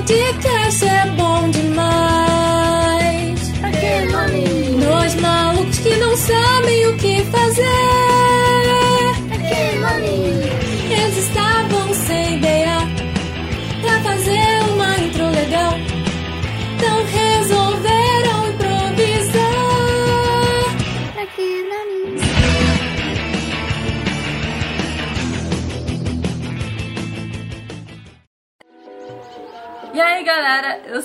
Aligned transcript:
podcast 0.00 0.84
é 0.86 1.06
bom 1.10 1.50
demais. 1.50 1.69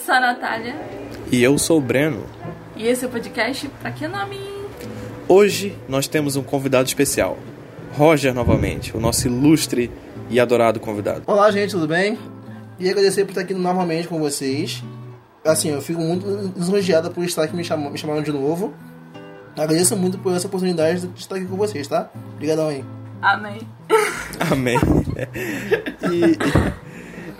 Sou 0.06 0.14
a 0.14 0.20
Natália 0.20 0.76
E 1.32 1.44
eu 1.44 1.58
sou 1.58 1.80
o 1.80 1.82
Breno. 1.82 2.24
e 2.76 2.86
esse 2.86 3.04
é 3.04 3.08
o 3.08 3.12
podcast 3.12 3.68
Pra 3.82 3.92
Que 3.92 4.08
Nome? 4.08 4.38
Hoje 5.28 5.76
nós 5.90 6.08
temos 6.08 6.36
um 6.36 6.44
convidado 6.44 6.88
especial. 6.88 7.40
Roger 7.94 8.32
novamente, 8.32 8.96
o 8.96 9.00
nosso 9.00 9.28
ilustre 9.28 9.90
e 10.30 10.40
adorado 10.40 10.80
convidado. 10.80 11.24
Olá, 11.26 11.50
gente, 11.50 11.72
tudo 11.72 11.88
bem? 11.88 12.20
E 12.80 12.88
agradecer 12.88 13.24
por 13.26 13.32
estar 13.32 13.42
aqui 13.42 13.56
novamente 13.56 14.08
com 14.08 14.20
vocês. 14.20 14.84
Assim, 15.44 15.72
eu 15.72 15.82
fico 15.82 16.02
muito 16.02 16.54
lisonjeada 16.56 17.10
por 17.10 17.24
estar 17.24 17.44
aqui 17.44 17.56
me, 17.56 17.64
chamando, 17.64 17.92
me 17.92 17.98
chamaram 17.98 18.22
de 18.22 18.32
novo. 18.32 18.76
Agradeço 19.58 19.98
muito 19.98 20.20
por 20.20 20.36
essa 20.36 20.46
oportunidade 20.46 21.08
de 21.08 21.20
estar 21.20 21.38
aqui 21.38 21.46
com 21.46 21.56
vocês, 21.56 21.88
tá? 21.88 22.12
Obrigadão 22.36 22.68
aí. 22.68 22.86
Amém. 23.24 23.62
Amém. 24.52 24.78
e 26.14 26.95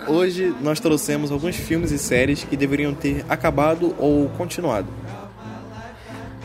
hoje 0.06 0.54
nós 0.60 0.80
trouxemos 0.80 1.30
alguns 1.30 1.56
filmes 1.56 1.90
e 1.90 1.98
séries 1.98 2.44
que 2.44 2.56
deveriam 2.56 2.94
ter 2.94 3.24
acabado 3.28 3.94
ou 3.98 4.28
continuado. 4.30 4.88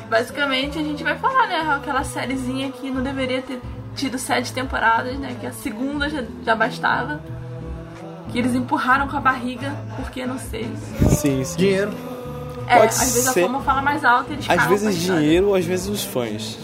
Basicamente 0.09 0.77
a 0.77 0.83
gente 0.83 1.03
vai 1.03 1.17
falar, 1.17 1.47
né? 1.47 1.59
Aquela 1.75 2.03
sériezinha 2.03 2.71
que 2.71 2.89
não 2.91 3.01
deveria 3.01 3.41
ter 3.41 3.59
tido 3.95 4.17
sete 4.19 4.51
temporadas, 4.51 5.17
né? 5.17 5.35
Que 5.39 5.47
a 5.47 5.51
segunda 5.53 6.09
já, 6.09 6.23
já 6.45 6.55
bastava. 6.55 7.21
Que 8.31 8.39
eles 8.39 8.53
empurraram 8.55 9.07
com 9.07 9.17
a 9.17 9.21
barriga, 9.21 9.73
porque 9.95 10.25
não 10.25 10.37
sei. 10.37 10.69
Sim, 11.09 11.43
sim. 11.43 11.57
Dinheiro. 11.57 11.91
É, 12.67 12.77
Pode 12.77 12.87
às 12.93 12.99
vezes 12.99 13.23
ser. 13.33 13.43
a 13.43 13.47
fama 13.47 13.61
fala 13.61 13.81
mais 13.81 14.03
alto 14.05 14.29
e 14.31 14.33
eles 14.33 14.49
Às 14.49 14.65
vezes 14.67 14.95
história. 14.95 15.21
dinheiro, 15.21 15.53
às 15.55 15.65
vezes 15.65 15.87
os 15.87 16.03
fãs. 16.03 16.57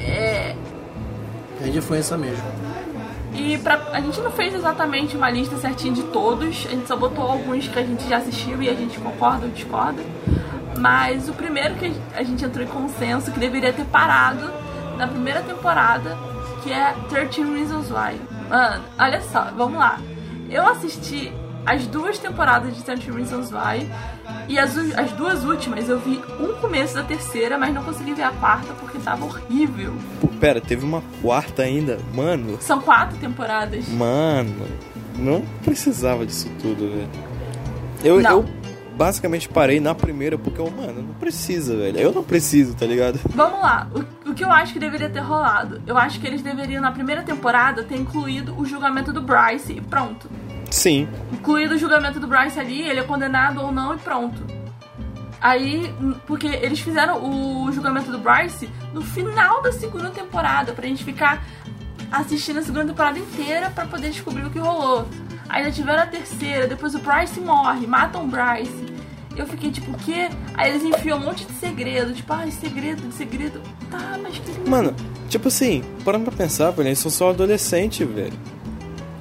É, 0.00 0.54
É 1.62 1.68
de 1.68 1.78
influência 1.78 2.16
mesmo. 2.16 2.42
E 3.34 3.58
pra, 3.58 3.88
a 3.92 4.00
gente 4.00 4.20
não 4.20 4.30
fez 4.30 4.54
exatamente 4.54 5.16
uma 5.16 5.28
lista 5.28 5.56
certinha 5.56 5.92
de 5.92 6.04
todos, 6.04 6.66
a 6.66 6.70
gente 6.70 6.86
só 6.86 6.96
botou 6.96 7.24
alguns 7.24 7.66
que 7.66 7.78
a 7.78 7.82
gente 7.82 8.08
já 8.08 8.18
assistiu 8.18 8.62
e 8.62 8.68
a 8.68 8.74
gente 8.74 8.98
concorda 8.98 9.46
ou 9.46 9.52
discorda. 9.52 10.02
Mas 10.78 11.28
o 11.28 11.32
primeiro 11.32 11.74
que 11.74 11.92
a 12.14 12.22
gente 12.22 12.44
entrou 12.44 12.64
em 12.64 12.68
consenso 12.68 13.32
que 13.32 13.38
deveria 13.38 13.72
ter 13.72 13.84
parado 13.86 14.50
na 14.96 15.08
primeira 15.08 15.42
temporada, 15.42 16.16
que 16.62 16.72
é 16.72 16.94
13 17.08 17.42
Reasons 17.42 17.90
Why. 17.90 18.20
Mano, 18.48 18.84
olha 18.98 19.20
só, 19.20 19.50
vamos 19.56 19.78
lá. 19.78 19.98
Eu 20.48 20.66
assisti 20.66 21.32
as 21.66 21.86
duas 21.86 22.18
temporadas 22.18 22.76
de 22.76 22.82
13 22.82 23.10
Reasons 23.10 23.50
Why 23.52 23.88
e 24.48 24.58
as, 24.58 24.76
as 24.76 25.12
duas 25.12 25.44
últimas 25.44 25.88
eu 25.88 25.98
vi 25.98 26.20
um 26.40 26.54
começo 26.60 26.94
da 26.94 27.02
terceira, 27.02 27.56
mas 27.58 27.72
não 27.74 27.82
consegui 27.82 28.12
ver 28.14 28.22
a 28.24 28.30
quarta 28.30 28.72
porque 28.74 28.98
tava 28.98 29.24
horrível. 29.24 29.94
Pô, 30.20 30.28
pera, 30.28 30.60
teve 30.60 30.84
uma 30.84 31.02
quarta 31.22 31.62
ainda? 31.62 31.98
Mano, 32.14 32.58
São 32.60 32.80
quatro 32.80 33.16
temporadas. 33.18 33.88
mano, 33.88 34.66
não 35.18 35.42
precisava 35.64 36.26
disso 36.26 36.50
tudo, 36.60 36.90
velho. 36.90 37.08
Eu, 38.02 38.20
Não. 38.20 38.30
eu 38.40 38.44
basicamente 38.96 39.48
parei 39.48 39.80
na 39.80 39.94
primeira 39.94 40.36
porque, 40.36 40.60
eu, 40.60 40.70
mano, 40.70 41.02
não 41.02 41.14
precisa, 41.14 41.74
velho. 41.76 41.98
Eu 41.98 42.12
não 42.12 42.22
preciso, 42.22 42.74
tá 42.74 42.84
ligado? 42.84 43.18
Vamos 43.34 43.60
lá, 43.60 43.88
o, 43.94 44.30
o 44.30 44.34
que 44.34 44.44
eu 44.44 44.50
acho 44.52 44.72
que 44.74 44.78
deveria 44.78 45.08
ter 45.08 45.20
rolado? 45.20 45.80
Eu 45.86 45.96
acho 45.96 46.20
que 46.20 46.26
eles 46.26 46.42
deveriam, 46.42 46.82
na 46.82 46.92
primeira 46.92 47.22
temporada, 47.22 47.82
ter 47.82 47.96
incluído 47.96 48.54
o 48.58 48.66
julgamento 48.66 49.12
do 49.12 49.22
Bryce 49.22 49.72
e 49.72 49.80
pronto. 49.80 50.28
Sim, 50.74 51.08
Incluído 51.32 51.76
o 51.76 51.78
julgamento 51.78 52.18
do 52.18 52.26
Bryce 52.26 52.58
ali, 52.58 52.82
ele 52.82 52.98
é 52.98 53.02
condenado 53.04 53.62
ou 53.62 53.70
não 53.70 53.94
e 53.94 53.98
pronto. 53.98 54.42
Aí, 55.40 55.94
porque 56.26 56.48
eles 56.48 56.80
fizeram 56.80 57.22
o 57.22 57.70
julgamento 57.70 58.10
do 58.10 58.18
Bryce 58.18 58.68
no 58.92 59.00
final 59.00 59.62
da 59.62 59.70
segunda 59.70 60.10
temporada, 60.10 60.72
pra 60.72 60.88
gente 60.88 61.04
ficar 61.04 61.46
assistindo 62.10 62.58
a 62.58 62.62
segunda 62.62 62.86
temporada 62.86 63.18
inteira 63.18 63.70
pra 63.70 63.86
poder 63.86 64.10
descobrir 64.10 64.44
o 64.46 64.50
que 64.50 64.58
rolou. 64.58 65.06
Aí 65.48 65.62
já 65.64 65.70
tiveram 65.70 66.02
a 66.02 66.06
terceira, 66.06 66.66
depois 66.66 66.92
o 66.96 66.98
Bryce 66.98 67.38
morre, 67.40 67.86
matam 67.86 68.24
o 68.24 68.26
Bryce. 68.26 68.86
Eu 69.36 69.46
fiquei 69.46 69.70
tipo, 69.70 69.92
o 69.92 69.94
quê? 69.98 70.28
Aí 70.54 70.70
eles 70.70 70.82
enfiam 70.82 71.18
um 71.18 71.22
monte 71.22 71.44
de 71.44 71.52
segredo, 71.52 72.12
tipo, 72.12 72.32
ai, 72.32 72.50
segredo, 72.50 73.12
segredo. 73.12 73.60
Tá, 73.90 74.18
mas 74.20 74.38
que. 74.38 74.68
Mano, 74.68 74.92
tipo 75.28 75.46
assim, 75.46 75.84
parando 76.04 76.24
pra 76.24 76.36
pensar, 76.36 76.72
velho, 76.72 76.88
eles 76.88 76.98
são 76.98 77.12
só 77.12 77.30
adolescente, 77.30 78.04
velho. 78.04 78.32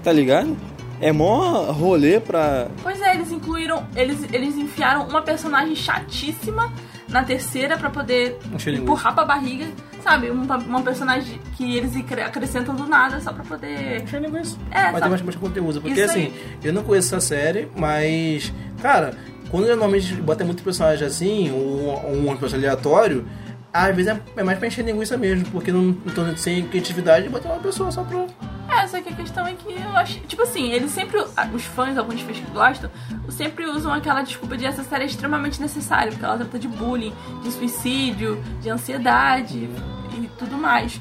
Tá 0.03 0.11
ligado? 0.11 0.72
É 1.03 1.11
mó 1.11 1.63
rolê 1.71 2.19
pra. 2.19 2.67
Pois 2.81 3.01
é, 3.01 3.15
eles 3.15 3.31
incluíram. 3.31 3.85
Eles, 3.95 4.23
eles 4.31 4.55
enfiaram 4.55 5.07
uma 5.07 5.21
personagem 5.21 5.75
chatíssima 5.75 6.71
na 7.09 7.23
terceira 7.23 7.77
pra 7.77 7.89
poder 7.89 8.37
Encher 8.53 8.73
empurrar 8.73 9.13
pra 9.13 9.25
barriga. 9.25 9.65
Sabe? 10.03 10.29
Uma, 10.29 10.57
uma 10.57 10.81
personagem 10.81 11.39
que 11.55 11.77
eles 11.77 11.95
acre- 11.95 12.21
acrescentam 12.23 12.75
do 12.75 12.85
nada 12.85 13.19
só 13.21 13.31
pra 13.31 13.43
poder. 13.43 14.03
Eu 14.13 14.19
linguiça. 14.19 14.57
É, 14.69 14.83
Mas 14.83 14.91
sabe? 14.91 15.01
tem 15.01 15.09
bastante 15.11 15.37
conteúdo. 15.37 15.81
Porque 15.81 15.99
Isso 16.01 16.11
assim, 16.11 16.23
aí. 16.25 16.33
eu 16.63 16.73
não 16.73 16.83
conheço 16.83 17.15
essa 17.15 17.25
série, 17.25 17.69
mas. 17.75 18.51
Cara, 18.81 19.13
quando 19.49 19.67
normalmente 19.67 20.13
bota 20.15 20.43
muito 20.43 20.61
personagem 20.63 21.07
assim, 21.07 21.51
ou, 21.51 21.87
ou 22.05 22.31
um 22.31 22.35
personagem 22.37 22.67
aleatório, 22.69 23.25
às 23.73 23.95
vezes 23.95 24.11
é, 24.11 24.21
é 24.37 24.43
mais 24.43 24.59
pra 24.59 24.67
encher 24.67 24.85
linguiça 24.85 25.17
mesmo, 25.17 25.45
porque 25.51 25.71
não, 25.71 25.81
não 26.15 26.37
sem 26.37 26.67
criatividade 26.67 27.27
botar 27.29 27.49
uma 27.49 27.59
pessoa 27.59 27.91
só 27.91 28.03
pra. 28.03 28.25
É, 28.69 28.87
só 28.87 29.01
que 29.01 29.09
a 29.09 29.15
questão 29.15 29.45
é 29.47 29.53
que 29.53 29.71
eu 29.73 29.97
acho. 29.97 30.19
Tipo 30.21 30.43
assim, 30.43 30.71
eles 30.71 30.91
sempre. 30.91 31.19
Os 31.53 31.63
fãs, 31.65 31.97
alguns 31.97 32.21
fãs 32.21 32.37
que 32.37 32.51
gostam, 32.51 32.89
sempre 33.29 33.65
usam 33.65 33.91
aquela 33.93 34.21
desculpa 34.21 34.55
de 34.57 34.65
essa 34.65 34.83
série 34.83 35.03
é 35.03 35.07
extremamente 35.07 35.59
necessária, 35.61 36.11
porque 36.11 36.23
ela 36.25 36.37
trata 36.37 36.57
de 36.59 36.67
bullying, 36.67 37.13
de 37.43 37.51
suicídio, 37.51 38.41
de 38.61 38.69
ansiedade 38.69 39.69
e 40.17 40.29
tudo 40.37 40.57
mais. 40.57 40.99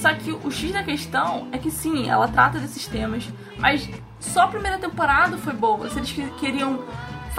Só 0.00 0.12
que 0.14 0.30
o 0.30 0.50
X 0.50 0.72
da 0.72 0.82
questão 0.82 1.48
é 1.52 1.58
que 1.58 1.70
sim, 1.70 2.08
ela 2.08 2.28
trata 2.28 2.58
desses 2.58 2.86
temas, 2.86 3.28
mas 3.58 3.88
só 4.20 4.42
a 4.42 4.48
primeira 4.48 4.78
temporada 4.78 5.36
foi 5.38 5.52
boa. 5.52 5.88
Se 5.90 5.98
eles 5.98 6.12
que- 6.12 6.30
queriam. 6.38 6.84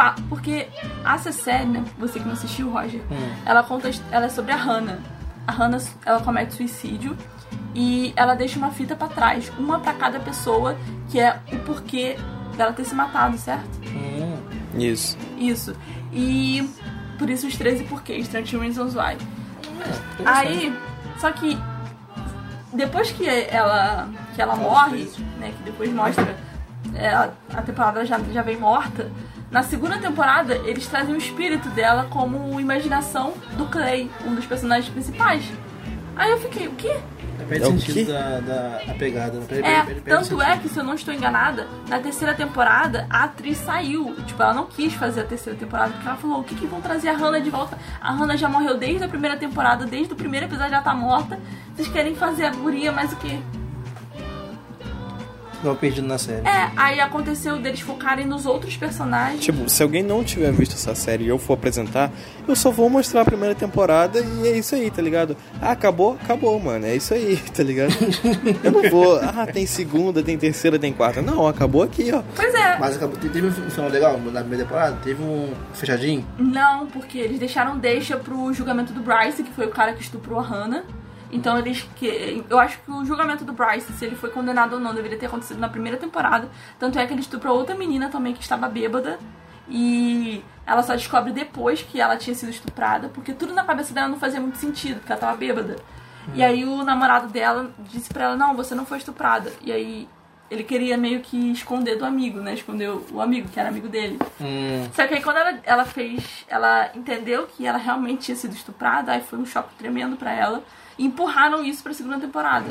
Fa- 0.01 0.15
Porque 0.29 0.67
essa 1.05 1.31
série, 1.31 1.65
né? 1.65 1.83
Você 1.99 2.19
que 2.19 2.25
não 2.25 2.33
assistiu, 2.33 2.69
Roger, 2.71 3.01
ela 3.45 3.61
conta. 3.63 3.89
Ela 4.11 4.25
é 4.25 4.29
sobre 4.29 4.51
a 4.51 4.55
Hannah. 4.55 4.97
A 5.47 5.51
Hannah 5.51 5.79
ela 6.05 6.21
comete 6.21 6.53
suicídio 6.55 7.15
e 7.75 8.13
ela 8.15 8.35
deixa 8.35 8.57
uma 8.57 8.71
fita 8.71 8.95
pra 8.95 9.07
trás, 9.07 9.51
uma 9.57 9.79
pra 9.79 9.93
cada 9.93 10.19
pessoa, 10.19 10.75
que 11.09 11.19
é 11.19 11.39
o 11.51 11.57
porquê 11.59 12.17
dela 12.57 12.73
ter 12.73 12.83
se 12.85 12.95
matado, 12.95 13.37
certo? 13.37 13.69
Hum, 13.87 14.37
Isso. 14.75 15.17
Isso. 15.37 15.75
E 16.11 16.69
por 17.17 17.29
isso 17.29 17.47
os 17.47 17.55
13 17.55 17.83
porquês, 17.85 18.27
13 18.27 18.57
Reasons 18.57 18.95
Why. 18.95 19.17
interessante. 19.73 20.25
Aí, 20.25 20.79
só 21.17 21.31
que 21.31 21.57
depois 22.73 23.11
que 23.11 23.27
ela 23.27 24.09
que 24.35 24.41
ela 24.41 24.55
morre, 24.55 25.09
né, 25.39 25.51
que 25.57 25.63
depois 25.63 25.91
mostra 25.93 26.35
é, 26.95 27.09
a 27.09 27.29
a 27.53 27.61
temporada 27.61 28.05
já, 28.05 28.17
já 28.31 28.41
vem 28.41 28.57
morta, 28.57 29.11
na 29.51 29.61
segunda 29.63 29.97
temporada 29.99 30.55
eles 30.65 30.87
trazem 30.87 31.13
o 31.13 31.17
espírito 31.17 31.69
dela 31.69 32.07
como 32.09 32.59
imaginação 32.59 33.33
do 33.57 33.65
Clay, 33.67 34.09
um 34.25 34.33
dos 34.33 34.45
personagens 34.45 34.89
principais. 34.91 35.43
Aí 36.15 36.31
eu 36.31 36.37
fiquei, 36.39 36.67
o 36.67 36.71
quê? 36.71 36.97
Perde 37.49 37.65
É 37.65 37.67
o 37.67 37.71
sentido 37.71 37.93
quê? 37.95 38.11
da, 38.13 38.39
da, 38.39 38.77
da 38.85 38.93
pegada. 38.93 39.39
né? 39.39 39.45
Perde, 39.47 39.67
É, 39.67 39.71
perde- 39.73 39.85
perde 39.87 40.01
tanto 40.09 40.23
sentido. 40.25 40.41
é 40.43 40.57
que, 40.57 40.69
se 40.69 40.77
eu 40.77 40.83
não 40.83 40.93
estou 40.93 41.13
enganada, 41.13 41.67
na 41.89 41.99
terceira 41.99 42.33
temporada, 42.35 43.07
a 43.09 43.23
atriz 43.23 43.57
saiu. 43.57 44.15
Tipo, 44.27 44.43
ela 44.43 44.53
não 44.53 44.65
quis 44.67 44.93
fazer 44.93 45.21
a 45.21 45.23
terceira 45.23 45.57
temporada, 45.57 45.91
porque 45.91 46.07
ela 46.07 46.17
falou, 46.17 46.39
o 46.41 46.43
que 46.43 46.53
que 46.55 46.67
vão 46.67 46.79
trazer 46.81 47.09
a 47.09 47.13
Hannah 47.13 47.39
de 47.39 47.49
volta? 47.49 47.77
A 47.99 48.11
Hannah 48.13 48.35
já 48.37 48.47
morreu 48.47 48.77
desde 48.77 49.03
a 49.03 49.07
primeira 49.07 49.35
temporada, 49.37 49.85
desde 49.85 50.13
o 50.13 50.15
primeiro 50.15 50.45
episódio 50.45 50.73
ela 50.75 50.83
tá 50.83 50.93
morta. 50.93 51.39
Vocês 51.75 51.87
querem 51.87 52.13
fazer 52.15 52.45
a 52.45 52.51
guria 52.51 52.91
mais 52.91 53.11
o 53.11 53.15
quê? 53.15 53.39
Não, 55.63 55.75
perdido 55.75 56.07
na 56.07 56.17
série. 56.17 56.47
É, 56.47 56.71
aí 56.75 56.99
aconteceu 56.99 57.57
deles 57.59 57.81
focarem 57.81 58.25
nos 58.25 58.45
outros 58.45 58.75
personagens. 58.77 59.43
Tipo, 59.43 59.69
se 59.69 59.81
alguém 59.83 60.03
não 60.03 60.23
tiver 60.23 60.51
visto 60.51 60.73
essa 60.73 60.95
série 60.95 61.25
e 61.25 61.27
eu 61.27 61.37
for 61.37 61.53
apresentar, 61.53 62.11
eu 62.47 62.55
só 62.55 62.71
vou 62.71 62.89
mostrar 62.89 63.21
a 63.21 63.25
primeira 63.25 63.53
temporada 63.53 64.19
e 64.19 64.47
é 64.47 64.57
isso 64.57 64.75
aí, 64.75 64.89
tá 64.89 65.01
ligado? 65.01 65.37
Ah, 65.61 65.71
acabou? 65.71 66.17
Acabou, 66.23 66.59
mano. 66.59 66.85
É 66.85 66.95
isso 66.95 67.13
aí, 67.13 67.37
tá 67.55 67.63
ligado? 67.63 67.93
Eu 68.63 68.71
não 68.71 68.89
vou. 68.89 69.19
Ah, 69.21 69.45
tem 69.45 69.65
segunda, 69.65 70.21
tem 70.23 70.37
terceira, 70.37 70.77
tem 70.79 70.91
quarta. 70.91 71.21
Não, 71.21 71.47
acabou 71.47 71.83
aqui, 71.83 72.11
ó. 72.13 72.21
Pois 72.35 72.53
é, 72.53 72.77
Mas 72.79 72.95
acabou, 72.95 73.17
teve 73.17 73.47
um 73.47 73.51
final 73.51 73.89
legal 73.89 74.17
na 74.19 74.41
primeira 74.41 74.63
temporada? 74.65 74.97
Teve 75.03 75.21
um 75.23 75.53
fechadinho? 75.73 76.25
não, 76.37 76.87
porque 76.87 77.17
eles 77.17 77.39
deixaram 77.39 77.77
deixa 77.77 78.17
pro 78.17 78.53
julgamento 78.53 78.93
do 78.93 79.01
Bryce, 79.01 79.43
que 79.43 79.51
foi 79.51 79.65
o 79.65 79.69
cara 79.71 79.93
que 79.93 80.01
estuprou 80.01 80.39
a 80.39 80.43
Hannah. 80.43 80.83
Então 81.31 81.57
eles 81.57 81.87
que 81.95 82.43
eu 82.49 82.59
acho 82.59 82.79
que 82.79 82.91
o 82.91 83.05
julgamento 83.05 83.45
do 83.45 83.53
Bryce, 83.53 83.93
se 83.93 84.05
ele 84.05 84.15
foi 84.15 84.29
condenado 84.29 84.73
ou 84.73 84.79
não, 84.79 84.93
deveria 84.93 85.17
ter 85.17 85.27
acontecido 85.27 85.59
na 85.59 85.69
primeira 85.69 85.97
temporada. 85.97 86.49
Tanto 86.77 86.99
é 86.99 87.05
que 87.05 87.13
ele 87.13 87.21
estuprou 87.21 87.57
outra 87.57 87.75
menina 87.75 88.09
também 88.09 88.33
que 88.33 88.41
estava 88.41 88.67
bêbada 88.67 89.17
e 89.69 90.43
ela 90.65 90.83
só 90.83 90.93
descobre 90.93 91.31
depois 91.31 91.81
que 91.81 92.01
ela 92.01 92.17
tinha 92.17 92.35
sido 92.35 92.49
estuprada, 92.49 93.09
porque 93.09 93.33
tudo 93.33 93.53
na 93.53 93.63
cabeça 93.63 93.93
dela 93.93 94.09
não 94.09 94.19
fazia 94.19 94.41
muito 94.41 94.57
sentido, 94.57 94.99
porque 94.99 95.11
ela 95.11 95.21
tava 95.21 95.37
bêbada. 95.37 95.77
E 96.35 96.43
aí 96.43 96.63
o 96.65 96.83
namorado 96.83 97.27
dela 97.27 97.71
disse 97.79 98.13
pra 98.13 98.25
ela: 98.25 98.35
"Não, 98.35 98.55
você 98.55 98.75
não 98.75 98.85
foi 98.85 98.97
estuprada". 98.97 99.51
E 99.61 99.71
aí 99.71 100.07
ele 100.51 100.63
queria 100.65 100.97
meio 100.97 101.21
que 101.21 101.37
esconder 101.53 101.97
do 101.97 102.03
amigo, 102.03 102.41
né? 102.41 102.53
Escondeu 102.53 103.05
o 103.13 103.21
amigo, 103.21 103.47
que 103.47 103.57
era 103.57 103.69
amigo 103.69 103.87
dele. 103.87 104.19
Hum, 104.41 104.85
Só 104.93 105.07
que 105.07 105.13
aí 105.13 105.21
quando 105.23 105.37
ela, 105.37 105.59
ela 105.63 105.85
fez. 105.85 106.43
Ela 106.45 106.91
entendeu 106.93 107.47
que 107.47 107.65
ela 107.65 107.77
realmente 107.77 108.23
tinha 108.23 108.35
sido 108.35 108.53
estuprada, 108.53 109.13
aí 109.13 109.21
foi 109.21 109.39
um 109.39 109.45
choque 109.45 109.73
tremendo 109.77 110.17
pra 110.17 110.33
ela. 110.33 110.61
E 110.99 111.05
empurraram 111.05 111.63
isso 111.63 111.81
pra 111.81 111.93
segunda 111.93 112.19
temporada. 112.19 112.65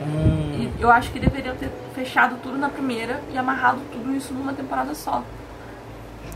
hum. 0.00 0.70
E 0.78 0.80
eu 0.80 0.88
acho 0.90 1.10
que 1.10 1.18
deveriam 1.18 1.56
ter 1.56 1.68
fechado 1.92 2.38
tudo 2.40 2.56
na 2.56 2.68
primeira 2.68 3.20
e 3.32 3.36
amarrado 3.36 3.80
tudo 3.92 4.14
isso 4.14 4.32
numa 4.32 4.52
temporada 4.52 4.94
só. 4.94 5.24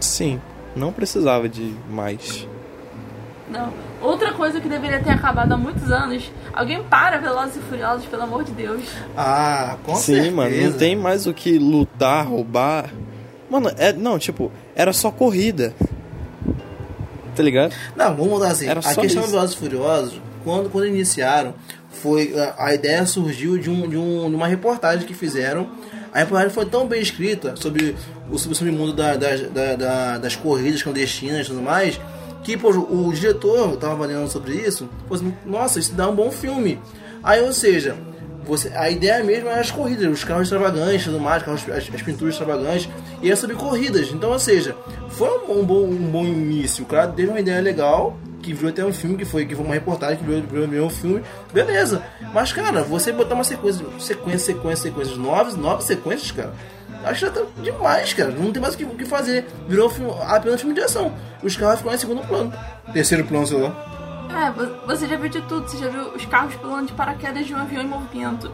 Sim, 0.00 0.40
não 0.74 0.92
precisava 0.92 1.48
de 1.48 1.74
mais. 1.88 2.46
Não. 3.50 3.72
Outra 4.02 4.32
coisa 4.32 4.60
que 4.60 4.68
deveria 4.68 5.00
ter 5.02 5.10
acabado 5.10 5.52
há 5.52 5.56
muitos 5.56 5.90
anos. 5.90 6.30
Alguém 6.52 6.82
para 6.84 7.18
Velozes 7.18 7.56
e 7.56 7.60
Furiosos, 7.60 8.04
pelo 8.06 8.22
amor 8.22 8.44
de 8.44 8.52
Deus. 8.52 8.82
Ah, 9.16 9.76
com 9.84 9.94
Sim, 9.96 10.14
certeza. 10.14 10.36
mano, 10.36 10.56
não 10.62 10.72
tem 10.72 10.94
mais 10.96 11.26
o 11.26 11.32
que 11.32 11.58
lutar, 11.58 12.26
roubar. 12.26 12.90
Mano, 13.50 13.70
é, 13.78 13.92
não, 13.92 14.18
tipo, 14.18 14.52
era 14.76 14.92
só 14.92 15.10
corrida. 15.10 15.74
Tá 17.34 17.42
ligado? 17.42 17.72
Não, 17.96 18.14
vamos 18.14 18.28
mudar 18.32 18.48
assim. 18.48 18.66
Era 18.68 18.80
a 18.80 18.82
só 18.82 19.00
questão 19.00 19.06
isso. 19.06 19.20
dos 19.22 19.30
Velozes 19.30 19.54
e 19.54 19.58
Furiosos, 19.58 20.20
quando, 20.44 20.70
quando 20.70 20.86
iniciaram, 20.86 21.54
foi 21.90 22.34
a, 22.38 22.54
a 22.66 22.74
ideia 22.74 23.06
surgiu 23.06 23.56
de, 23.58 23.70
um, 23.70 23.88
de, 23.88 23.96
um, 23.96 24.28
de 24.28 24.34
uma 24.36 24.46
reportagem 24.46 25.06
que 25.06 25.14
fizeram. 25.14 25.68
A 26.12 26.18
reportagem 26.20 26.52
foi 26.52 26.66
tão 26.66 26.86
bem 26.86 27.00
escrita 27.00 27.54
sobre 27.56 27.94
o, 28.30 28.38
sobre 28.38 28.54
o 28.54 28.56
submundo 28.58 28.92
da, 28.92 29.14
das- 29.14 29.42
da- 29.50 29.76
da- 29.76 30.18
das 30.18 30.34
corridas 30.34 30.82
clandestinas 30.82 31.46
e 31.46 31.50
tudo 31.50 31.62
mais, 31.62 32.00
que 32.48 32.56
pô, 32.56 32.70
o 32.70 33.12
diretor 33.12 33.74
estava 33.74 33.92
avaliando 33.92 34.26
sobre 34.30 34.54
isso, 34.54 34.88
falou 35.06 35.16
assim, 35.16 35.34
nossa, 35.44 35.78
isso 35.78 35.92
dá 35.92 36.08
um 36.08 36.14
bom 36.14 36.30
filme. 36.30 36.80
Aí, 37.22 37.42
ou 37.42 37.52
seja, 37.52 37.94
você, 38.46 38.72
a 38.74 38.88
ideia 38.88 39.22
mesmo 39.22 39.50
é 39.50 39.60
as 39.60 39.70
corridas, 39.70 40.10
os 40.10 40.24
carros 40.24 40.44
extravagantes, 40.44 41.06
mais, 41.08 41.46
as, 41.46 41.68
as 41.94 42.02
pinturas 42.02 42.32
extravagantes, 42.32 42.88
e 43.20 43.30
é 43.30 43.36
sobre 43.36 43.54
corridas. 43.54 44.08
Então, 44.10 44.30
ou 44.30 44.38
seja, 44.38 44.74
foi 45.10 45.28
um, 45.28 45.60
um 45.60 45.62
bom, 45.62 45.84
um 45.84 46.10
bom 46.10 46.24
início. 46.24 46.84
O 46.84 46.86
cara 46.86 47.06
teve 47.08 47.28
uma 47.28 47.38
ideia 47.38 47.60
legal, 47.60 48.16
que 48.40 48.54
virou 48.54 48.70
até 48.70 48.82
um 48.82 48.94
filme, 48.94 49.18
que 49.18 49.26
foi, 49.26 49.44
que 49.44 49.54
foi 49.54 49.62
uma 49.62 49.74
reportagem, 49.74 50.16
que 50.16 50.24
virou, 50.24 50.42
virou, 50.42 50.68
virou 50.68 50.86
um 50.86 50.90
filme, 50.90 51.22
beleza. 51.52 52.02
Mas, 52.32 52.50
cara, 52.50 52.82
você 52.82 53.12
botar 53.12 53.34
uma 53.34 53.44
sequência, 53.44 53.84
sequência, 54.00 54.54
sequência, 54.54 54.90
sequências, 54.90 55.18
nove, 55.18 55.54
nove 55.60 55.84
sequências, 55.84 56.30
cara, 56.30 56.54
acho 57.04 57.20
que 57.20 57.26
já 57.26 57.32
tá 57.32 57.42
demais, 57.62 58.12
cara. 58.12 58.30
Não 58.30 58.52
tem 58.52 58.60
mais 58.60 58.74
o 58.74 58.78
que, 58.78 58.84
o 58.84 58.90
que 58.90 59.04
fazer. 59.04 59.46
Virou 59.68 59.86
um 59.88 59.90
filme, 59.90 60.12
apenas 60.26 60.60
filme 60.60 60.74
de 60.74 60.82
ação. 60.82 61.12
Os 61.42 61.56
carros 61.56 61.78
ficaram 61.78 61.96
em 61.96 62.00
segundo 62.00 62.26
plano. 62.26 62.52
Terceiro 62.92 63.24
plano, 63.24 63.46
sei 63.46 63.60
lá. 63.60 64.28
É, 64.46 64.50
vo- 64.50 64.86
você 64.86 65.06
já 65.06 65.16
viu 65.16 65.28
de 65.28 65.40
tudo. 65.42 65.68
Você 65.68 65.78
já 65.78 65.88
viu 65.88 66.02
os 66.14 66.24
carros 66.26 66.54
pulando 66.56 66.88
de 66.88 66.92
paraquedas 66.92 67.46
de 67.46 67.54
um 67.54 67.58
avião 67.58 67.82
em 67.82 67.86
movimento. 67.86 68.52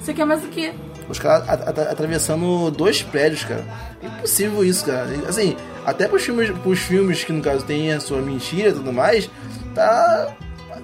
Você 0.00 0.14
quer 0.14 0.24
mais 0.24 0.42
o 0.44 0.48
quê? 0.48 0.72
Os 1.08 1.18
caras 1.18 1.48
at- 1.48 1.68
at- 1.68 1.78
atravessando 1.92 2.70
dois 2.70 3.02
prédios, 3.02 3.44
cara. 3.44 3.64
Impossível 4.02 4.64
isso, 4.64 4.84
cara. 4.86 5.06
Assim, 5.28 5.56
até 5.84 6.06
pros 6.08 6.22
filmes, 6.22 6.50
pros 6.60 6.78
filmes 6.78 7.22
que 7.24 7.32
no 7.32 7.42
caso 7.42 7.64
tem 7.64 7.92
a 7.92 8.00
sua 8.00 8.22
mentira 8.22 8.70
e 8.70 8.72
tudo 8.72 8.92
mais, 8.92 9.28
tá 9.74 10.28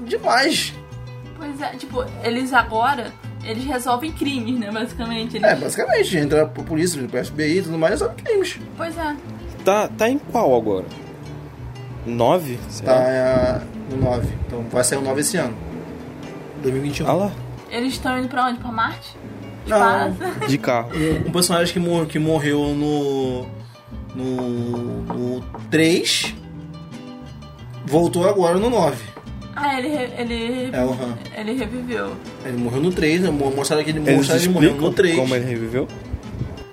demais. 0.05 0.75
Pois 1.39 1.61
é, 1.61 1.69
tipo, 1.77 2.05
eles 2.23 2.53
agora, 2.53 3.13
eles 3.47 3.65
resolvem 3.65 4.13
crimes, 4.13 4.59
né, 4.59 4.71
basicamente. 4.71 5.37
Eles... 5.37 5.49
É, 5.49 5.55
basicamente, 5.55 6.17
entra 6.17 6.43
a 6.43 6.47
polícia, 6.47 7.03
o 7.03 7.25
FBI 7.25 7.59
e 7.59 7.63
tudo 7.63 7.79
mais, 7.79 7.93
resolve 7.93 8.23
crimes. 8.23 8.59
Pois 8.77 8.97
é. 8.99 9.17
Tá, 9.65 9.89
tá 9.89 10.09
em 10.09 10.19
qual 10.19 10.55
agora? 10.57 10.85
Nove? 12.07 12.59
Tá 12.85 12.93
é, 12.93 13.61
no 13.91 13.97
9. 14.03 14.29
Então 14.47 14.63
vai 14.71 14.85
sair 14.85 14.99
o 14.99 15.03
9 15.03 15.21
esse 15.21 15.37
ano. 15.37 15.57
2021. 16.63 17.09
Ah 17.09 17.13
lá, 17.13 17.33
Eles 17.71 17.95
estão 17.95 18.19
indo 18.19 18.29
pra 18.29 18.47
onde? 18.47 18.59
Pra 18.59 18.71
Marte? 18.71 19.17
Não. 19.67 19.77
Espaço? 20.13 20.47
de 20.49 20.59
carro. 20.59 20.91
Um 21.27 21.33
personagem 21.33 21.73
que, 21.73 21.81
mor 21.81 22.07
que 22.07 22.19
morreu 22.19 22.75
no. 22.75 23.47
No. 24.15 25.03
No 25.03 25.41
3. 25.71 26.35
Voltou 27.85 28.29
agora 28.29 28.59
no 28.59 28.71
9. 28.71 29.16
Ah, 29.57 29.79
ele, 29.79 29.89
ele, 30.19 30.71
É 30.73 30.79
Han. 30.81 31.19
ele 31.37 31.53
reviveu. 31.55 32.13
Ele 32.45 32.57
morreu 32.59 32.81
no 32.83 32.93
3, 32.93 33.23
né? 33.23 33.31
Mo- 33.31 33.51
Mostraram 33.51 33.83
que 33.83 33.91
ele, 33.91 34.01
mostraram 34.01 34.41
ele 34.43 34.49
morrendo 34.53 34.71
explicam 34.73 34.89
no 34.91 34.95
3. 34.95 35.17
como 35.17 35.35
ele 35.35 35.45
reviveu? 35.47 35.89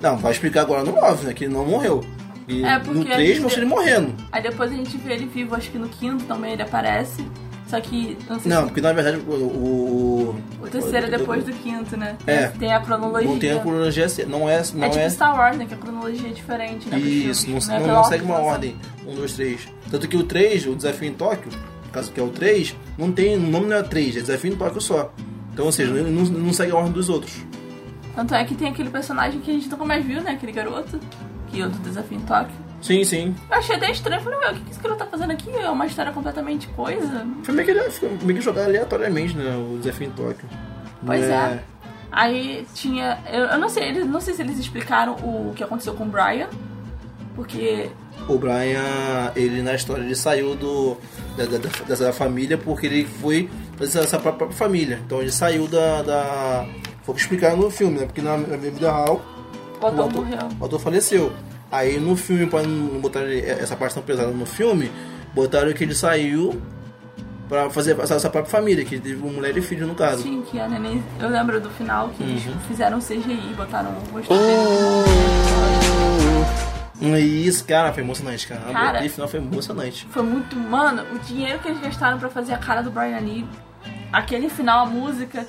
Não, 0.02 0.18
vai 0.18 0.32
explicar 0.34 0.62
agora 0.62 0.84
no 0.84 0.92
9, 0.94 1.28
né? 1.28 1.34
Que 1.34 1.46
ele 1.46 1.54
não 1.54 1.66
morreu. 1.66 2.04
E 2.48 2.64
É, 2.66 2.78
porque 2.80 3.00
no 3.00 3.12
a 3.12 3.16
3 3.16 3.28
gente- 3.30 3.42
mostra 3.42 3.62
ele 3.62 3.70
morrendo. 3.70 4.14
Aí 4.32 4.44
depois 4.44 4.72
a 4.72 4.76
gente 4.76 4.98
vê 4.98 5.14
ele 5.14 5.26
vivo, 5.26 5.56
acho 5.56 5.72
que 5.72 5.78
no 5.78 5.88
quinto 5.88 6.26
também 6.26 6.52
ele 6.54 6.62
aparece. 6.62 7.26
Só 7.68 7.80
que, 7.80 8.18
não 8.30 8.40
sei 8.40 8.52
Não, 8.52 8.60
se 8.60 8.66
porque 8.68 8.82
na 8.82 8.94
verdade 8.94 9.18
o. 9.26 9.32
O, 9.32 10.36
o 10.62 10.68
terceiro 10.68 11.08
é 11.08 11.10
depois 11.10 11.44
do 11.44 11.52
quinto, 11.54 11.98
né? 11.98 12.16
É. 12.28 12.48
Tem 12.48 12.72
a 12.72 12.80
cronologia. 12.82 13.28
Não 13.30 13.40
tem 13.40 13.52
a 13.54 13.60
cronologia. 13.60 14.08
certa, 14.10 14.30
Não 14.30 14.48
é. 14.50 14.62
Não 14.76 14.84
é 14.84 14.90
tipo 14.90 15.02
é 15.04 15.10
Star 15.10 15.36
Wars, 15.36 15.58
né? 15.58 15.66
Que 15.66 15.74
a 15.74 15.78
cronologia 15.78 16.30
é 16.30 16.34
diferente, 16.34 16.88
né? 16.90 17.00
Isso, 17.00 17.50
não, 17.50 17.58
não, 17.60 17.76
é 17.76 17.80
não 17.80 17.86
pela 17.88 18.04
segue 18.04 18.26
uma 18.26 18.40
ordem. 18.40 18.76
1, 19.08 19.16
2, 19.16 19.34
3. 19.34 19.68
Tanto 19.90 20.08
que 20.08 20.18
o 20.18 20.24
3, 20.24 20.68
o 20.68 20.76
desafio 20.76 21.08
em 21.10 21.14
Tóquio, 21.14 21.52
caso 21.94 22.12
que 22.12 22.20
é 22.20 22.24
o 22.24 22.30
3, 22.30 22.76
não 22.98 23.12
tem. 23.12 23.38
O 23.38 23.40
nome 23.40 23.68
não 23.68 23.78
é 23.78 23.84
3, 23.84 24.18
é 24.18 24.22
desafio 24.22 24.54
em 24.54 24.56
Tóquio 24.56 24.82
só. 24.82 25.14
Então, 25.54 25.66
ou 25.66 25.72
seja, 25.72 25.92
ele 25.92 26.10
não, 26.10 26.24
não 26.26 26.52
segue 26.52 26.72
a 26.72 26.76
ordem 26.76 26.92
dos 26.92 27.10
outros. 27.10 27.46
Tanto 28.16 28.34
é 28.36 28.44
que 28.44 28.56
tem 28.56 28.68
aquele 28.70 28.90
personagem 28.90 29.40
que 29.40 29.50
a 29.50 29.54
gente 29.54 29.70
nunca 29.70 29.86
mais 29.86 30.06
viu, 30.06 30.22
né? 30.22 30.32
Aquele 30.32 30.52
garoto. 30.52 31.00
Que 31.48 31.62
é 31.62 31.66
o 31.66 31.70
do 31.70 31.78
Desafio 31.80 32.18
em 32.18 32.22
Tóquio. 32.22 32.56
Sim, 32.82 33.04
sim. 33.04 33.36
Eu 33.50 33.58
achei 33.58 33.76
até 33.76 33.90
estranho. 33.92 34.22
Falei, 34.22 34.40
meu, 34.40 34.52
o 34.52 34.54
que 34.56 34.62
que 34.62 34.72
esse 34.72 34.82
garoto 34.82 35.04
tá 35.04 35.10
fazendo 35.10 35.32
aqui? 35.32 35.50
É 35.52 35.70
uma 35.70 35.86
história 35.86 36.12
completamente 36.12 36.68
coisa. 36.70 37.26
Foi 37.44 37.54
meio 37.54 37.68
que, 37.68 37.92
foi 37.92 38.10
meio 38.24 38.40
que 38.40 38.42
jogado 38.42 38.66
aleatoriamente, 38.66 39.38
né? 39.38 39.56
O 39.56 39.78
desafio 39.78 40.08
em 40.08 40.12
Tóquio. 40.12 40.50
Pois 41.06 41.24
é. 41.24 41.64
Aí 42.12 42.68
tinha. 42.76 43.20
Eu, 43.32 43.46
eu 43.46 43.58
não 43.58 43.70
sei, 43.70 43.90
eles, 43.90 44.06
não 44.06 44.20
sei 44.20 44.34
se 44.34 44.42
eles 44.42 44.60
explicaram 44.60 45.14
o 45.16 45.54
que 45.56 45.64
aconteceu 45.64 45.94
com 45.94 46.04
o 46.04 46.08
Brian. 46.08 46.48
Porque. 47.36 47.90
O 48.28 48.38
Brian, 48.38 49.32
ele 49.36 49.62
na 49.62 49.74
história, 49.74 50.04
ele 50.04 50.16
saiu 50.16 50.56
do, 50.56 50.98
da, 51.38 51.46
da, 51.46 51.58
da- 51.58 51.86
dessa 51.88 52.14
família 52.14 52.58
porque 52.58 52.86
ele 52.88 53.06
foi 53.06 53.50
fazer 53.78 54.00
essa 54.00 54.20
própria 54.20 54.50
família. 54.52 55.00
Então 55.06 55.22
ele 55.22 55.32
saiu 55.32 55.68
da. 55.68 56.02
da 56.02 56.66
foi 57.04 57.16
explicar 57.16 57.56
no 57.58 57.70
filme, 57.70 58.00
né? 58.00 58.06
Porque 58.06 58.22
na, 58.22 58.38
na 58.38 58.56
vida 58.58 58.80
real 58.92 59.22
O 59.82 59.86
ator 59.88 60.26
o 60.60 60.66
ator 60.66 60.80
faleceu. 60.80 61.34
Aí 61.72 62.00
no 62.00 62.16
filme, 62.16 62.46
pra 62.48 62.62
não 62.64 63.00
botar 63.02 63.22
essa 63.34 63.76
parte 63.76 63.96
tão 63.96 64.04
pesada 64.04 64.30
no 64.32 64.46
filme, 64.46 64.92
botaram 65.34 65.74
que 65.74 65.84
ele 65.84 65.96
saiu 65.96 66.62
pra 67.50 67.70
fazer 67.70 68.00
essa, 68.00 68.14
essa 68.16 68.30
própria 68.30 68.52
família, 68.52 68.86
que 68.86 69.00
teve 69.00 69.16
mulher 69.16 69.58
e 69.58 69.62
filho 69.62 69.86
no 69.88 69.96
caso. 69.96 70.22
Sim, 70.24 70.44
que 70.50 70.60
a 70.60 70.68
neném. 70.70 71.04
Eu 71.20 71.30
lembro 71.30 71.60
do 71.60 71.70
final 71.72 72.10
que 72.10 72.24
eles 72.24 72.46
Uhum. 72.46 72.54
fizeram 72.68 73.00
CGI, 73.00 73.54
botaram 73.58 73.90
o 73.92 74.14
rosto 74.16 74.34
E 74.34 74.38
é 74.38 75.83
isso, 77.18 77.66
cara, 77.66 77.92
foi 77.94 78.04
emocionante, 78.04 78.48
cara. 78.48 78.62
Cara. 78.72 78.90
Aquele 78.98 79.10
final 79.10 79.28
foi 79.28 79.40
emocionante. 79.40 80.08
Foi 80.10 80.24
muito. 80.24 80.56
Mano, 80.56 81.04
o 81.14 81.20
dinheiro 81.20 81.60
que 81.60 81.68
eles 81.68 81.80
gastaram 81.82 82.18
pra 82.20 82.30
fazer 82.30 82.54
a 82.54 82.58
cara 82.58 82.82
do 82.82 82.92
Brian 82.92 83.20
Lee, 83.20 83.46
aquele 84.12 84.50
final, 84.50 84.86
a 84.86 84.90
música. 84.90 85.46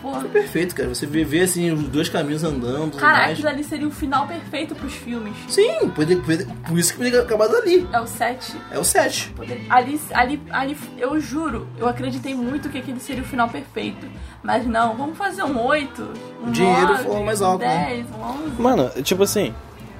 Pô, 0.00 0.12
Foi 0.14 0.28
perfeito, 0.28 0.76
cara. 0.76 0.88
Você 0.88 1.06
vê, 1.06 1.24
vê 1.24 1.40
assim, 1.40 1.72
os 1.72 1.82
dois 1.88 2.08
caminhos 2.08 2.44
andando. 2.44 2.96
cara, 2.96 3.18
mais. 3.18 3.32
aquilo 3.32 3.48
ali 3.48 3.64
seria 3.64 3.88
o 3.88 3.90
final 3.90 4.28
perfeito 4.28 4.72
pros 4.76 4.94
filmes. 4.94 5.34
Sim, 5.48 5.88
poder, 5.90 6.20
poder- 6.22 6.46
por 6.68 6.78
isso 6.78 6.92
que 6.92 6.98
poderia 6.98 7.20
acabar 7.20 7.48
dali. 7.48 7.84
É 7.92 8.00
o 8.00 8.06
7. 8.06 8.56
É 8.70 8.78
o 8.78 8.84
7. 8.84 9.30
Poder- 9.30 9.66
Ali, 9.68 10.00
ali, 10.14 10.40
ali, 10.50 10.76
eu 10.96 11.18
juro, 11.18 11.66
eu 11.76 11.88
acreditei 11.88 12.32
muito 12.32 12.68
que 12.68 12.78
aquele 12.78 13.00
seria 13.00 13.24
o 13.24 13.26
final 13.26 13.48
perfeito. 13.48 14.06
Mas 14.40 14.64
não, 14.64 14.96
vamos 14.96 15.18
fazer 15.18 15.42
um 15.42 15.60
8, 15.60 16.08
um 16.44 16.48
O 16.48 16.52
dinheiro 16.52 16.86
9, 16.92 17.02
foi 17.02 17.22
mais 17.24 17.40
um 17.40 17.44
alto, 17.46 17.64
né? 17.64 17.86
10, 17.88 18.06
um 18.12 18.22
11. 18.22 18.62
Mano, 18.62 18.90
tipo 19.02 19.24
assim, 19.24 19.52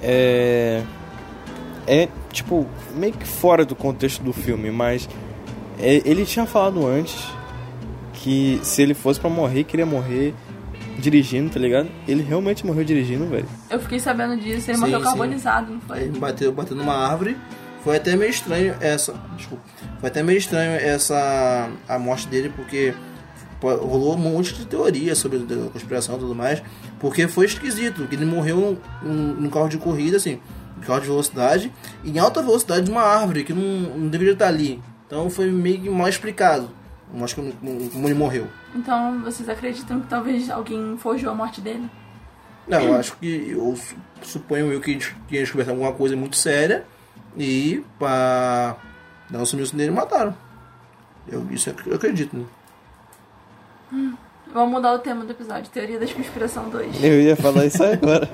é. 0.03 0.83
É, 1.87 2.09
tipo, 2.33 2.67
meio 2.95 3.13
que 3.15 3.27
fora 3.27 3.65
do 3.65 3.75
contexto 3.75 4.23
do 4.23 4.33
filme, 4.33 4.71
mas. 4.71 5.09
é, 5.79 6.03
ele 6.05 6.25
tinha 6.27 6.45
falado 6.47 6.87
antes 6.87 7.17
que 8.13 8.61
se 8.63 8.83
ele 8.83 8.95
fosse 8.95 9.19
pra 9.19 9.31
morrer, 9.31 9.65
queria 9.65 9.87
morrer 9.87 10.35
dirigindo, 10.99 11.51
tá 11.51 11.61
ligado? 11.61 11.89
Ele 12.07 12.23
realmente 12.23 12.67
morreu 12.67 12.85
dirigindo, 12.85 13.27
velho. 13.27 13.47
Eu 13.71 13.79
fiquei 13.81 14.01
sabendo 14.01 14.37
disso, 14.37 14.71
ele 14.71 14.77
Sim, 14.77 14.81
morreu 14.85 14.99
sim. 14.99 15.05
carbonizado, 15.05 15.73
não 15.73 15.81
foi? 15.81 16.01
Ele 16.03 16.19
bateu, 16.19 16.53
bateu 16.53 16.77
numa 16.77 16.95
árvore. 16.95 17.37
Foi 17.85 17.97
até 17.97 18.17
meio 18.17 18.31
estranho 18.31 18.75
essa. 18.81 19.15
Desculpa. 19.37 19.63
Foi 20.01 20.09
até 20.09 20.23
meio 20.23 20.37
estranho 20.37 20.73
essa. 20.73 21.71
a 21.89 21.99
morte 21.99 22.27
dele, 22.27 22.53
porque 22.55 22.93
rolou 23.61 24.15
um 24.15 24.19
monte 24.19 24.55
de 24.55 24.65
teoria 24.67 25.15
sobre 25.15 25.39
a 25.39 25.71
conspiração 25.71 26.17
e 26.17 26.19
tudo 26.21 26.35
mais. 26.35 26.63
Porque 27.01 27.27
foi 27.29 27.47
esquisito, 27.47 28.07
que 28.07 28.15
ele 28.15 28.25
morreu 28.25 28.79
num, 29.03 29.35
num 29.35 29.51
carro 29.51 29.69
de 29.69 29.79
corrida, 29.79 30.17
assim, 30.17 30.41
um 30.77 30.81
carro 30.81 31.01
de 31.01 31.07
velocidade, 31.07 31.73
em 32.05 32.19
alta 32.19 32.43
velocidade 32.43 32.85
de 32.87 32.91
uma 32.91 33.03
árvore, 33.03 33.45
que 33.45 33.53
não, 33.53 33.97
não 33.97 34.09
deveria 34.09 34.33
estar 34.35 34.49
ali. 34.49 34.83
Então 35.07 35.29
foi 35.31 35.51
meio 35.51 35.81
que 35.81 35.91
mal 35.91 36.09
explicado. 36.09 36.71
Acho 37.23 37.37
que 37.37 37.41
o 37.41 37.55
Mooney 37.95 38.15
morreu. 38.15 38.47
Então 38.75 39.23
vocês 39.23 39.49
acreditam 39.49 40.01
que 40.01 40.07
talvez 40.09 40.51
alguém 40.51 40.97
forjou 40.99 41.31
a 41.31 41.35
morte 41.35 41.61
dele? 41.61 41.89
Não, 42.67 42.81
eu 42.83 42.95
acho 42.97 43.17
que 43.17 43.49
eu 43.51 43.75
su- 43.75 43.97
suponho 44.23 44.71
eu 44.71 44.79
que 44.79 44.91
eles 44.91 45.05
tinham 45.27 45.43
descoberto 45.43 45.71
alguma 45.71 45.91
coisa 45.93 46.15
muito 46.15 46.37
séria 46.37 46.85
e 47.35 47.83
pra 47.99 48.77
dar 49.31 49.39
um 49.39 49.47
sumiço 49.47 49.75
nele 49.75 49.91
mataram. 49.91 50.37
Eu, 51.27 51.47
isso 51.51 51.73
eu 51.87 51.95
acredito, 51.95 52.37
né? 52.37 52.45
Vamos 54.53 54.71
mudar 54.71 54.95
o 54.95 54.99
tema 54.99 55.25
do 55.25 55.31
episódio. 55.33 55.71
Teoria 55.71 55.99
da 55.99 56.07
conspiração 56.07 56.69
2. 56.71 57.03
Eu 57.05 57.21
ia 57.21 57.37
falar 57.37 57.67
isso 57.67 57.83
agora. 57.85 58.29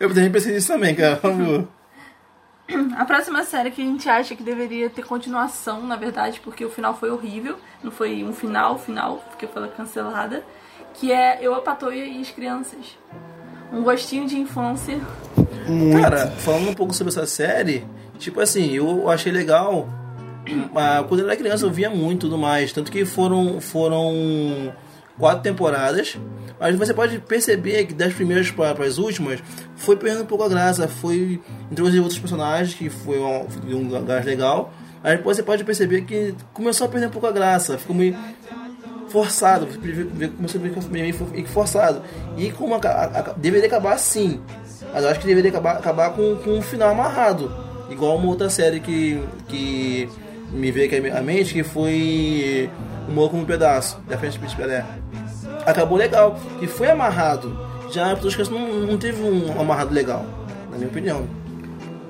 Eu 0.00 0.08
também 0.08 0.30
pensei 0.32 0.52
nisso 0.54 0.68
também, 0.68 0.94
cara. 0.94 1.16
Vamos- 1.22 1.66
A 2.96 3.04
próxima 3.04 3.44
série 3.44 3.70
que 3.70 3.82
a 3.82 3.84
gente 3.84 4.08
acha 4.08 4.34
que 4.34 4.42
deveria 4.42 4.88
ter 4.88 5.04
continuação, 5.04 5.82
na 5.86 5.96
verdade, 5.96 6.40
porque 6.42 6.64
o 6.64 6.70
final 6.70 6.94
foi 6.96 7.10
horrível. 7.10 7.56
Não 7.82 7.90
foi 7.90 8.24
um 8.24 8.32
final, 8.32 8.78
final, 8.78 9.22
porque 9.28 9.46
foi 9.46 9.68
cancelada. 9.68 10.42
Que 10.94 11.12
é 11.12 11.38
Eu, 11.42 11.54
a 11.54 11.60
Patoia 11.60 12.04
e 12.06 12.20
as 12.20 12.30
Crianças. 12.30 12.96
Um 13.72 13.82
gostinho 13.82 14.26
de 14.26 14.38
infância. 14.38 14.98
Cara, 16.00 16.28
falando 16.30 16.70
um 16.70 16.74
pouco 16.74 16.94
sobre 16.94 17.10
essa 17.12 17.26
série, 17.26 17.84
tipo 18.18 18.40
assim, 18.40 18.70
eu 18.72 19.08
achei 19.10 19.30
legal. 19.32 19.88
ah, 20.74 21.04
Quando 21.08 21.20
eu 21.20 21.26
era 21.26 21.36
criança 21.36 21.64
eu 21.66 21.70
via 21.70 21.90
muito 21.90 22.22
tudo 22.22 22.38
mais. 22.38 22.72
Tanto 22.72 22.90
que 22.90 23.04
foram, 23.04 23.60
foram 23.60 24.72
quatro 25.18 25.42
temporadas. 25.42 26.16
Mas 26.58 26.76
você 26.76 26.94
pode 26.94 27.18
perceber 27.20 27.84
que 27.86 27.94
das 27.94 28.12
primeiras 28.12 28.50
para 28.50 28.84
as 28.84 28.98
últimas 28.98 29.40
foi 29.76 29.96
perdendo 29.96 30.22
um 30.22 30.26
pouco 30.26 30.44
a 30.44 30.48
graça. 30.48 30.86
Foi 30.88 31.40
introduzir 31.70 32.00
outros 32.00 32.18
personagens, 32.18 32.74
que 32.74 32.88
foi 32.88 33.18
um, 33.18 33.46
foi 33.48 33.74
um 33.74 33.88
lugar 33.88 34.24
legal. 34.24 34.72
Mas 35.02 35.16
depois 35.16 35.36
você 35.36 35.42
pode 35.42 35.64
perceber 35.64 36.02
que 36.02 36.34
começou 36.52 36.86
a 36.86 36.90
perder 36.90 37.08
um 37.08 37.10
pouco 37.10 37.26
a 37.26 37.32
graça. 37.32 37.76
Ficou 37.76 37.96
meio 37.96 38.16
forçado, 39.08 39.66
começou 40.36 40.60
a 40.60 40.64
ficar 40.64 40.88
meio 40.88 41.14
forçado. 41.46 42.02
E 42.36 42.50
como 42.52 42.74
aca- 42.74 43.10
aca- 43.12 43.34
deveria 43.36 43.66
acabar 43.66 43.94
assim. 43.94 44.40
Mas 44.92 45.04
eu 45.04 45.10
acho 45.10 45.20
que 45.20 45.26
deveria 45.26 45.50
acabar, 45.50 45.72
acabar 45.72 46.10
com, 46.12 46.36
com 46.36 46.50
um 46.58 46.62
final 46.62 46.90
amarrado. 46.90 47.52
Igual 47.90 48.16
uma 48.16 48.28
outra 48.28 48.48
série 48.48 48.80
que, 48.80 49.20
que 49.48 50.08
me 50.52 50.70
veio 50.70 50.86
aqui 50.86 51.10
à 51.10 51.20
mente, 51.22 51.52
que 51.52 51.62
foi 51.62 52.70
O 53.08 53.12
Morro 53.12 53.30
como 53.30 53.42
um 53.42 53.46
Pedaço, 53.46 53.98
da 54.08 54.16
frente 54.18 54.38
do 54.38 54.56
Pelé. 54.56 54.84
Acabou 55.66 55.96
legal, 55.98 56.36
que 56.58 56.66
foi 56.66 56.90
amarrado. 56.90 57.56
Já 57.90 58.12
as 58.12 58.18
pessoas 58.20 58.48
não, 58.48 58.60
não 58.86 58.96
teve 58.98 59.22
um 59.22 59.60
amarrado 59.60 59.92
legal, 59.92 60.24
na 60.70 60.76
minha 60.76 60.88
opinião. 60.88 61.26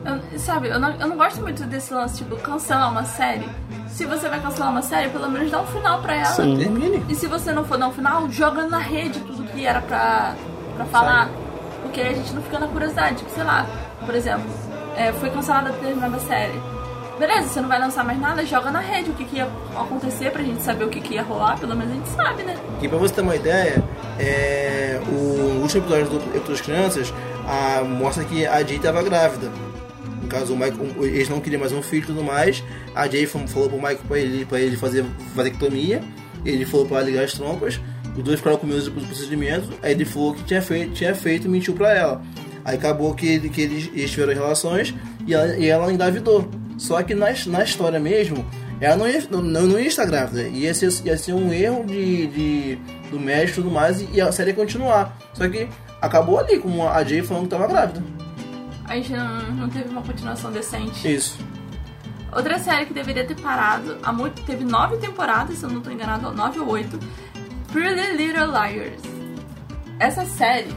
Eu- 0.04 0.38
sabe, 0.38 0.68
eu 0.68 0.78
não, 0.80 0.90
eu 1.00 1.06
não 1.08 1.16
gosto 1.16 1.40
muito 1.40 1.62
desse 1.64 1.92
lance, 1.94 2.18
tipo, 2.18 2.36
cancelar 2.36 2.90
uma 2.90 3.04
série. 3.04 3.48
Se 3.88 4.04
você 4.06 4.28
vai 4.28 4.40
cancelar 4.40 4.70
uma 4.70 4.82
série, 4.82 5.08
pelo 5.10 5.28
menos 5.30 5.50
dá 5.50 5.60
um 5.60 5.66
final 5.66 6.00
pra 6.02 6.14
ela. 6.16 6.24
Sim. 6.26 6.56
Termine. 6.56 7.02
E 7.08 7.14
se 7.14 7.26
você 7.26 7.52
não 7.52 7.64
for 7.64 7.78
dar 7.78 7.88
um 7.88 7.92
final, 7.92 8.28
joga 8.30 8.66
na 8.66 8.78
rede 8.78 9.20
tudo 9.20 9.44
que 9.44 9.64
era 9.64 9.80
pra, 9.82 10.34
pra 10.76 10.84
falar. 10.86 11.28
Porque 11.82 12.00
aí 12.00 12.10
a 12.10 12.14
gente 12.14 12.32
não 12.32 12.42
fica 12.42 12.58
na 12.58 12.66
curiosidade. 12.68 13.16
Tipo, 13.16 13.30
sei 13.30 13.44
lá, 13.44 13.66
por 14.04 14.14
exemplo, 14.14 14.44
é, 14.96 15.12
foi 15.12 15.30
cancelada 15.30 15.70
determinada 15.70 16.18
série. 16.20 16.58
Beleza, 17.22 17.50
você 17.50 17.60
não 17.60 17.68
vai 17.68 17.78
lançar 17.78 18.04
mais 18.04 18.18
nada, 18.18 18.44
joga 18.44 18.72
na 18.72 18.80
rede 18.80 19.10
o 19.10 19.14
que, 19.14 19.24
que 19.24 19.36
ia 19.36 19.48
acontecer 19.76 20.32
pra 20.32 20.42
gente 20.42 20.60
saber 20.60 20.82
o 20.82 20.88
que, 20.88 21.00
que 21.00 21.14
ia 21.14 21.22
rolar. 21.22 21.56
Pelo 21.56 21.76
menos 21.76 21.92
a 21.92 21.94
gente 21.94 22.08
sabe, 22.08 22.42
né? 22.42 22.56
E 22.82 22.88
pra 22.88 22.98
você 22.98 23.14
ter 23.14 23.20
uma 23.20 23.36
ideia, 23.36 23.80
é, 24.18 25.00
o 25.06 25.60
último 25.60 25.84
episódio 25.84 26.18
do 26.18 26.34
Eu 26.34 26.42
das 26.42 26.60
Crianças 26.60 27.14
a, 27.46 27.84
mostra 27.84 28.24
que 28.24 28.44
a 28.44 28.60
Jay 28.64 28.74
estava 28.74 29.04
grávida. 29.04 29.52
No 30.20 30.26
caso, 30.26 30.52
o 30.52 30.56
Michael, 30.56 31.06
eles 31.06 31.28
não 31.28 31.38
queriam 31.38 31.60
mais 31.60 31.70
um 31.70 31.80
filho 31.80 32.02
e 32.02 32.06
tudo 32.06 32.24
mais. 32.24 32.64
A 32.92 33.06
Jay 33.06 33.24
falou 33.24 33.68
pro 33.68 33.76
Michael 33.78 34.00
pra 34.08 34.18
ele, 34.18 34.44
pra 34.44 34.58
ele 34.58 34.76
fazer 34.76 35.04
vasectomia. 35.32 36.02
Ele 36.44 36.66
falou 36.66 36.86
pra 36.86 37.02
ligar 37.02 37.22
as 37.22 37.34
trompas. 37.34 37.80
Os 38.16 38.24
dois 38.24 38.38
ficaram 38.38 38.56
com 38.56 38.66
medo 38.66 38.82
do 38.90 39.06
procedimento. 39.06 39.68
Aí 39.80 39.92
ele 39.92 40.04
falou 40.04 40.34
que 40.34 40.42
tinha 40.42 40.60
feito, 40.60 40.92
tinha 40.92 41.14
feito 41.14 41.46
e 41.46 41.48
mentiu 41.48 41.72
pra 41.74 41.96
ela. 41.96 42.20
Aí 42.64 42.76
acabou 42.76 43.14
que, 43.14 43.48
que 43.48 43.60
eles, 43.60 43.90
eles 43.94 44.10
tiveram 44.10 44.34
relações 44.34 44.92
e 45.24 45.32
ela, 45.32 45.56
e 45.56 45.68
ela 45.68 45.92
engravidou. 45.92 46.50
Só 46.82 47.00
que 47.00 47.14
na, 47.14 47.26
na 47.46 47.62
história 47.62 48.00
mesmo, 48.00 48.44
ela 48.80 48.96
não 48.96 49.08
ia, 49.08 49.24
não, 49.30 49.40
não 49.40 49.78
ia 49.78 49.86
estar 49.86 50.04
grávida. 50.04 50.48
Ia 50.48 50.74
ser, 50.74 50.90
ia 51.04 51.16
ser 51.16 51.32
um 51.32 51.52
erro 51.52 51.84
de, 51.86 52.26
de, 52.26 52.76
do 53.08 53.20
médico 53.20 53.60
e 53.60 53.62
tudo 53.62 53.72
mais 53.72 54.04
e 54.12 54.20
a 54.20 54.32
série 54.32 54.50
ia 54.50 54.56
continuar. 54.56 55.16
Só 55.32 55.48
que 55.48 55.68
acabou 56.00 56.40
ali, 56.40 56.58
com 56.58 56.88
a 56.88 57.04
Jay 57.04 57.22
falando 57.22 57.44
que 57.44 57.50
tava 57.50 57.68
grávida. 57.68 58.02
A 58.84 58.96
gente 58.96 59.12
não, 59.12 59.52
não 59.52 59.68
teve 59.68 59.90
uma 59.90 60.02
continuação 60.02 60.50
decente. 60.50 61.14
Isso. 61.14 61.38
Outra 62.34 62.58
série 62.58 62.86
que 62.86 62.92
deveria 62.92 63.24
ter 63.24 63.40
parado, 63.40 63.98
há 64.02 64.12
muito, 64.12 64.42
teve 64.42 64.64
nove 64.64 64.96
temporadas, 64.96 65.58
se 65.58 65.64
eu 65.64 65.70
não 65.70 65.80
tô 65.80 65.88
enganado, 65.88 66.32
nove 66.32 66.58
ou 66.58 66.68
oito. 66.70 66.98
Pretty 67.72 68.16
Little 68.16 68.46
Liars. 68.46 69.00
Essa 70.00 70.24
série, 70.24 70.74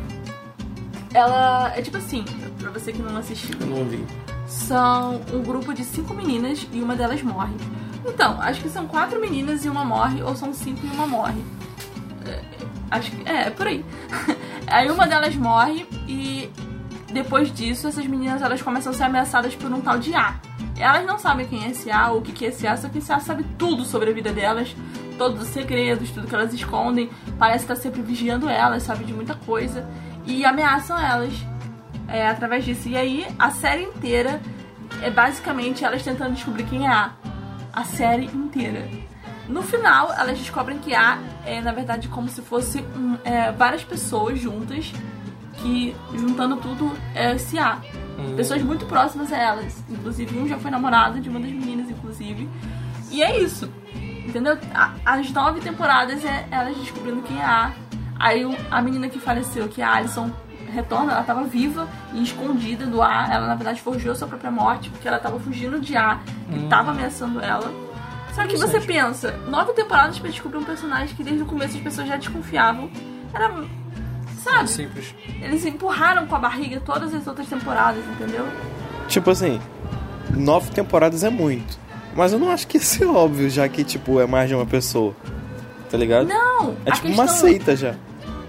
ela 1.16 1.74
é 1.76 1.82
tipo 1.82 1.98
assim, 1.98 2.24
pra 2.60 2.70
você 2.70 2.94
que 2.94 3.02
não 3.02 3.18
assistiu. 3.18 3.58
Eu 3.60 3.66
não 3.66 3.86
vi. 3.86 4.06
São 4.48 5.22
um 5.34 5.42
grupo 5.42 5.74
de 5.74 5.84
cinco 5.84 6.14
meninas 6.14 6.68
e 6.72 6.82
uma 6.82 6.96
delas 6.96 7.22
morre. 7.22 7.56
Então, 8.06 8.40
acho 8.40 8.62
que 8.62 8.70
são 8.70 8.88
quatro 8.88 9.20
meninas 9.20 9.66
e 9.66 9.70
uma 9.70 9.84
morre, 9.84 10.22
ou 10.22 10.36
são 10.36 10.54
cinco 10.54 10.86
e 10.86 10.90
uma 10.90 11.08
morre. 11.08 11.42
É, 12.26 12.42
acho 12.92 13.12
que. 13.12 13.28
É, 13.28 13.48
é 13.48 13.50
por 13.50 13.68
aí. 13.68 13.84
aí 14.68 14.90
uma 14.90 15.08
delas 15.08 15.36
morre 15.36 15.88
e 16.08 16.50
depois 17.12 17.52
disso 17.52 17.88
essas 17.88 18.06
meninas 18.06 18.42
elas 18.42 18.62
começam 18.62 18.92
a 18.92 18.96
ser 18.96 19.04
ameaçadas 19.04 19.56
por 19.56 19.72
um 19.72 19.82
tal 19.82 19.98
de 19.98 20.14
A. 20.14 20.36
Elas 20.78 21.06
não 21.06 21.18
sabem 21.18 21.48
quem 21.48 21.64
é 21.64 21.70
esse 21.70 21.90
A 21.90 22.12
ou 22.12 22.20
o 22.20 22.22
que 22.22 22.46
é 22.46 22.50
esse 22.50 22.68
A, 22.68 22.76
só 22.76 22.90
que 22.90 22.98
esse 22.98 23.12
A 23.12 23.20
sabe 23.20 23.46
tudo 23.58 23.86
sobre 23.86 24.10
a 24.10 24.14
vida 24.14 24.34
delas, 24.34 24.76
todos 25.18 25.42
os 25.42 25.48
segredos, 25.48 26.12
tudo 26.12 26.28
que 26.28 26.36
elas 26.36 26.54
escondem, 26.54 27.10
parece 27.40 27.64
estar 27.64 27.78
sempre 27.78 28.02
vigiando 28.02 28.50
elas, 28.50 28.84
sabe 28.84 29.06
de 29.06 29.14
muita 29.14 29.34
coisa, 29.34 29.88
e 30.26 30.44
ameaçam 30.44 31.00
elas 31.00 31.34
é, 32.08 32.28
através 32.28 32.66
disso. 32.66 32.90
E 32.90 32.98
aí 32.98 33.26
a 33.38 33.52
série 33.52 33.84
inteira 33.84 34.42
é 35.02 35.10
basicamente 35.10 35.84
elas 35.84 36.04
tentando 36.04 36.34
descobrir 36.34 36.64
quem 36.64 36.86
é 36.86 36.90
A. 36.90 37.12
A 37.74 37.84
série 37.84 38.26
inteira. 38.26 38.88
No 39.48 39.62
final, 39.62 40.12
elas 40.14 40.38
descobrem 40.40 40.80
que 40.80 40.96
A 40.96 41.20
é, 41.46 41.62
na 41.62 41.72
verdade, 41.72 42.08
como 42.08 42.28
se 42.28 42.42
fosse 42.42 42.82
um, 42.96 43.18
é, 43.24 43.52
várias 43.52 43.84
pessoas 43.84 44.40
juntas 44.40 44.92
que, 45.58 45.96
juntando 46.14 46.58
tudo, 46.58 46.92
é 47.14 47.36
esse 47.36 47.58
A. 47.60 47.80
Pessoas 48.36 48.62
muito 48.64 48.86
próximas 48.86 49.32
a 49.32 49.38
elas. 49.38 49.84
Inclusive, 49.90 50.38
um 50.38 50.48
já 50.48 50.58
foi 50.58 50.72
namorado 50.72 51.20
de 51.20 51.30
uma 51.30 51.40
das 51.40 51.52
meninas, 51.52 51.90
inclusive. 51.90 52.50
E 53.12 53.22
é 53.22 53.40
isso. 53.40 53.70
Entendeu? 54.26 54.58
As 55.06 55.32
nove 55.32 55.60
temporadas 55.60 56.24
é 56.26 56.48
elas 56.50 56.76
descobrindo 56.78 57.22
quem 57.22 57.40
é 57.40 57.46
A. 57.46 57.72
Aí 58.18 58.44
a 58.72 58.82
menina 58.82 59.10
que 59.10 59.20
faleceu, 59.20 59.68
que 59.68 59.82
é 59.82 59.86
a 59.86 59.96
Alison, 59.96 60.32
retorna, 60.76 61.14
ela 61.14 61.24
tava 61.24 61.44
viva 61.46 61.88
e 62.14 62.22
escondida 62.24 62.86
do 62.86 63.02
A. 63.02 63.28
Ela, 63.32 63.48
na 63.48 63.56
verdade, 63.56 63.82
forjou 63.82 64.14
sua 64.16 64.28
própria 64.28 64.52
morte, 64.52 64.90
porque 64.90 65.08
ela 65.08 65.18
tava 65.20 65.40
fugindo 65.40 65.80
de 65.80 65.96
A, 65.98 66.20
que 66.52 66.68
tava 66.68 66.92
ameaçando 66.92 67.40
ela. 67.40 67.72
Só 68.34 68.46
que 68.46 68.58
você 68.58 68.82
pensa, 68.82 69.32
nove 69.48 69.72
temporadas 69.74 70.20
pra 70.20 70.30
descobrir 70.30 70.58
um 70.58 70.64
personagem 70.64 71.16
que 71.16 71.24
desde 71.24 71.42
o 71.42 71.46
começo 71.46 71.78
as 71.78 71.82
pessoas 71.84 72.08
já 72.08 72.18
desconfiavam. 72.18 72.90
Era. 73.34 73.52
Sabe? 74.44 74.70
Simples. 74.70 75.16
Eles 75.42 75.66
empurraram 75.66 76.28
com 76.28 76.36
a 76.36 76.40
barriga 76.40 76.80
todas 76.86 77.14
as 77.14 77.26
outras 77.26 77.48
temporadas, 77.48 78.04
entendeu? 78.06 78.46
Tipo 79.08 79.32
assim, 79.32 79.60
nove 80.36 80.70
temporadas 80.72 81.24
é 81.24 81.30
muito. 81.30 81.80
Mas 82.16 82.32
eu 82.34 82.40
não 82.40 82.52
acho 82.52 82.68
que 82.68 82.78
isso 82.78 83.04
é 83.04 83.08
óbvio, 83.08 83.50
já 83.50 83.68
que, 83.68 83.84
tipo, 83.84 84.20
é 84.20 84.28
mais 84.28 84.48
de 84.50 84.56
uma 84.56 84.66
pessoa. 84.66 85.16
Tá 85.90 85.98
ligado? 85.98 86.28
Não! 86.28 86.76
É 86.86 86.92
tipo 86.92 87.08
uma 87.08 87.24
questão- 87.26 87.42
seita 87.48 87.76
já. 87.76 87.96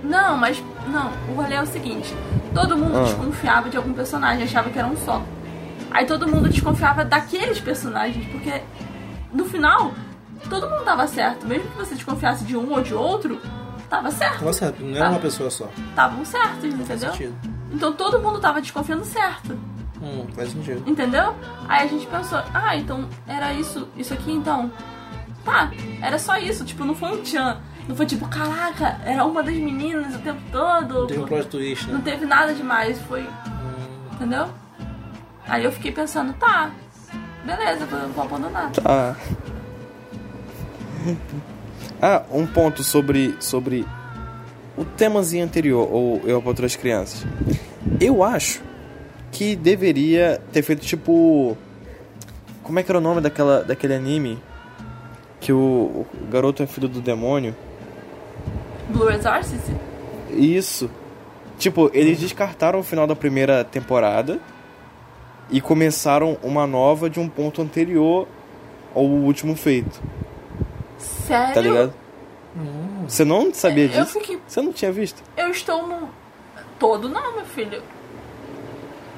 Não, 0.02 0.36
mas. 0.36 0.62
Não, 0.88 1.10
o 1.30 1.34
rolê 1.36 1.54
é 1.54 1.62
o 1.62 1.66
seguinte: 1.66 2.14
todo 2.54 2.76
mundo 2.76 2.98
Ah. 2.98 3.02
desconfiava 3.04 3.68
de 3.68 3.76
algum 3.76 3.92
personagem, 3.92 4.44
achava 4.44 4.70
que 4.70 4.78
era 4.78 4.86
um 4.88 4.96
só. 4.96 5.22
Aí 5.90 6.04
todo 6.06 6.26
mundo 6.28 6.48
desconfiava 6.48 7.04
daqueles 7.04 7.58
personagens, 7.60 8.26
porque 8.30 8.60
no 9.32 9.44
final, 9.46 9.92
todo 10.48 10.68
mundo 10.68 10.84
tava 10.84 11.06
certo. 11.06 11.46
Mesmo 11.46 11.68
que 11.70 11.76
você 11.76 11.94
desconfiasse 11.94 12.44
de 12.44 12.56
um 12.56 12.70
ou 12.72 12.82
de 12.82 12.94
outro, 12.94 13.40
tava 13.88 14.10
certo. 14.10 14.40
Tava 14.40 14.52
certo, 14.52 14.82
não 14.82 14.90
era 14.96 15.04
Tá. 15.06 15.10
uma 15.10 15.20
pessoa 15.20 15.50
só. 15.50 15.68
Estavam 15.90 16.24
certos, 16.24 16.60
Faz 16.60 16.74
entendeu? 16.74 17.10
sentido. 17.12 17.34
Então 17.72 17.92
todo 17.92 18.18
mundo 18.20 18.38
tava 18.40 18.60
desconfiando 18.60 19.04
certo. 19.04 19.58
Hum, 20.02 20.26
faz 20.34 20.50
sentido. 20.50 20.82
Entendeu? 20.88 21.34
Aí 21.68 21.84
a 21.84 21.86
gente 21.86 22.06
pensou, 22.06 22.38
ah, 22.52 22.76
então 22.76 23.08
era 23.26 23.52
isso, 23.54 23.88
isso 23.96 24.12
aqui 24.12 24.30
então. 24.32 24.70
Tá, 25.44 25.70
era 26.02 26.18
só 26.18 26.36
isso, 26.36 26.64
tipo, 26.64 26.84
não 26.84 26.94
foi 26.94 27.08
um 27.10 27.22
tchan. 27.22 27.56
Não 27.88 27.94
foi 27.94 28.06
tipo, 28.06 28.28
caraca, 28.28 29.00
era 29.04 29.24
uma 29.24 29.42
das 29.42 29.54
meninas 29.54 30.14
o 30.14 30.18
tempo 30.18 30.40
todo. 30.50 31.06
Teve 31.06 31.20
um 31.20 31.26
plot 31.26 31.48
twist, 31.48 31.86
Não 31.88 31.98
né? 31.98 32.02
teve 32.04 32.26
nada 32.26 32.52
demais, 32.52 33.00
foi. 33.02 33.28
Entendeu? 34.12 34.48
Aí 35.46 35.62
eu 35.64 35.70
fiquei 35.70 35.92
pensando, 35.92 36.32
tá, 36.34 36.72
beleza, 37.44 37.86
vou, 37.86 38.08
vou 38.08 38.24
abandonar. 38.24 38.72
Ah. 38.84 39.14
Ah, 42.02 42.22
um 42.32 42.46
ponto 42.46 42.82
sobre, 42.82 43.36
sobre 43.38 43.86
o 44.76 44.84
temazinho 44.84 45.44
anterior, 45.44 45.88
ou 45.90 46.20
Eu 46.24 46.40
para 46.40 46.50
Outras 46.50 46.74
Crianças. 46.74 47.24
Eu 48.00 48.22
acho 48.24 48.60
que 49.30 49.54
deveria 49.54 50.40
ter 50.52 50.62
feito 50.62 50.84
tipo. 50.84 51.56
Como 52.62 52.78
é 52.80 52.82
que 52.82 52.90
era 52.90 52.98
o 52.98 53.00
nome 53.00 53.20
daquela, 53.20 53.62
daquele 53.62 53.94
anime? 53.94 54.42
que 55.38 55.52
o, 55.52 56.04
o 56.22 56.26
garoto 56.28 56.62
é 56.62 56.66
filho 56.66 56.88
do 56.88 57.00
demônio. 57.00 57.54
Blue 58.88 59.10
Exorcist? 59.10 59.70
Isso. 60.30 60.90
Tipo, 61.58 61.90
eles 61.94 62.18
descartaram 62.20 62.78
o 62.80 62.82
final 62.82 63.06
da 63.06 63.16
primeira 63.16 63.64
temporada 63.64 64.38
e 65.50 65.60
começaram 65.60 66.36
uma 66.42 66.66
nova 66.66 67.08
de 67.08 67.18
um 67.18 67.28
ponto 67.28 67.62
anterior 67.62 68.28
ao 68.94 69.04
último 69.04 69.56
feito. 69.56 70.00
Sério? 70.98 71.54
Tá 71.54 71.60
ligado? 71.60 71.94
Você 73.06 73.24
não 73.24 73.52
sabia 73.52 73.84
Eu 73.84 73.88
disso? 74.04 74.18
fiquei- 74.18 74.38
Você 74.46 74.60
não 74.62 74.72
tinha 74.72 74.90
visto? 74.92 75.22
Eu 75.36 75.48
estou 75.50 75.86
no. 75.86 76.08
Todo 76.78 77.08
não, 77.08 77.36
meu 77.36 77.44
filho. 77.44 77.82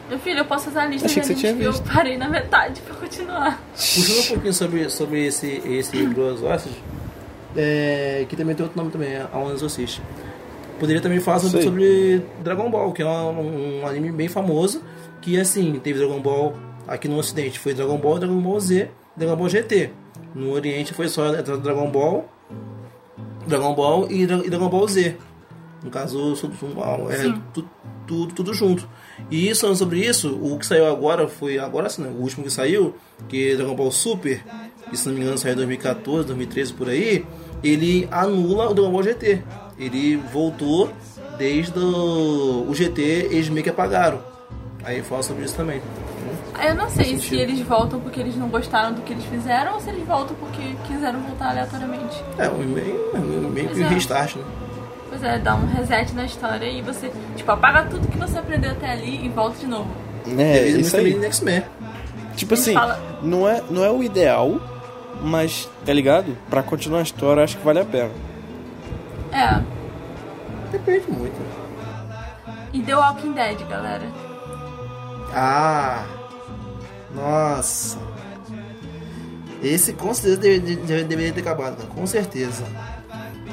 Meu 0.08 0.18
filho, 0.18 0.38
eu 0.38 0.44
posso 0.44 0.66
fazer 0.66 0.78
a 0.80 0.87
lista 0.87 1.06
Achei 1.06 1.22
de 1.22 1.28
que 1.28 1.34
você 1.34 1.46
animes 1.46 1.50
tinha 1.50 1.54
que 1.56 1.62
eu 1.64 1.72
visto. 1.84 1.94
parei 1.94 2.16
na 2.16 2.28
metade 2.28 2.80
pra 2.82 2.94
continuar. 2.94 3.60
Puxando 3.72 4.25
um 4.25 4.28
pouquinho 4.28 4.54
sobre, 4.54 4.90
sobre 4.90 5.26
esse, 5.26 5.62
esse 5.66 6.06
Blue 6.06 6.30
Exorcist, 6.32 6.75
é, 7.60 8.24
que 8.28 8.36
também 8.36 8.54
tem 8.54 8.62
outro 8.64 8.78
nome 8.78 8.90
também, 8.92 9.08
é 9.10 9.26
Alan 9.32 9.52
Exorcist. 9.52 10.00
Poderia 10.78 11.02
também 11.02 11.18
falar 11.18 11.40
sobre, 11.40 11.62
sobre 11.62 12.22
Dragon 12.44 12.70
Ball, 12.70 12.92
que 12.92 13.02
é 13.02 13.06
um, 13.06 13.80
um 13.82 13.86
anime 13.86 14.12
bem 14.12 14.28
famoso, 14.28 14.80
que 15.20 15.38
assim, 15.38 15.80
teve 15.82 15.98
Dragon 15.98 16.20
Ball 16.20 16.54
aqui 16.86 17.08
no 17.08 17.16
ocidente, 17.18 17.58
foi 17.58 17.74
Dragon 17.74 17.96
Ball, 17.98 18.18
Dragon 18.20 18.40
Ball 18.40 18.60
Z, 18.60 18.88
Dragon 19.16 19.34
Ball 19.36 19.48
GT. 19.48 19.90
No 20.34 20.52
oriente 20.52 20.94
foi 20.94 21.08
só 21.08 21.32
Dragon 21.42 21.90
Ball, 21.90 22.28
Dragon 23.46 23.74
Ball 23.74 24.10
e, 24.10 24.26
Dra- 24.26 24.44
e 24.44 24.50
Dragon 24.50 24.68
Ball 24.68 24.86
Z. 24.88 25.16
No 25.82 25.90
caso, 25.90 26.34
é 27.10 27.16
Sim. 27.16 27.42
tu- 27.54 27.68
tudo, 28.06 28.34
tudo 28.34 28.54
junto. 28.54 28.88
E 29.30 29.54
falando 29.54 29.76
sobre 29.76 30.00
isso, 30.00 30.36
o 30.42 30.58
que 30.58 30.66
saiu 30.66 30.86
agora 30.86 31.28
foi. 31.28 31.58
Agora 31.58 31.88
sim, 31.88 32.02
né? 32.02 32.08
O 32.08 32.22
último 32.22 32.44
que 32.44 32.50
saiu, 32.50 32.94
que 33.28 33.50
é 33.52 33.56
Dragon 33.56 33.74
Ball 33.76 33.90
Super, 33.90 34.42
que 34.90 34.96
se 34.96 35.06
não 35.08 35.14
me 35.14 35.20
engano 35.20 35.36
saiu 35.38 35.52
em 35.52 35.56
2014, 35.56 36.26
2013 36.26 36.72
por 36.72 36.88
aí, 36.88 37.24
ele 37.62 38.08
anula 38.10 38.70
o 38.70 38.74
Dragon 38.74 38.90
Ball 38.90 39.02
GT. 39.02 39.42
Ele 39.78 40.16
voltou 40.32 40.90
desde 41.36 41.78
o, 41.78 42.66
o 42.68 42.74
GT, 42.74 43.28
eles 43.30 43.48
meio 43.48 43.62
que 43.62 43.70
apagaram. 43.70 44.20
Aí 44.84 45.02
fala 45.02 45.22
sobre 45.22 45.44
isso 45.44 45.54
também. 45.56 45.80
Eu 46.66 46.74
não 46.74 46.90
sei 46.90 47.18
se 47.18 47.36
eles 47.36 47.60
voltam 47.60 48.00
porque 48.00 48.18
eles 48.20 48.36
não 48.36 48.48
gostaram 48.48 48.92
do 48.92 49.02
que 49.02 49.12
eles 49.12 49.24
fizeram 49.24 49.74
ou 49.74 49.80
se 49.80 49.90
eles 49.90 50.04
voltam 50.06 50.34
porque 50.40 50.62
quiseram 50.86 51.20
voltar 51.20 51.50
aleatoriamente. 51.50 52.22
É, 52.36 52.48
um 52.48 52.58
meio, 52.58 53.48
meio 53.50 53.68
que 53.68 53.82
é. 53.82 53.86
restart, 53.88 54.34
né? 54.36 54.42
Pois 55.08 55.22
é, 55.22 55.38
dá 55.38 55.54
um 55.54 55.66
reset 55.66 56.12
na 56.14 56.24
história 56.24 56.66
e 56.66 56.82
você, 56.82 57.10
tipo, 57.36 57.50
apaga 57.50 57.84
tudo 57.84 58.08
que 58.08 58.18
você 58.18 58.38
aprendeu 58.38 58.72
até 58.72 58.90
ali 58.90 59.24
e 59.24 59.28
volta 59.28 59.58
de 59.58 59.66
novo. 59.66 59.88
É, 60.36 60.58
Ele 60.68 60.80
isso 60.80 60.96
aí. 60.96 61.14
no 61.14 61.24
X-Men. 61.24 61.62
Tipo 62.36 62.54
assim, 62.54 62.74
fala- 62.74 63.00
não 63.22 63.48
é, 63.48 63.62
não 63.70 63.84
é 63.84 63.90
o 63.90 64.02
ideal, 64.02 64.60
mas, 65.22 65.68
tá 65.84 65.92
ligado? 65.92 66.37
Pra 66.50 66.62
continuar 66.62 67.00
a 67.00 67.02
história, 67.02 67.42
acho 67.44 67.56
que 67.58 67.64
vale 67.64 67.80
a 67.80 67.84
pena. 67.84 68.10
É. 69.32 69.62
Depende 70.72 71.10
muito. 71.10 71.37
E 72.72 72.80
The 72.82 72.94
Walking 72.96 73.32
Dead, 73.32 73.58
galera. 73.68 74.06
Ah! 75.34 76.04
Nossa! 77.14 77.98
Esse 79.62 79.92
com 79.92 80.12
certeza 80.14 80.37
deve- 80.60 80.76
deve- 80.76 81.04
deveria 81.04 81.32
ter 81.32 81.40
acabado, 81.40 81.76
cara. 81.76 81.88
Com 81.88 82.06
certeza. 82.06 82.64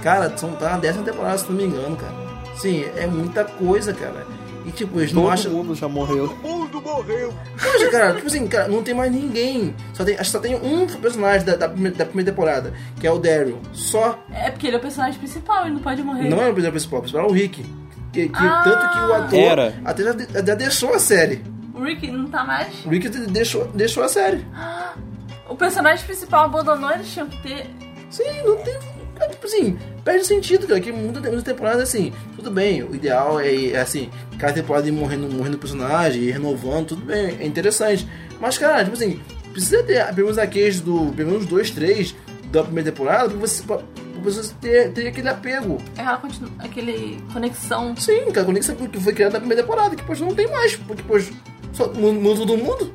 Cara, 0.03 0.38
são, 0.38 0.51
tá 0.51 0.72
na 0.72 0.77
décima 0.77 1.03
temporada, 1.03 1.38
se 1.38 1.50
não 1.50 1.55
me 1.57 1.63
engano, 1.65 1.95
cara. 1.95 2.13
Sim, 2.57 2.86
é 2.95 3.07
muita 3.07 3.43
coisa, 3.43 3.93
cara. 3.93 4.25
E 4.65 4.72
tipo, 4.72 5.00
eles 5.00 5.13
não 5.13 5.24
Todo 5.24 5.31
acham. 5.31 5.51
mundo 5.51 5.75
já 5.75 5.88
morreu. 5.88 6.36
Poxa, 6.41 7.89
cara, 7.91 8.13
tipo 8.15 8.27
assim, 8.27 8.48
cara, 8.48 8.67
não 8.67 8.81
tem 8.81 8.93
mais 8.95 9.12
ninguém. 9.12 9.75
Só 9.93 10.03
tem, 10.03 10.15
acho 10.15 10.24
que 10.24 10.29
só 10.31 10.39
tem 10.39 10.55
um 10.55 10.88
personagem 10.88 11.45
da, 11.45 11.55
da, 11.55 11.69
primeira, 11.69 11.95
da 11.98 12.05
primeira 12.05 12.31
temporada, 12.31 12.74
que 13.00 13.05
é 13.05 13.12
o 13.12 13.19
Daryl. 13.19 13.60
Só. 13.74 14.17
É 14.34 14.50
porque 14.50 14.67
ele 14.67 14.75
é 14.75 14.79
o 14.79 14.81
personagem 14.81 15.19
principal, 15.19 15.65
ele 15.65 15.75
não 15.75 15.81
pode 15.81 16.01
morrer. 16.01 16.29
Não 16.29 16.38
é 16.38 16.50
o 16.50 16.53
personagem 16.53 16.72
principal, 16.72 17.00
o 17.00 17.01
principal 17.03 17.25
é 17.25 17.29
o 17.29 17.31
Rick. 17.31 17.63
Que, 18.12 18.29
que- 18.29 18.36
Ah. 18.38 18.62
Tanto 18.63 18.89
que 18.91 18.98
o 19.00 19.13
ator 19.13 19.39
Era. 19.39 19.73
até 19.86 20.04
já, 20.04 20.12
de- 20.13 20.34
já 20.34 20.56
deixou 20.56 20.93
a 20.93 20.99
série. 20.99 21.43
O 21.73 21.84
Rick 21.84 22.10
não 22.10 22.28
tá 22.28 22.43
mais. 22.43 22.86
O 22.86 22.89
Rick 22.89 23.10
deixou, 23.10 23.65
deixou 23.67 24.04
a 24.04 24.10
série. 24.10 24.45
O 25.47 25.56
personagem 25.56 26.04
principal 26.04 26.45
abandonou, 26.45 26.89
eles 26.91 27.08
tinham 27.13 27.28
que 27.28 27.38
ter. 27.43 27.69
Sim, 28.10 28.23
não 28.43 28.58
tem. 28.58 28.73
Cara, 29.15 29.32
Tipo 29.32 29.47
assim, 29.47 29.78
perde 30.04 30.25
sentido, 30.25 30.67
cara. 30.67 30.80
Que 30.80 30.91
muita, 30.91 31.19
muita 31.21 31.41
temporada 31.41 31.84
assim, 31.84 32.13
tudo 32.36 32.51
bem. 32.51 32.84
O 32.84 32.95
ideal 32.95 33.39
é, 33.39 33.67
é 33.67 33.80
assim, 33.80 34.10
cada 34.38 34.54
temporada 34.54 34.88
ir 34.88 34.91
morrendo, 34.91 35.30
morrendo 35.30 35.58
personagem, 35.58 36.23
ir 36.23 36.32
renovando, 36.32 36.88
tudo 36.89 37.06
bem, 37.06 37.38
é 37.39 37.45
interessante. 37.45 38.08
Mas, 38.39 38.58
cara, 38.58 38.84
tipo 38.84 38.95
assim, 38.95 39.19
precisa 39.51 39.84
ter 39.84 40.06
pelo 40.13 40.28
menos 40.28 40.38
aqueles 40.38 40.80
do. 40.80 41.13
pelo 41.15 41.32
menos 41.32 41.45
dois, 41.45 41.71
três 41.71 42.15
da 42.51 42.63
primeira 42.63 42.91
temporada 42.91 43.30
pra 43.30 43.38
você, 43.38 43.63
pra, 43.63 43.80
você 44.23 44.54
ter, 44.60 44.91
ter 44.91 45.08
aquele 45.08 45.30
apego. 45.30 45.78
Aquela 45.97 46.17
continu... 46.17 46.49
aquele 46.60 47.19
conexão. 47.32 47.95
Sim, 47.97 48.32
cara, 48.32 48.45
conexão 48.45 48.75
que 48.75 48.99
foi 48.99 49.13
criada 49.13 49.34
na 49.34 49.39
primeira 49.39 49.63
temporada, 49.63 49.91
que 49.91 49.97
depois 49.97 50.19
não 50.19 50.34
tem 50.34 50.47
mais, 50.47 50.75
porque 50.75 51.01
depois 51.01 51.32
só 51.73 51.91
muda 51.93 52.39
todo 52.39 52.58
mundo. 52.58 52.93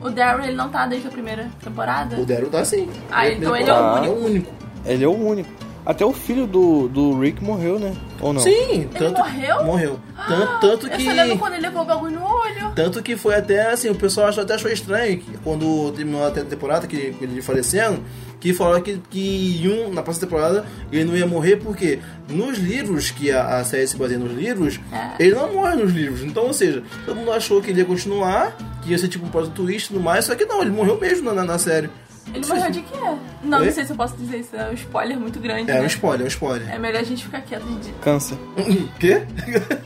O 0.00 0.10
Daryl, 0.10 0.44
ele 0.44 0.54
não 0.54 0.68
tá 0.68 0.86
desde 0.86 1.08
a 1.08 1.10
primeira 1.10 1.50
temporada. 1.62 2.16
O 2.16 2.24
Daryl 2.24 2.48
tá 2.48 2.60
assim. 2.60 2.88
Ah, 3.10 3.28
então 3.28 3.56
ele 3.56 3.68
é 3.68 3.72
o 3.72 3.94
único. 3.94 4.06
É 4.06 4.08
o 4.08 4.24
único. 4.24 4.65
Ele 4.86 5.04
é 5.04 5.08
o 5.08 5.12
único. 5.12 5.48
Até 5.84 6.04
o 6.04 6.12
filho 6.12 6.48
do, 6.48 6.88
do 6.88 7.16
Rick 7.20 7.44
morreu, 7.44 7.78
né? 7.78 7.94
Ou 8.20 8.32
não? 8.32 8.40
Sim, 8.42 8.88
tanto. 8.98 9.18
morreu? 9.18 9.64
Morreu. 9.64 10.00
Tanto, 10.26 10.60
tanto 10.60 10.86
Eu 10.88 10.96
que. 10.96 11.04
só 11.04 11.12
lembro 11.12 11.38
quando 11.38 11.52
ele 11.52 11.62
levou 11.62 11.82
o 11.82 11.84
bagulho 11.84 12.18
no 12.18 12.24
olho. 12.26 12.72
Tanto 12.74 13.00
que 13.04 13.16
foi 13.16 13.36
até 13.36 13.70
assim, 13.70 13.88
o 13.88 13.94
pessoal 13.94 14.26
achou, 14.26 14.42
até 14.42 14.54
achou 14.54 14.68
estranho 14.68 15.16
que 15.18 15.38
quando 15.44 15.92
terminou 15.92 16.26
a 16.26 16.30
temporada, 16.32 16.88
que 16.88 17.12
que 17.12 17.22
ele 17.24 17.40
falecendo, 17.40 18.02
que 18.40 18.52
falou 18.52 18.80
que, 18.82 19.00
que 19.08 19.62
um, 19.64 19.92
na 19.94 20.02
próxima 20.02 20.26
temporada 20.26 20.66
ele 20.90 21.04
não 21.04 21.16
ia 21.16 21.24
morrer, 21.26 21.54
porque 21.58 22.00
nos 22.28 22.58
livros, 22.58 23.12
que 23.12 23.30
a, 23.30 23.58
a 23.58 23.64
série 23.64 23.86
se 23.86 23.96
baseia 23.96 24.18
nos 24.18 24.36
livros, 24.36 24.80
É. 24.92 25.22
ele 25.22 25.36
não 25.36 25.52
morre 25.54 25.76
nos 25.76 25.92
livros. 25.92 26.24
Então, 26.24 26.46
ou 26.46 26.52
seja, 26.52 26.82
todo 27.04 27.14
mundo 27.14 27.30
achou 27.30 27.62
que 27.62 27.70
ele 27.70 27.78
ia 27.78 27.86
continuar, 27.86 28.56
que 28.82 28.90
ia 28.90 28.98
ser 28.98 29.06
tipo 29.06 29.24
um 29.24 29.28
plot 29.28 29.50
twist 29.50 29.86
e 29.86 29.94
tudo 29.94 30.02
mais, 30.02 30.24
só 30.24 30.34
que 30.34 30.44
não, 30.46 30.62
ele 30.62 30.72
morreu 30.72 30.98
mesmo 30.98 31.32
na, 31.32 31.44
na 31.44 31.58
série. 31.58 31.88
Ele 32.34 32.46
morreu 32.46 32.70
de 32.70 32.80
quê? 32.82 32.96
Não, 33.42 33.58
Oi? 33.58 33.66
não 33.66 33.72
sei 33.72 33.84
se 33.84 33.92
eu 33.92 33.96
posso 33.96 34.16
dizer 34.16 34.38
isso. 34.38 34.56
É 34.56 34.68
um 34.68 34.74
spoiler 34.74 35.18
muito 35.18 35.38
grande. 35.40 35.70
É 35.70 35.74
né? 35.74 35.82
um 35.82 35.86
spoiler, 35.86 36.22
é 36.22 36.24
um 36.24 36.28
spoiler. 36.28 36.74
É 36.74 36.78
melhor 36.78 37.00
a 37.00 37.04
gente 37.04 37.24
ficar 37.24 37.40
quieto 37.40 37.64
de 37.80 37.92
Câncer. 38.00 38.36
Quê? 38.98 39.22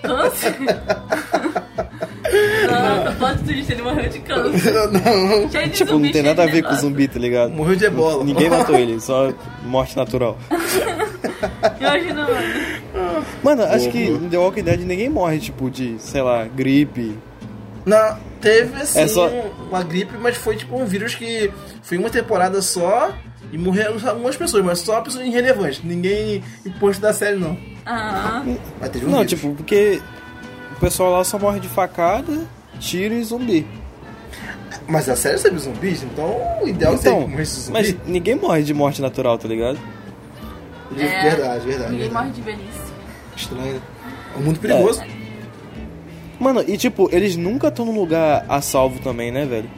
câncer. 0.03 0.57
não, 2.71 3.05
tô 3.05 3.13
falando 3.19 3.45
twist, 3.45 3.73
ele 3.73 3.83
morreu 3.83 4.09
de 4.09 4.19
câncer. 4.21 4.73
não, 4.91 5.47
de 5.47 5.69
Tipo, 5.71 5.93
zumbi, 5.93 6.07
não 6.07 6.13
tem 6.13 6.23
nada 6.23 6.43
a 6.45 6.47
ver 6.47 6.63
com 6.63 6.75
zumbi, 6.75 7.09
tá 7.09 7.19
ligado? 7.19 7.53
morreu 7.53 7.77
de 7.77 7.85
ebola. 7.85 8.25
Ninguém 8.25 8.49
matou 8.49 8.77
ele, 8.77 9.01
só 9.01 9.33
morte 9.65 9.97
natural. 9.97 10.39
Imagina, 11.79 12.23
mano. 12.23 13.27
Mano, 13.43 13.63
acho 13.65 13.91
que 13.91 14.11
no 14.11 14.29
The 14.29 14.39
Walking 14.39 14.63
Dead 14.63 14.81
ninguém 14.81 15.09
morre, 15.09 15.39
tipo, 15.39 15.71
de, 15.71 15.97
sei 15.99 16.23
lá, 16.23 16.45
gripe. 16.47 17.17
Não, 17.87 18.19
teve 18.41 18.81
assim 18.83 19.01
É 19.01 19.09
só- 19.09 19.29
uma 19.69 19.83
gripe, 19.83 20.17
mas 20.19 20.37
foi 20.37 20.57
tipo 20.57 20.77
um 20.79 20.85
vírus 20.85 21.15
que 21.15 21.51
foi 21.83 21.97
uma 21.99 22.11
temporada 22.11 22.61
só 22.61 23.13
e 23.53 23.57
morreram 23.59 23.97
algumas 24.09 24.37
pessoas, 24.37 24.65
mas 24.65 24.81
só 24.81 25.01
pessoas 25.01 25.27
irrelevantes. 25.27 25.83
Ninguém 25.83 26.43
imposto 26.65 27.01
da 27.01 27.13
série, 27.13 27.37
não. 27.39 27.57
Ah, 27.87 28.43
Mas 28.81 28.91
teve 28.91 29.07
um 29.07 29.11
Não, 29.11 29.19
vírus. 29.21 29.31
tipo, 29.41 29.55
porque 29.55 30.01
o 30.77 30.81
pessoal 30.81 31.11
lá 31.13 31.25
só 31.25 31.39
morre 31.39 31.59
de 31.61 31.69
facada, 31.69 32.47
tiro 32.79 33.15
e 33.15 33.25
zumbi. 33.25 33.67
Mas 34.87 35.09
a 35.09 35.17
série 35.17 35.39
sabe 35.39 35.59
zumbis, 35.59 36.03
então 36.03 36.37
o 36.63 36.69
ideal 36.69 36.95
Então, 36.95 37.23
seria 37.23 37.37
de 37.37 37.45
zumbi. 37.45 37.73
mas 37.73 37.97
ninguém 38.07 38.35
morre 38.37 38.63
de 38.63 38.75
morte 38.75 39.01
natural, 39.01 39.39
tá 39.39 39.49
ligado? 39.49 39.79
É, 40.97 41.31
verdade, 41.31 41.67
verdade. 41.67 41.93
Ninguém 41.93 42.09
verdade. 42.09 42.13
morre 42.13 42.31
de 42.31 42.41
velhice. 42.43 42.81
Estranho. 43.37 43.75
né? 43.75 43.81
É 44.35 44.39
um 44.39 44.43
mundo 44.43 44.59
perigoso. 44.61 45.03
Mano, 46.41 46.65
e 46.67 46.77
tipo, 46.79 47.09
eles 47.13 47.37
nunca 47.37 47.69
estão 47.69 47.85
num 47.85 47.95
lugar 47.95 48.45
a 48.49 48.61
salvo 48.63 48.99
também, 49.01 49.31
né, 49.31 49.45
velho? 49.45 49.71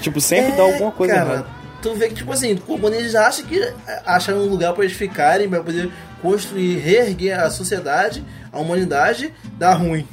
Tipo, 0.00 0.20
sempre 0.20 0.52
dá 0.52 0.62
alguma 0.62 0.90
coisa 0.90 1.12
É, 1.12 1.16
cara, 1.16 1.32
errada. 1.34 1.48
Tu 1.82 1.94
vê 1.94 2.08
que, 2.08 2.14
tipo 2.14 2.32
assim, 2.32 2.56
quando 2.56 2.94
eles 2.94 3.14
acham 3.14 3.44
que 3.46 3.60
acharam 4.04 4.40
um 4.40 4.46
lugar 4.48 4.72
pra 4.72 4.84
eles 4.84 4.96
ficarem, 4.96 5.48
pra 5.48 5.62
poder 5.62 5.90
construir, 6.22 6.78
reerguer 6.78 7.38
a 7.38 7.50
sociedade, 7.50 8.24
a 8.50 8.58
humanidade, 8.58 9.32
dá 9.58 9.74
ruim. 9.74 10.06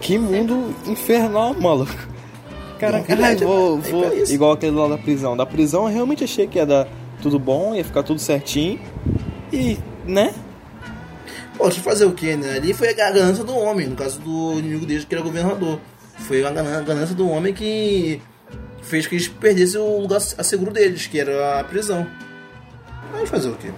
Que 0.00 0.18
mundo 0.18 0.74
infernal, 0.86 1.54
maluco. 1.54 1.92
Caraca, 2.78 3.14
Não, 3.14 3.36
vou, 3.38 3.78
é 3.78 3.80
vou 3.90 4.12
isso. 4.14 4.34
igual 4.34 4.52
aquele 4.52 4.74
lá 4.76 4.88
da 4.88 4.98
prisão. 4.98 5.36
Da 5.36 5.46
prisão 5.46 5.82
eu 5.88 5.94
realmente 5.94 6.24
achei 6.24 6.48
que 6.48 6.58
ia 6.58 6.66
dar 6.66 6.88
tudo 7.22 7.38
bom, 7.38 7.72
ia 7.74 7.84
ficar 7.84 8.02
tudo 8.02 8.18
certinho. 8.18 8.80
E, 9.52 9.78
né? 10.04 10.34
Eu 11.58 11.70
fazer 11.70 12.04
o 12.06 12.12
que, 12.12 12.34
né? 12.34 12.56
Ali 12.56 12.72
foi 12.72 12.88
a 12.88 12.92
ganância 12.92 13.44
do 13.44 13.54
homem, 13.54 13.86
no 13.86 13.96
caso 13.96 14.18
do 14.20 14.58
inimigo 14.58 14.86
deles, 14.86 15.04
que 15.04 15.14
era 15.14 15.22
governador. 15.22 15.80
Foi 16.18 16.44
a 16.44 16.50
ganância 16.50 17.14
do 17.14 17.28
homem 17.28 17.52
que 17.52 18.20
fez 18.82 19.06
que 19.06 19.14
eles 19.14 19.28
perdessem 19.28 19.80
o 19.80 20.00
lugar 20.00 20.16
a 20.16 20.42
seguro 20.42 20.70
deles, 20.70 21.06
que 21.06 21.18
era 21.20 21.60
a 21.60 21.64
prisão. 21.64 22.06
Mas 23.12 23.28
fazer 23.28 23.48
o 23.48 23.54
quê? 23.56 23.70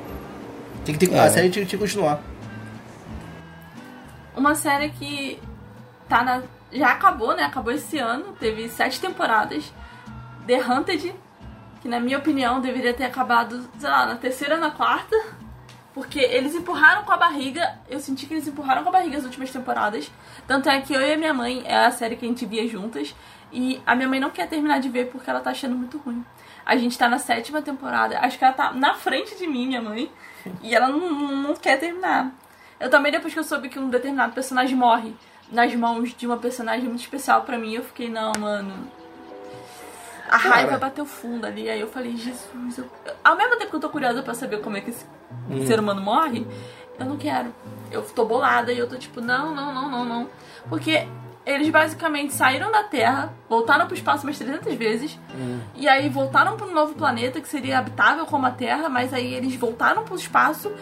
Tem 0.84 0.94
que 0.96 1.06
ter, 1.06 1.14
É. 1.14 1.20
A 1.20 1.30
série 1.30 1.50
tinha 1.50 1.64
que 1.64 1.76
continuar. 1.76 2.20
Uma 4.36 4.54
série 4.54 4.90
que 4.90 5.40
tá 6.08 6.22
na. 6.22 6.42
Já 6.72 6.92
acabou, 6.92 7.36
né? 7.36 7.44
Acabou 7.44 7.72
esse 7.72 7.98
ano. 7.98 8.34
Teve 8.38 8.68
sete 8.68 9.00
temporadas. 9.00 9.72
The 10.46 10.60
Hunted, 10.60 11.14
que 11.80 11.88
na 11.88 12.00
minha 12.00 12.18
opinião 12.18 12.60
deveria 12.60 12.92
ter 12.92 13.04
acabado, 13.04 13.64
sei 13.78 13.88
lá, 13.88 14.06
na 14.06 14.16
terceira 14.16 14.56
ou 14.56 14.60
na 14.60 14.70
quarta. 14.70 15.16
Porque 15.94 16.18
eles 16.18 16.56
empurraram 16.56 17.04
com 17.04 17.12
a 17.12 17.16
barriga, 17.16 17.78
eu 17.88 18.00
senti 18.00 18.26
que 18.26 18.34
eles 18.34 18.48
empurraram 18.48 18.82
com 18.82 18.88
a 18.88 18.92
barriga 18.92 19.16
as 19.16 19.24
últimas 19.24 19.52
temporadas. 19.52 20.10
Tanto 20.44 20.68
é 20.68 20.80
que 20.80 20.92
eu 20.92 21.00
e 21.00 21.12
a 21.12 21.16
minha 21.16 21.32
mãe, 21.32 21.62
é 21.64 21.86
a 21.86 21.90
série 21.92 22.16
que 22.16 22.24
a 22.24 22.28
gente 22.28 22.44
via 22.44 22.66
juntas, 22.66 23.14
e 23.52 23.80
a 23.86 23.94
minha 23.94 24.08
mãe 24.08 24.18
não 24.18 24.30
quer 24.30 24.48
terminar 24.48 24.80
de 24.80 24.88
ver 24.88 25.08
porque 25.10 25.30
ela 25.30 25.40
tá 25.40 25.50
achando 25.50 25.76
muito 25.76 25.96
ruim. 25.98 26.24
A 26.66 26.76
gente 26.76 26.98
tá 26.98 27.08
na 27.08 27.20
sétima 27.20 27.62
temporada, 27.62 28.18
acho 28.18 28.36
que 28.36 28.44
ela 28.44 28.52
tá 28.52 28.72
na 28.72 28.94
frente 28.94 29.36
de 29.36 29.46
mim, 29.46 29.68
minha 29.68 29.80
mãe, 29.80 30.10
e 30.60 30.74
ela 30.74 30.88
não, 30.88 31.10
não, 31.30 31.54
quer 31.54 31.78
terminar. 31.78 32.32
Eu 32.80 32.90
também, 32.90 33.12
depois 33.12 33.32
que 33.32 33.38
eu 33.38 33.44
soube 33.44 33.68
que 33.68 33.78
um 33.78 33.88
determinado 33.88 34.32
personagem 34.32 34.76
morre 34.76 35.14
nas 35.52 35.72
mãos 35.76 36.12
de 36.12 36.26
uma 36.26 36.38
personagem 36.38 36.88
muito 36.88 37.02
especial 37.02 37.42
pra 37.42 37.56
mim, 37.56 37.74
eu 37.74 37.84
fiquei, 37.84 38.08
não, 38.08 38.32
mano, 38.36 38.90
a 40.34 40.38
Cara. 40.38 40.54
raiva 40.54 40.78
bateu 40.78 41.04
fundo 41.06 41.46
ali. 41.46 41.68
Aí 41.68 41.80
eu 41.80 41.88
falei, 41.88 42.16
Jesus. 42.16 42.78
eu- 42.78 42.88
Ao 43.22 43.36
mesmo 43.36 43.56
tempo 43.56 43.70
que 43.70 43.76
eu 43.76 43.80
tô 43.80 43.88
curiosa 43.90 44.22
pra 44.22 44.34
saber 44.34 44.60
como 44.60 44.76
é 44.76 44.80
que 44.80 44.90
esse 44.90 45.04
Hum. 45.50 45.66
ser 45.66 45.78
humano 45.80 46.00
morre, 46.00 46.46
eu 46.98 47.06
não 47.06 47.16
quero. 47.16 47.54
Eu 47.90 48.02
tô 48.02 48.24
bolada 48.24 48.72
e 48.72 48.78
eu 48.78 48.88
tô 48.88 48.96
tipo, 48.96 49.20
não, 49.20 49.54
não, 49.54 49.72
não, 49.74 49.90
não, 49.90 50.04
não. 50.04 50.28
Porque 50.68 51.06
eles 51.46 51.68
basicamente 51.68 52.32
saíram 52.32 52.70
da 52.72 52.82
Terra, 52.84 53.32
voltaram 53.48 53.86
pro 53.86 53.94
espaço 53.94 54.26
umas 54.26 54.38
300 54.38 54.74
vezes, 54.74 55.18
Hum. 55.34 55.60
e 55.74 55.86
aí 55.88 56.08
voltaram 56.08 56.56
pra 56.56 56.66
um 56.66 56.72
novo 56.72 56.94
planeta 56.94 57.40
que 57.40 57.48
seria 57.48 57.78
habitável 57.78 58.24
como 58.26 58.46
a 58.46 58.50
Terra, 58.50 58.88
mas 58.88 59.12
aí 59.12 59.34
eles 59.34 59.54
voltaram 59.56 60.04
pro 60.04 60.14
espaço, 60.16 60.72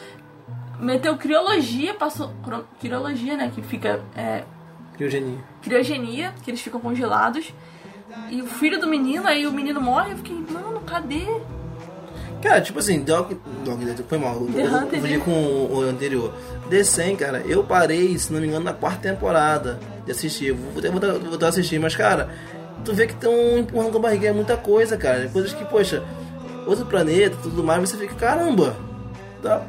meteu 0.78 1.16
criologia, 1.16 1.94
passou. 1.94 2.32
Criologia, 2.80 3.36
né? 3.36 3.50
Que 3.54 3.62
fica. 3.62 4.00
É, 4.16 4.44
Criogenia. 4.94 5.38
criogenia, 5.62 6.32
que 6.44 6.50
eles 6.50 6.60
ficam 6.60 6.80
congelados. 6.80 7.52
E 8.30 8.40
o 8.40 8.46
filho 8.46 8.80
do 8.80 8.86
menino, 8.86 9.26
aí 9.26 9.46
o 9.46 9.52
menino 9.52 9.80
morre, 9.80 10.12
eu 10.12 10.16
fiquei, 10.16 10.36
mano, 10.50 10.80
cadê? 10.80 11.26
Cara, 12.42 12.60
tipo 12.60 12.80
assim, 12.80 13.02
Dog, 13.02 13.38
Dog 13.64 14.04
foi 14.08 14.18
mal. 14.18 14.34
Eu, 14.34 14.70
né? 14.70 15.18
com 15.24 15.30
o, 15.30 15.78
o 15.78 15.80
anterior. 15.82 16.34
The 16.68 16.82
100, 16.82 17.16
cara, 17.16 17.38
eu 17.46 17.62
parei, 17.62 18.18
se 18.18 18.32
não 18.32 18.40
me 18.40 18.48
engano, 18.48 18.64
na 18.64 18.72
quarta 18.72 19.08
temporada 19.08 19.78
de 20.04 20.10
assistir. 20.10 20.48
Eu 20.48 20.56
vou, 20.56 20.72
vou, 20.82 21.00
vou, 21.00 21.20
voltar 21.30 21.46
a 21.46 21.48
assistir, 21.50 21.78
mas, 21.78 21.94
cara, 21.94 22.30
tu 22.84 22.92
vê 22.92 23.06
que 23.06 23.12
estão 23.12 23.32
empurrando 23.58 23.92
com 23.92 23.98
a 23.98 24.00
barriga 24.00 24.28
é 24.28 24.32
muita 24.32 24.56
coisa, 24.56 24.96
cara. 24.96 25.28
Coisas 25.28 25.52
que, 25.52 25.64
poxa, 25.64 26.02
outro 26.66 26.84
planeta 26.86 27.36
tudo 27.42 27.62
mais, 27.62 27.80
você 27.80 27.96
fica, 27.96 28.14
caramba, 28.14 28.76
dá, 29.40 29.62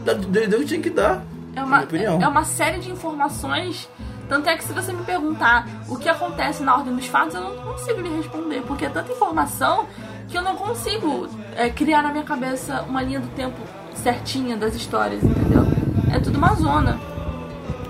dá, 0.00 0.12
deu, 0.12 0.60
que 0.60 0.66
tinha 0.66 0.80
que 0.80 0.90
dar. 0.90 1.24
É 1.56 1.62
uma, 1.62 1.82
é 1.82 2.28
uma 2.28 2.44
série 2.44 2.78
de 2.78 2.90
informações. 2.90 3.88
Tanto 4.28 4.48
é 4.48 4.56
que 4.56 4.64
se 4.64 4.72
você 4.72 4.92
me 4.92 5.02
perguntar 5.04 5.66
o 5.88 5.96
que 5.96 6.08
acontece 6.08 6.62
na 6.62 6.76
ordem 6.76 6.94
dos 6.94 7.06
fatos, 7.06 7.34
eu 7.34 7.40
não 7.40 7.56
consigo 7.56 8.00
lhe 8.00 8.14
responder. 8.16 8.62
Porque 8.62 8.84
é 8.84 8.88
tanta 8.88 9.10
informação 9.10 9.86
que 10.28 10.36
eu 10.36 10.42
não 10.42 10.56
consigo 10.56 11.28
é, 11.56 11.70
criar 11.70 12.02
na 12.02 12.10
minha 12.10 12.24
cabeça 12.24 12.82
uma 12.82 13.02
linha 13.02 13.20
do 13.20 13.28
tempo 13.28 13.56
certinha 13.94 14.56
das 14.56 14.74
histórias, 14.74 15.22
entendeu? 15.24 15.62
É 16.12 16.20
tudo 16.20 16.38
uma 16.38 16.54
zona. 16.54 17.00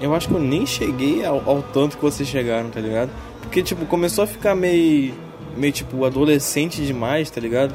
Eu 0.00 0.14
acho 0.14 0.28
que 0.28 0.34
eu 0.34 0.40
nem 0.40 0.64
cheguei 0.64 1.24
ao, 1.24 1.42
ao 1.48 1.62
tanto 1.62 1.96
que 1.96 2.02
vocês 2.02 2.28
chegaram, 2.28 2.70
tá 2.70 2.80
ligado? 2.80 3.10
Porque, 3.42 3.62
tipo, 3.62 3.84
começou 3.86 4.24
a 4.24 4.26
ficar 4.26 4.54
meio. 4.54 5.14
meio, 5.56 5.72
tipo, 5.72 6.04
adolescente 6.04 6.84
demais, 6.84 7.30
tá 7.30 7.40
ligado? 7.40 7.74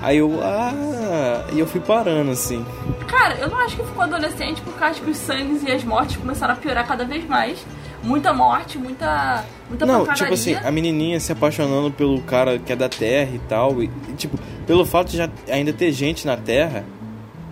Aí 0.00 0.18
eu. 0.18 0.40
Ah! 0.42 1.44
E 1.52 1.58
eu 1.58 1.66
fui 1.66 1.80
parando, 1.80 2.30
assim. 2.30 2.64
Cara, 3.06 3.34
eu 3.36 3.48
não 3.48 3.58
acho 3.58 3.76
que 3.76 3.84
ficou 3.84 4.02
adolescente 4.02 4.60
porque 4.60 4.82
eu 4.82 4.86
acho 4.86 5.02
que 5.02 5.10
os 5.10 5.16
sangues 5.16 5.62
e 5.64 5.72
as 5.72 5.82
mortes 5.82 6.16
começaram 6.16 6.54
a 6.54 6.56
piorar 6.56 6.86
cada 6.86 7.04
vez 7.04 7.26
mais. 7.26 7.58
Muita 8.02 8.32
morte, 8.32 8.78
muita, 8.78 9.44
muita 9.68 9.84
Não, 9.84 10.00
pancadaria. 10.00 10.22
tipo 10.22 10.34
assim, 10.34 10.54
a 10.54 10.70
menininha 10.70 11.18
se 11.20 11.32
apaixonando 11.32 11.90
pelo 11.90 12.20
cara 12.22 12.58
que 12.58 12.72
é 12.72 12.76
da 12.76 12.88
Terra 12.88 13.30
e 13.34 13.38
tal. 13.40 13.82
E, 13.82 13.90
e, 14.08 14.12
tipo, 14.12 14.38
pelo 14.66 14.86
fato 14.86 15.10
de 15.10 15.16
já 15.16 15.28
ainda 15.50 15.72
ter 15.72 15.90
gente 15.92 16.26
na 16.26 16.36
Terra, 16.36 16.84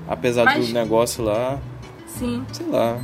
apesar 0.09 0.45
Mas- 0.45 0.69
do 0.69 0.73
negócio 0.73 1.25
lá, 1.25 1.59
Sim. 2.07 2.45
sei 2.53 2.67
lá. 2.67 2.97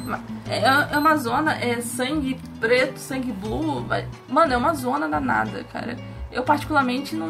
É, 0.48 0.94
é 0.94 0.98
uma 0.98 1.16
zona, 1.16 1.55
é 1.55 1.81
sangue 1.81 2.38
preto, 2.61 2.98
sangue 2.98 3.33
blue. 3.33 3.83
vai- 3.83 4.07
Mano, 4.28 4.52
é 4.52 4.57
uma 4.57 4.74
zona 4.74 5.09
danada, 5.09 5.64
cara. 5.72 5.96
Eu 6.31 6.42
particularmente 6.44 7.14
não, 7.14 7.28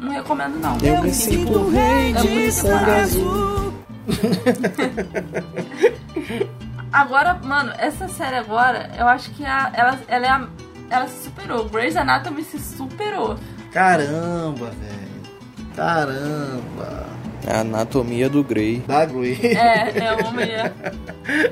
não 0.00 0.12
recomendo, 0.12 0.58
não. 0.60 0.76
Eu 0.82 1.02
me 1.02 1.14
sinto 1.14 1.46
tipo, 1.46 1.70
rei 1.70 2.10
é 2.10 2.12
de 2.20 2.52
sangue 2.52 2.90
azul. 2.90 3.74
Agora, 6.94 7.34
mano, 7.34 7.72
essa 7.76 8.06
série 8.06 8.36
agora, 8.36 8.88
eu 8.96 9.08
acho 9.08 9.32
que 9.32 9.44
a, 9.44 9.68
ela, 9.74 10.00
ela 10.06 10.26
é 10.26 10.28
a, 10.28 10.48
ela 10.88 11.08
se 11.08 11.24
superou. 11.24 11.68
Grey's 11.68 11.96
Anatomy 11.96 12.44
se 12.44 12.56
superou. 12.60 13.36
Caramba, 13.72 14.70
velho. 14.70 15.74
Caramba. 15.74 17.06
A 17.48 17.60
anatomia 17.62 18.30
do 18.30 18.44
Grey. 18.44 18.78
Da 18.86 19.04
Grey. 19.06 19.36
É, 19.42 20.06
é 20.06 20.12
uma 20.12 20.30
mulher. 20.30 20.72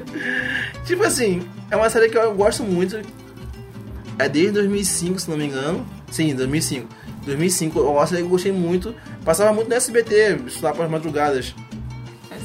Tipo 0.87 1.03
assim, 1.03 1.43
é 1.73 1.77
uma 1.77 1.91
série 1.91 2.09
que 2.09 2.17
eu 2.17 2.33
gosto 2.37 2.63
muito. 2.63 3.03
É 4.21 4.29
desde 4.29 4.53
2005, 4.53 5.19
se 5.19 5.29
não 5.29 5.37
me 5.37 5.47
engano. 5.47 5.85
Sim, 6.09 6.37
2005. 6.37 6.87
2005, 7.27 7.81
é 7.81 7.83
uma 7.83 8.07
série 8.07 8.21
que 8.21 8.27
eu 8.27 8.31
gostei 8.31 8.53
muito. 8.53 8.95
Passava 9.25 9.53
muito 9.53 9.69
no 9.69 9.75
SBT, 9.75 10.41
estudar 10.47 10.73
para 10.73 10.85
as 10.85 10.91
madrugadas. 10.91 11.53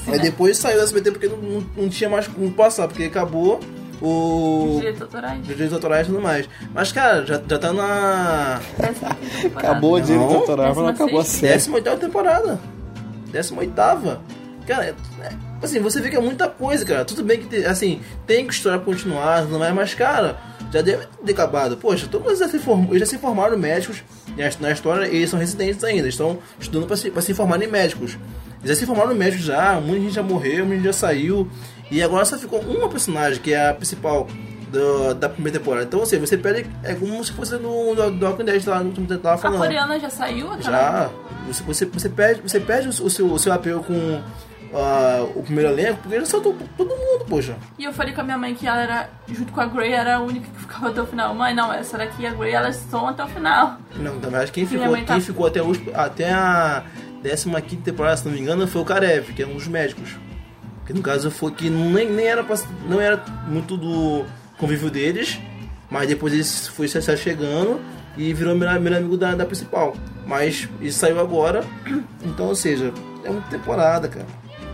Aí 0.08 0.14
né? 0.18 0.20
depois 0.20 0.58
saiu 0.58 0.78
do 0.78 0.84
SBT 0.84 1.12
porque 1.12 1.28
não, 1.28 1.38
não, 1.38 1.66
não 1.76 1.90
tinha 1.90 2.10
mais 2.10 2.28
como 2.28 2.52
passar, 2.52 2.88
porque 2.88 3.04
acabou 3.04 3.60
o. 4.02 4.76
Direitos 4.78 5.02
autorais. 5.02 5.42
os 5.42 5.48
direitos 5.48 5.74
autorais 5.74 6.08
e 6.08 6.10
tudo 6.10 6.22
mais. 6.22 6.50
Mas, 6.74 6.92
cara, 6.92 7.26
já, 7.26 7.42
já 7.48 7.60
tá 7.60 7.74
na. 7.74 8.62
Acabou 9.56 9.94
o 9.96 10.02
direito 10.02 10.22
Não. 10.30 10.36
autoral, 10.38 10.68
mas 10.68 10.78
não 10.78 10.88
acabou 10.88 11.20
a 11.20 11.24
série. 11.26 11.58
18 11.58 11.98
temporada. 11.98 12.60
18. 13.32 13.74
Cara, 14.66 14.86
é- 14.86 14.96
é- 15.24 15.34
assim, 15.62 15.80
você 15.80 16.02
vê 16.02 16.10
que 16.10 16.16
é 16.16 16.20
muita 16.22 16.48
coisa, 16.48 16.86
cara. 16.86 17.06
Tudo 17.06 17.24
bem 17.24 17.40
que, 17.40 17.48
te- 17.48 17.66
assim, 17.66 18.02
tem 18.26 18.46
que 18.46 18.54
história 18.54 18.80
continuar, 18.80 19.46
não 19.46 19.64
é, 19.64 19.72
mas, 19.72 19.94
cara, 19.94 20.38
já 20.72 20.82
deve 20.82 21.06
ter 21.26 21.32
acabado. 21.32 21.78
Poxa, 21.78 22.08
todos 22.10 22.38
já 22.40 22.48
se, 22.50 22.60
form... 22.60 22.86
eles 22.90 23.00
já 23.00 23.06
se 23.06 23.18
formaram 23.18 23.58
médicos 23.58 24.04
na- 24.38 24.68
na 24.68 24.72
história, 24.74 25.06
eles 25.06 25.30
são 25.30 25.40
residentes 25.40 25.84
ainda, 25.84 26.02
eles 26.02 26.14
estão 26.16 26.38
estudando 26.60 26.86
para 26.86 26.98
se, 26.98 27.10
pra 27.10 27.22
se 27.22 27.34
formarem 27.34 27.68
médicos. 27.68 28.18
Já 28.68 28.76
se 28.76 28.86
formaram 28.86 29.16
médicos 29.16 29.46
já, 29.46 29.80
muita 29.80 30.02
gente 30.02 30.14
já 30.14 30.24
morreu, 30.24 30.66
muita 30.66 30.76
gente 30.76 30.86
já 30.86 30.94
saiu. 30.94 31.50
E 31.90 32.04
agora 32.04 32.26
só 32.26 32.38
ficou 32.38 32.60
uma 32.60 32.90
personagem, 32.90 33.40
que 33.42 33.54
é 33.54 33.70
a 33.70 33.74
principal 33.74 34.28
do- 34.72 35.14
da 35.14 35.30
primeira 35.30 35.58
temporada. 35.58 35.86
Então, 35.86 36.02
assim, 36.04 36.20
você 36.20 36.38
perde. 36.38 36.70
É 36.84 36.94
como 36.94 37.24
se 37.24 37.32
fosse 37.32 37.56
no, 37.56 37.96
Walking 37.96 38.44
Dead 38.44 38.66
lá, 38.68 38.84
no 38.84 38.92
que 38.92 39.00
eu 39.12 39.18
tava 39.20 39.36
A 39.36 39.38
falando. 39.38 39.60
coreana 39.60 39.98
já 40.00 40.10
saiu? 40.10 40.52
Aquela... 40.52 40.78
Já. 40.82 41.10
Você, 41.48 41.64
você, 41.64 41.86
você 41.86 42.10
perde, 42.10 42.42
você 42.42 42.60
perde 42.60 42.90
o, 42.90 43.10
seu, 43.10 43.26
o 43.32 43.40
seu 43.40 43.54
apelo 43.54 43.82
com 43.82 44.22
ah, 44.74 45.26
o 45.34 45.44
primeiro 45.44 45.72
elenco, 45.72 46.00
porque 46.04 46.20
já 46.20 46.26
soltou 46.26 46.54
todo 46.76 46.90
mundo, 46.90 47.24
poxa. 47.30 47.56
E 47.80 47.86
eu 47.86 47.94
falei 47.94 48.14
com 48.14 48.20
a 48.20 48.24
minha 48.26 48.38
mãe 48.38 48.54
que 48.54 48.68
ela 48.68 48.82
era, 48.82 49.10
junto 49.30 49.54
com 49.54 49.62
a 49.62 49.66
Grey, 49.66 49.94
era 49.94 50.18
a 50.18 50.20
única 50.20 50.46
que 50.52 50.60
ficava 50.60 50.90
até 50.90 51.02
o 51.02 51.06
final. 51.08 51.34
Mãe, 51.34 51.56
não, 51.56 51.72
essa 51.72 51.98
daqui 51.98 52.24
e 52.24 52.28
a 52.28 52.34
Grey, 52.34 52.52
elas 52.52 52.76
estão 52.76 53.08
até 53.08 53.24
o 53.24 53.28
final. 53.30 53.78
Não, 53.96 54.16
na 54.16 54.20
verdade, 54.20 54.52
quem 54.52 54.66
ficou, 54.68 54.92
tá- 54.98 55.04
quem 55.14 55.22
ficou 55.22 55.48
até, 55.48 55.62
os, 55.64 55.80
até 55.94 56.34
a 56.34 56.84
15 57.24 57.78
temporada, 57.78 58.18
se 58.18 58.26
não 58.26 58.34
me 58.34 58.40
engano, 58.40 58.68
foi 58.68 58.82
o 58.82 58.86
Karev, 58.86 59.34
que 59.34 59.44
é 59.44 59.48
um 59.48 59.54
dos 59.54 59.68
médicos. 59.68 60.16
Que 60.86 60.94
no 60.94 61.02
caso 61.02 61.30
foi 61.30 61.52
que 61.52 61.70
nem, 61.70 62.10
nem 62.10 62.26
era, 62.26 62.46
não 62.88 63.02
era 63.02 63.24
muito 63.48 63.76
do 63.76 64.26
convívio 64.58 64.90
deles, 64.90 65.40
mas 65.90 66.08
depois 66.08 66.34
ele 66.34 66.44
foi 66.44 66.88
se 66.88 67.18
chegando 67.18 67.80
e 68.16 68.34
virou 68.34 68.56
melhor 68.56 68.78
amigo 68.78 69.18
da, 69.18 69.36
da 69.36 69.46
principal. 69.46 69.96
Mas 70.26 70.68
isso 70.82 71.00
saiu 71.00 71.20
agora, 71.20 71.64
então, 72.24 72.48
ou 72.48 72.56
seja, 72.56 72.94
é 73.24 73.30
uma 73.30 73.42
temporada, 73.42 74.08
cara. 74.08 74.26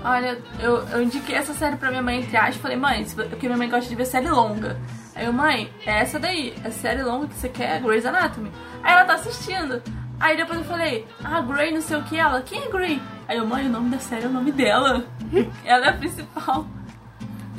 Olha, 0.03 0.37
eu, 0.59 0.85
eu 0.89 1.01
indiquei 1.01 1.35
essa 1.35 1.53
série 1.53 1.77
pra 1.77 1.89
minha 1.89 2.01
mãe, 2.01 2.19
entre 2.19 2.35
aspas, 2.35 2.57
falei, 2.57 2.75
mãe, 2.75 3.05
porque 3.29 3.47
minha 3.47 3.57
mãe 3.57 3.69
gosta 3.69 3.89
de 3.89 3.95
ver 3.95 4.05
série 4.05 4.27
longa. 4.27 4.77
Aí 5.15 5.25
eu, 5.25 5.33
mãe, 5.33 5.71
é 5.85 5.99
essa 6.01 6.19
daí, 6.19 6.53
é 6.63 6.69
série 6.71 7.03
longa 7.03 7.27
que 7.27 7.35
você 7.35 7.47
quer, 7.47 7.81
Grey's 7.81 8.05
Anatomy. 8.05 8.51
Aí 8.83 8.93
ela 8.93 9.05
tá 9.05 9.13
assistindo. 9.13 9.81
Aí 10.19 10.37
depois 10.37 10.59
eu 10.59 10.65
falei, 10.65 11.05
ah, 11.23 11.41
Grey, 11.41 11.73
não 11.73 11.81
sei 11.81 11.97
o 11.97 12.03
que, 12.03 12.17
ela, 12.17 12.41
quem 12.41 12.63
é 12.63 12.69
Grey? 12.69 13.01
Aí 13.27 13.37
eu, 13.37 13.45
mãe, 13.47 13.65
o 13.67 13.69
nome 13.69 13.89
da 13.89 13.99
série 13.99 14.23
é 14.25 14.27
o 14.27 14.31
nome 14.31 14.51
dela. 14.51 15.03
ela 15.65 15.85
é 15.87 15.89
a 15.89 15.93
principal. 15.93 16.65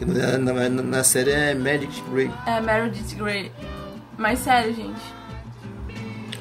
Na, 0.00 0.38
na, 0.38 0.68
na- 0.68 0.82
na 0.82 1.04
série 1.04 1.30
é 1.30 1.54
Magic 1.54 2.00
Grey. 2.10 2.30
É 2.46 2.60
Meredith 2.60 3.14
Grey. 3.16 3.52
Mas 4.18 4.38
sério, 4.40 4.74
gente. 4.74 5.00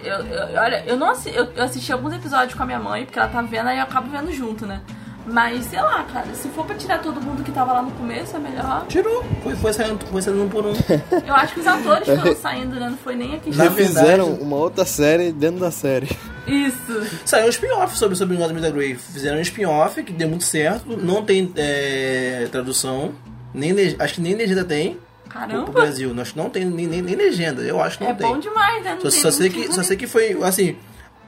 Eu, 0.03 0.17
eu- 0.25 0.59
olha, 0.61 0.83
eu 0.85 0.97
não 0.97 1.09
assi 1.11 1.29
eu, 1.33 1.45
eu 1.55 1.63
assisti 1.63 1.91
alguns 1.93 2.13
episódios 2.13 2.53
com 2.55 2.63
a 2.63 2.65
minha 2.65 2.79
mãe, 2.79 3.05
porque 3.05 3.17
ela 3.19 3.27
tá 3.29 3.41
vendo, 3.41 3.67
aí 3.67 3.77
eu 3.77 3.83
acabo 3.83 4.09
vendo 4.09 4.31
junto, 4.33 4.65
né? 4.65 4.81
Mas, 5.25 5.65
sei 5.67 5.79
lá, 5.81 6.03
cara, 6.03 6.27
se 6.33 6.49
for 6.49 6.65
pra 6.65 6.75
tirar 6.75 7.01
todo 7.01 7.21
mundo 7.21 7.43
que 7.43 7.51
tava 7.51 7.71
lá 7.71 7.81
no 7.81 7.91
começo, 7.91 8.35
é 8.35 8.39
melhor. 8.39 8.85
Tirou, 8.87 9.23
foi, 9.41 9.55
foi, 9.55 9.71
saindo, 9.71 10.05
foi 10.07 10.21
saindo 10.21 10.43
um 10.43 10.49
por 10.49 10.65
um. 10.65 10.73
Eu 11.25 11.33
acho 11.33 11.53
que 11.53 11.61
os 11.61 11.67
atores 11.67 12.07
foram 12.07 12.35
saindo, 12.35 12.75
né? 12.77 12.89
Não 12.89 12.97
foi 12.97 13.15
nem 13.15 13.35
a 13.35 13.39
questão. 13.39 13.63
Na 13.65 13.69
Já 13.69 13.75
verdade- 13.75 13.99
fizeram 14.05 14.33
uma 14.33 14.57
outra 14.57 14.83
série 14.83 15.31
dentro 15.31 15.61
da 15.61 15.71
série. 15.71 16.09
Isso. 16.45 17.07
Saiu 17.25 17.45
um 17.45 17.49
spin-off 17.49 17.97
sobre, 17.97 18.17
sobre 18.17 18.35
o 18.35 18.37
Anatomy 18.37 18.59
da 18.59 18.69
Grey. 18.69 18.95
Fizeram 18.95 19.37
um 19.37 19.41
spin-off 19.41 20.03
que 20.03 20.11
deu 20.11 20.27
muito 20.27 20.43
certo. 20.43 20.97
Não 20.97 21.23
tem 21.23 21.51
é, 21.55 22.47
tradução. 22.51 23.13
Nem, 23.53 23.73
acho 23.99 24.15
que 24.15 24.21
nem 24.21 24.35
legenda 24.35 24.65
tem 24.65 24.95
pro, 24.95 24.99
pro 25.23 25.39
Caramba. 25.39 25.71
Brasil. 25.71 26.13
Acho 26.19 26.33
que 26.33 26.37
não 26.37 26.49
tem 26.49 26.65
nem, 26.65 26.85
nem, 26.85 27.01
nem 27.01 27.15
legenda. 27.15 27.61
Eu 27.61 27.81
acho 27.81 27.97
que 27.97 28.03
não 28.03 28.11
É 28.11 28.13
tem. 28.13 28.27
bom 28.27 28.39
demais, 28.39 28.83
né? 28.83 28.91
Não 28.95 29.01
Só, 29.01 29.09
tem 29.09 29.21
só 29.21 29.31
sei 29.31 29.49
que, 29.49 29.71
só 29.73 29.83
sei 29.83 29.95
que 29.95 30.05
foi, 30.05 30.37
assim, 30.43 30.75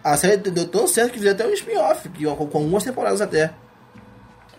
A 0.04 0.18
série 0.18 0.36
deu 0.38 0.68
tão 0.68 0.86
certo 0.86 1.12
que 1.14 1.20
fizeram 1.20 1.36
até 1.36 1.48
um 1.48 1.54
spin-off, 1.54 2.10
com 2.10 2.58
algumas 2.58 2.84
temporadas 2.84 3.22
até. 3.22 3.52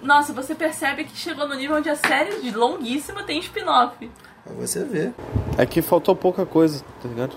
Nossa, 0.03 0.33
você 0.33 0.55
percebe 0.55 1.05
que 1.05 1.17
chegou 1.17 1.49
no 1.49 1.55
nível 1.55 1.77
onde 1.77 1.89
a 1.89 1.97
série 1.97 2.41
de 2.41 2.51
longuíssima 2.51 3.23
tem 3.23 3.39
spin-off. 3.41 4.11
Pra 4.45 4.53
você 4.55 4.85
ver. 4.85 5.13
É 5.59 5.67
que 5.67 5.81
faltou 5.83 6.15
pouca 6.15 6.45
coisa, 6.47 6.85
tá 7.03 7.09
ligado? 7.09 7.37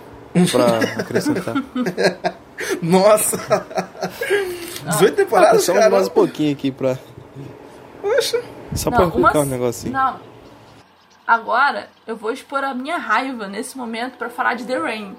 Pra 0.52 0.80
acrescentar. 1.02 1.56
Nossa! 2.82 3.38
18 4.86 5.13
Ah, 5.13 5.15
temporadas, 5.15 5.63
só 5.63 5.74
cara. 5.74 5.89
mais 5.89 6.08
um 6.08 6.12
pouquinho 6.12 6.52
aqui 6.54 6.72
pra. 6.72 6.98
Poxa. 8.02 8.41
Só 8.76 8.89
pra 8.91 9.00
Não, 9.00 9.08
explicar 9.08 9.39
uma- 9.39 9.41
um 9.41 9.45
negocinho. 9.45 9.93
Não. 9.93 10.19
Agora 11.26 11.89
eu 12.06 12.15
vou 12.15 12.32
expor 12.32 12.63
a 12.63 12.74
minha 12.74 12.98
raiva 12.98 13.48
nesse 13.48 13.78
momento 13.78 14.17
pra 14.17 14.30
falar 14.30 14.56
de 14.56 14.65
The 14.65 14.78
Rain. 14.78 15.15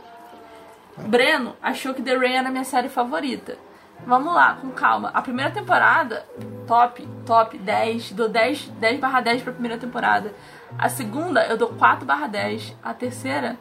Breno 0.99 1.55
achou 1.63 1.95
que 1.95 2.03
The 2.03 2.17
Rain 2.17 2.35
era 2.35 2.49
a 2.49 2.51
minha 2.53 2.65
série 2.65 2.89
favorita. 2.89 3.57
Vamos 4.07 4.35
lá, 4.35 4.55
com 4.55 4.71
calma. 4.71 5.11
A 5.15 5.23
primeira 5.23 5.51
temporada, 5.51 6.27
top, 6.67 7.07
top, 7.27 7.59
10. 7.59 8.13
Dou 8.13 8.29
10, 8.29 8.69
10 8.81 9.01
barra 9.01 9.21
10 9.21 9.43
pra 9.43 9.53
primeira 9.53 9.79
temporada. 9.79 10.35
A 10.79 10.89
segunda, 10.89 11.45
eu 11.47 11.57
dou 11.57 11.69
4 11.69 12.07
barra 12.07 12.27
10. 12.27 12.77
A 12.83 12.95
terceira 12.95 13.57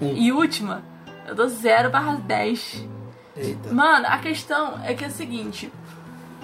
e 0.00 0.32
última, 0.32 0.82
eu 1.26 1.34
dou 1.34 1.48
0 1.48 1.90
barra 1.90 2.16
10. 2.16 2.86
Eita. 3.36 3.72
Mano, 3.72 4.06
a 4.08 4.18
questão 4.18 4.80
é 4.84 4.94
que 4.94 5.04
é 5.04 5.08
o 5.08 5.10
seguinte. 5.10 5.72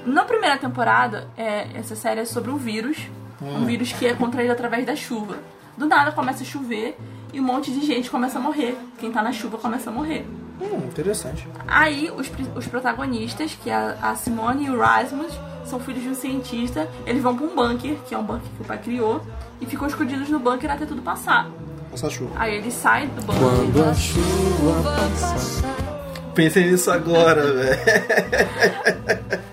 Na 0.06 0.24
primeira 0.24 0.56
temporada, 0.56 1.28
é, 1.36 1.68
essa 1.74 1.94
série 1.94 2.20
é 2.20 2.24
sobre 2.24 2.50
um 2.50 2.56
vírus. 2.56 3.08
Um 3.40 3.64
vírus 3.64 3.92
que 3.92 4.06
é 4.06 4.14
contraído 4.14 4.52
através 4.52 4.84
da 4.84 4.96
chuva. 4.96 5.38
Do 5.76 5.86
nada 5.86 6.10
começa 6.10 6.42
a 6.42 6.46
chover 6.46 6.98
e 7.32 7.40
um 7.40 7.44
monte 7.44 7.70
de 7.70 7.84
gente 7.86 8.10
começa 8.10 8.38
a 8.38 8.42
morrer. 8.42 8.76
Quem 8.98 9.12
tá 9.12 9.22
na 9.22 9.32
chuva 9.32 9.58
começa 9.58 9.90
a 9.90 9.92
morrer. 9.92 10.26
Hum, 10.60 10.88
interessante. 10.88 11.46
Aí 11.66 12.10
os, 12.10 12.30
os 12.54 12.66
protagonistas, 12.66 13.54
que 13.54 13.70
é 13.70 13.96
a, 14.00 14.14
Simone 14.14 14.66
e 14.66 14.70
o 14.70 14.78
Rasmus, 14.78 15.32
são 15.64 15.78
filhos 15.78 16.02
de 16.02 16.08
um 16.08 16.14
cientista. 16.14 16.88
Eles 17.06 17.22
vão 17.22 17.36
pra 17.36 17.46
um 17.46 17.54
bunker, 17.54 17.96
que 18.06 18.14
é 18.14 18.18
um 18.18 18.24
bunker 18.24 18.50
que 18.56 18.62
o 18.62 18.64
pai 18.64 18.78
criou, 18.78 19.22
e 19.60 19.66
ficam 19.66 19.86
escondidos 19.86 20.28
no 20.28 20.38
bunker 20.38 20.70
até 20.70 20.84
tudo 20.86 21.02
passar. 21.02 21.50
Passa 21.90 22.10
chuva. 22.10 22.32
Aí 22.36 22.56
eles 22.56 22.74
saem 22.74 23.08
do 23.08 23.22
bunker. 23.22 23.40
Quando 23.40 23.84
a 23.84 23.94
chuva 23.94 24.82
passar. 24.82 25.98
Pensei 26.34 26.70
nisso 26.70 26.90
agora, 26.90 27.42
velho. 27.52 27.78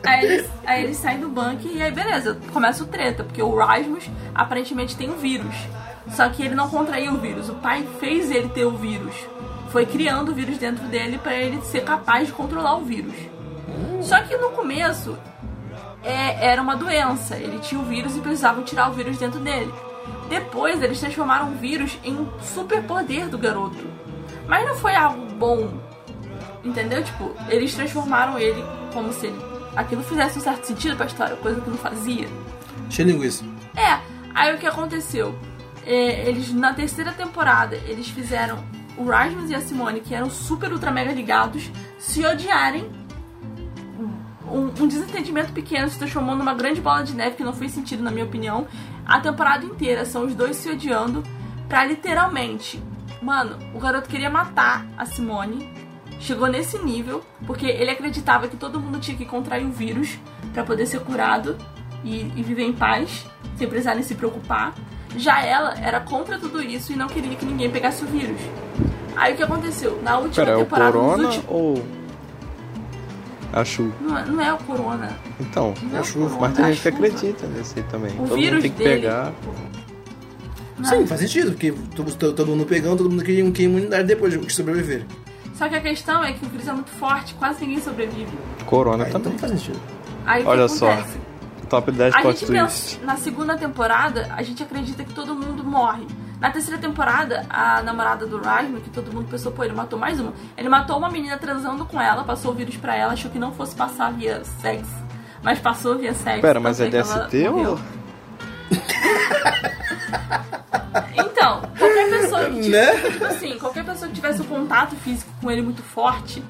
Aí 0.06 0.26
eles, 0.26 0.50
aí 0.66 0.84
eles 0.84 0.98
saem 0.98 1.20
do 1.20 1.30
bunker 1.30 1.72
e 1.72 1.82
aí 1.82 1.92
beleza, 1.92 2.38
começa 2.54 2.84
o 2.84 2.88
treta, 2.88 3.24
porque 3.24 3.42
o 3.42 3.56
Rasmus 3.56 4.10
aparentemente 4.34 4.96
tem 4.96 5.10
um 5.10 5.18
vírus. 5.18 5.56
Só 6.12 6.30
que 6.30 6.44
ele 6.44 6.54
não 6.54 6.70
contraiu 6.70 7.14
o 7.14 7.18
vírus, 7.18 7.50
o 7.50 7.56
pai 7.56 7.86
fez 8.00 8.30
ele 8.30 8.50
ter 8.50 8.66
o 8.66 8.72
vírus. 8.72 9.16
Foi 9.76 9.86
criando 9.86 10.32
o 10.32 10.34
vírus 10.34 10.58
dentro 10.58 10.88
dele 10.88 11.18
pra 11.18 11.36
ele 11.36 11.60
ser 11.64 11.84
capaz 11.84 12.28
de 12.28 12.32
controlar 12.32 12.78
o 12.78 12.86
vírus. 12.86 13.14
Só 14.02 14.22
que 14.22 14.38
no 14.38 14.52
começo 14.52 15.18
é, 16.02 16.48
era 16.48 16.62
uma 16.62 16.78
doença, 16.78 17.36
ele 17.36 17.60
tinha 17.60 17.82
o 17.82 17.84
vírus 17.84 18.16
e 18.16 18.22
precisavam 18.22 18.64
tirar 18.64 18.90
o 18.90 18.94
vírus 18.94 19.18
dentro 19.18 19.38
dele. 19.42 19.74
Depois 20.30 20.82
eles 20.82 20.98
transformaram 20.98 21.52
o 21.52 21.56
vírus 21.56 22.00
em 22.06 22.16
um 22.16 22.40
superpoder 22.40 23.28
do 23.28 23.38
garoto. 23.38 23.86
Mas 24.48 24.66
não 24.66 24.78
foi 24.78 24.96
algo 24.96 25.26
bom, 25.34 25.70
Entendeu? 26.64 27.04
Tipo, 27.04 27.36
eles 27.50 27.76
transformaram 27.76 28.40
ele 28.40 28.64
como 28.94 29.12
se 29.12 29.28
ele, 29.28 29.38
aquilo 29.76 30.04
fizesse 30.04 30.40
um 30.40 30.42
certo 30.42 30.64
sentido 30.64 30.96
pra 30.96 31.06
história, 31.06 31.36
coisa 31.36 31.60
que 31.60 31.70
não 31.70 31.78
fazia. 31.78 32.30
Cheio 32.90 33.10
de 33.10 33.14
linguiça. 33.14 33.44
É, 33.76 34.00
aí 34.34 34.56
o 34.56 34.58
que 34.58 34.68
aconteceu? 34.68 35.38
É, 35.86 36.30
eles, 36.30 36.54
na 36.54 36.74
terceira 36.74 37.12
temporada, 37.12 37.76
eles 37.76 38.08
fizeram 38.08 38.64
o 38.98 39.06
Rasmus 39.06 39.50
e 39.50 39.56
a 39.56 39.62
Simone, 39.62 40.00
que 40.00 40.14
eram 40.14 40.30
super 40.30 40.72
ultra 40.72 40.92
mega 40.92 41.12
ligados, 41.12 41.70
se 41.98 42.26
odiarem. 42.26 42.90
Um, 44.48 44.84
um 44.84 44.88
desentendimento 44.88 45.52
pequeno 45.52 45.90
se 45.90 45.98
transformou 45.98 46.36
numa 46.36 46.54
grande 46.54 46.80
bola 46.80 47.04
de 47.04 47.16
neve 47.16 47.36
que 47.36 47.44
não 47.44 47.54
fez 47.54 47.72
sentido, 47.72 48.04
na 48.04 48.12
minha 48.12 48.26
opinião. 48.26 48.68
A 49.06 49.20
temporada 49.20 49.66
inteira 49.66 50.06
são 50.06 50.26
os 50.26 50.36
dois 50.36 50.56
se 50.56 50.70
odiando 50.70 51.24
pra 51.68 51.86
literalmente. 51.86 52.82
Mano, 53.22 53.58
o 53.74 53.80
garoto 53.80 54.08
queria 54.08 54.30
matar 54.30 54.86
a 54.98 55.06
Simone. 55.06 55.74
Chegou 56.20 56.48
nesse 56.48 56.78
nível, 56.80 57.24
porque 57.46 57.66
ele 57.66 57.92
acreditava 57.92 58.48
que 58.48 58.56
todo 58.56 58.80
mundo 58.80 59.00
tinha 59.00 59.18
que 59.18 59.26
contrair 59.26 59.66
o 59.66 59.72
vírus 59.72 60.18
pra 60.54 60.64
poder 60.64 60.86
ser 60.86 61.02
curado 61.02 61.58
e, 62.04 62.32
e 62.36 62.44
viver 62.44 62.64
em 62.64 62.74
paz, 62.74 63.26
sem 63.58 63.68
precisarem 63.68 64.04
se 64.04 64.16
preocupar. 64.16 64.74
Já 65.18 65.42
ela 65.44 65.74
era 65.82 66.00
contra 66.02 66.38
tudo 66.38 66.62
isso 66.62 66.92
e 66.94 66.96
não 66.96 67.08
queria 67.08 67.36
que 67.36 67.46
ninguém 67.46 67.70
pegasse 67.70 68.04
o 68.04 68.08
vírus. 68.08 68.40
Aí 69.16 69.34
o 69.34 69.38
que 69.38 69.44
aconteceu? 69.44 70.00
Na 70.04 70.18
última 70.18 70.46
Pera, 70.46 70.52
é 70.52 70.56
o 70.56 70.60
temporada. 70.66 70.92
corona 70.92 71.24
últimos- 71.26 71.46
ou. 71.50 71.86
A 73.54 73.64
chuva? 73.64 73.94
Não, 74.02 74.18
é- 74.18 74.26
não 74.26 74.42
é 74.42 74.54
o 74.54 74.58
corona. 74.58 75.10
Então, 75.40 75.74
Não 75.84 75.96
é 75.98 76.00
a 76.00 76.04
chuva. 76.04 76.26
corona, 76.30 76.42
Mas 76.48 76.56
tem 76.58 76.66
é 76.66 76.68
a 76.68 76.72
gente 76.72 76.82
que 76.82 76.92
chuva. 76.92 77.08
acredita 77.08 77.48
nesse 77.48 77.80
aí 77.80 77.86
também. 77.90 78.12
O 78.12 78.16
Todo 78.16 78.28
mundo 78.30 78.36
vírus 78.36 78.62
tem 78.62 78.72
que 78.72 78.78
dele. 78.84 79.02
pegar. 79.02 79.32
Não. 80.78 80.86
Sim, 80.86 81.08
faz 81.08 81.22
sentido, 81.22 81.52
porque 81.52 81.72
todo, 81.96 82.14
todo- 82.16 82.34
todo 82.34 82.48
mundo 82.52 82.66
pegando, 82.66 82.98
todo 82.98 83.10
mundo 83.10 83.24
queria, 83.24 83.50
queria 83.52 83.66
imunidade 83.68 84.04
depois 84.08 84.38
de 84.38 84.54
sobreviver. 84.54 85.06
Só 85.54 85.70
que 85.70 85.76
a 85.76 85.80
questão 85.80 86.22
é 86.22 86.34
que 86.34 86.46
o 86.46 86.50
vírus 86.50 86.68
é 86.68 86.74
muito 86.74 86.92
forte, 86.92 87.34
quase 87.36 87.62
ninguém 87.62 87.80
sobrevive. 87.82 88.28
Corona 88.66 89.06
Ah, 89.06 89.10
também. 89.10 89.30
então 89.34 89.40
faz 89.40 89.54
sentido. 89.54 89.80
Aí 90.26 90.44
Olha 90.46 90.68
só. 90.68 90.92
acontece? 90.92 91.18
Top 91.66 91.92
10 91.92 92.14
A 92.16 92.22
plot 92.22 92.40
gente 92.40 92.48
twist. 92.48 92.96
pensa, 92.98 93.06
na 93.06 93.18
segunda 93.18 93.58
temporada, 93.58 94.28
a 94.36 94.42
gente 94.44 94.62
acredita 94.64 95.04
que 95.04 95.14
todo 95.14 95.36
mundo 95.36 95.64
morre. 95.64 96.06
Na 96.40 96.52
terceira 96.52 96.80
temporada, 96.80 97.46
a 97.50 97.82
namorada 97.82 98.26
do 98.28 98.38
Rasmus, 98.42 98.84
que 98.84 98.90
todo 98.90 99.12
mundo 99.12 99.28
pensou, 99.30 99.52
pô, 99.52 99.64
ele 99.64 99.74
matou 99.74 99.98
mais 99.98 100.20
uma. 100.20 100.34
Ele 100.58 100.68
matou 100.70 100.98
uma 100.98 101.10
menina 101.10 101.38
transando 101.38 101.86
com 101.86 102.00
ela, 102.00 102.24
passou 102.24 102.52
o 102.52 102.54
vírus 102.54 102.76
pra 102.78 102.96
ela, 102.96 103.14
achou 103.14 103.32
que 103.32 103.40
não 103.40 103.52
fosse 103.54 103.76
passar 103.76 104.12
via 104.12 104.44
sexo. 104.62 104.94
Mas 105.42 105.60
passou 105.60 105.98
via 105.98 106.14
sexo. 106.14 106.42
Pera, 106.42 106.60
mas 106.60 106.80
é 106.82 106.90
DST 106.90 107.48
ou. 107.50 107.80
Então, 111.14 111.62
qualquer 111.78 112.10
pessoa 112.10 112.46
que 112.46 112.70
Né? 112.70 112.92
tivesse, 112.92 113.12
tipo 113.12 113.26
assim, 113.26 113.60
qualquer 113.60 113.86
pessoa 113.86 114.08
que 114.10 114.16
tivesse 114.16 114.42
um 114.42 114.46
contato 114.46 114.96
físico 114.98 115.32
com 115.42 115.52
ele 115.52 115.62
muito 115.62 115.82
forte, 115.84 116.44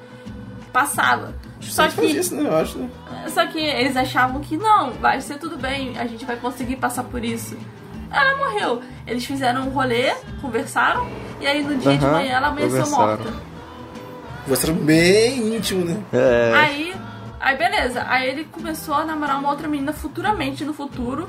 passava. 0.72 1.34
Só 1.70 1.88
que, 1.88 2.06
isso, 2.06 2.34
né? 2.34 2.48
Eu 2.48 2.56
acho, 2.56 2.78
né? 2.78 2.88
só 3.28 3.46
que 3.46 3.58
eles 3.58 3.96
achavam 3.96 4.40
que 4.40 4.56
não, 4.56 4.92
vai 4.92 5.20
ser 5.20 5.38
tudo 5.38 5.56
bem, 5.56 5.98
a 5.98 6.06
gente 6.06 6.24
vai 6.24 6.36
conseguir 6.36 6.76
passar 6.76 7.04
por 7.04 7.24
isso. 7.24 7.56
Ela 8.10 8.36
morreu. 8.36 8.80
Eles 9.06 9.24
fizeram 9.24 9.62
um 9.62 9.70
rolê, 9.70 10.14
conversaram, 10.40 11.06
e 11.40 11.46
aí 11.46 11.62
no 11.62 11.76
dia 11.76 11.96
de 11.96 12.06
manhã 12.06 12.36
ela 12.36 12.48
amanheceu 12.48 12.84
conversaram. 12.84 13.06
morta. 13.06 13.32
Você 14.46 14.70
era 14.70 14.78
bem 14.78 15.56
íntimo, 15.56 15.84
né? 15.84 16.00
É. 16.12 16.52
Aí, 16.54 16.94
aí 17.40 17.56
beleza. 17.56 18.04
Aí 18.06 18.28
ele 18.28 18.44
começou 18.44 18.94
a 18.94 19.04
namorar 19.04 19.38
uma 19.38 19.50
outra 19.50 19.66
menina 19.66 19.92
futuramente 19.92 20.64
no 20.64 20.72
futuro 20.72 21.28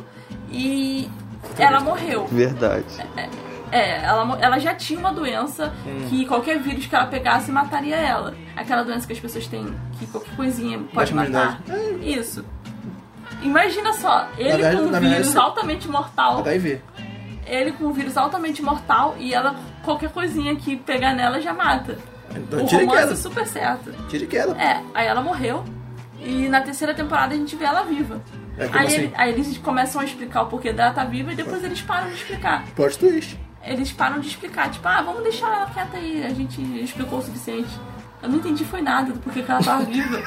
e 0.51 1.09
ela 1.57 1.79
morreu. 1.79 2.27
Verdade. 2.27 2.85
É, 3.17 3.27
ela, 3.71 4.23
mo- 4.25 4.37
ela 4.39 4.59
já 4.59 4.73
tinha 4.75 4.99
uma 4.99 5.11
doença 5.11 5.73
que 6.09 6.25
qualquer 6.25 6.59
vírus 6.59 6.85
que 6.85 6.95
ela 6.95 7.05
pegasse 7.07 7.51
mataria 7.51 7.95
ela. 7.95 8.35
Aquela 8.55 8.83
doença 8.83 9.05
que 9.07 9.13
as 9.13 9.19
pessoas 9.19 9.47
têm, 9.47 9.65
que 9.99 10.07
qualquer 10.07 10.35
coisinha 10.35 10.79
pode 10.93 11.13
matar. 11.13 11.59
Isso. 12.01 12.45
Imagina 13.43 13.93
só, 13.93 14.27
ele 14.37 14.63
com 14.75 14.83
um 14.83 14.99
vírus 14.99 15.27
isso- 15.27 15.39
altamente 15.39 15.87
mortal, 15.87 16.39
HIV. 16.39 16.81
ele 17.45 17.71
com 17.73 17.85
um 17.85 17.91
vírus 17.93 18.17
altamente 18.17 18.61
mortal 18.63 19.15
e 19.19 19.33
ela, 19.33 19.55
qualquer 19.83 20.09
coisinha 20.09 20.55
que 20.55 20.75
pegar 20.75 21.13
nela 21.13 21.39
já 21.39 21.53
mata. 21.53 21.97
Então, 22.35 22.63
o 22.63 22.67
tira 22.67 22.85
romance 22.85 23.13
é 23.13 23.15
super 23.15 23.45
certo. 23.47 23.91
Tira 24.09 24.23
e 24.23 24.27
queda. 24.27 24.51
É, 24.61 24.81
aí 24.93 25.07
ela 25.07 25.21
morreu. 25.21 25.63
E 26.19 26.47
na 26.49 26.61
terceira 26.61 26.93
temporada 26.93 27.33
a 27.33 27.37
gente 27.37 27.55
vê 27.55 27.65
ela 27.65 27.83
viva. 27.83 28.21
É, 28.57 28.63
aí, 28.73 28.87
assim? 28.87 28.95
ele- 28.95 29.13
aí 29.15 29.31
eles 29.33 29.57
começam 29.59 30.01
a 30.01 30.03
explicar 30.03 30.41
o 30.41 30.45
porquê 30.47 30.73
dela 30.73 30.91
tá 30.91 31.03
viva 31.05 31.31
e 31.31 31.35
depois 31.35 31.63
eles 31.63 31.79
param 31.81 32.07
de 32.07 32.15
explicar. 32.15 32.65
Plot 32.75 32.97
twist. 32.97 33.39
Eles 33.67 33.91
param 33.91 34.19
de 34.19 34.27
explicar, 34.27 34.71
tipo, 34.71 34.87
ah, 34.87 35.01
vamos 35.01 35.23
deixar 35.23 35.47
ela 35.53 35.65
quieta 35.67 35.97
aí, 35.97 36.23
a 36.25 36.29
gente 36.29 36.61
explicou 36.81 37.19
o 37.19 37.21
suficiente. 37.21 37.69
Eu 38.23 38.29
não 38.29 38.37
entendi 38.37 38.65
foi 38.65 38.81
nada 38.81 39.11
do 39.11 39.19
porquê 39.19 39.43
que 39.43 39.51
ela 39.51 39.61
tava 39.61 39.83
viva. 39.83 40.21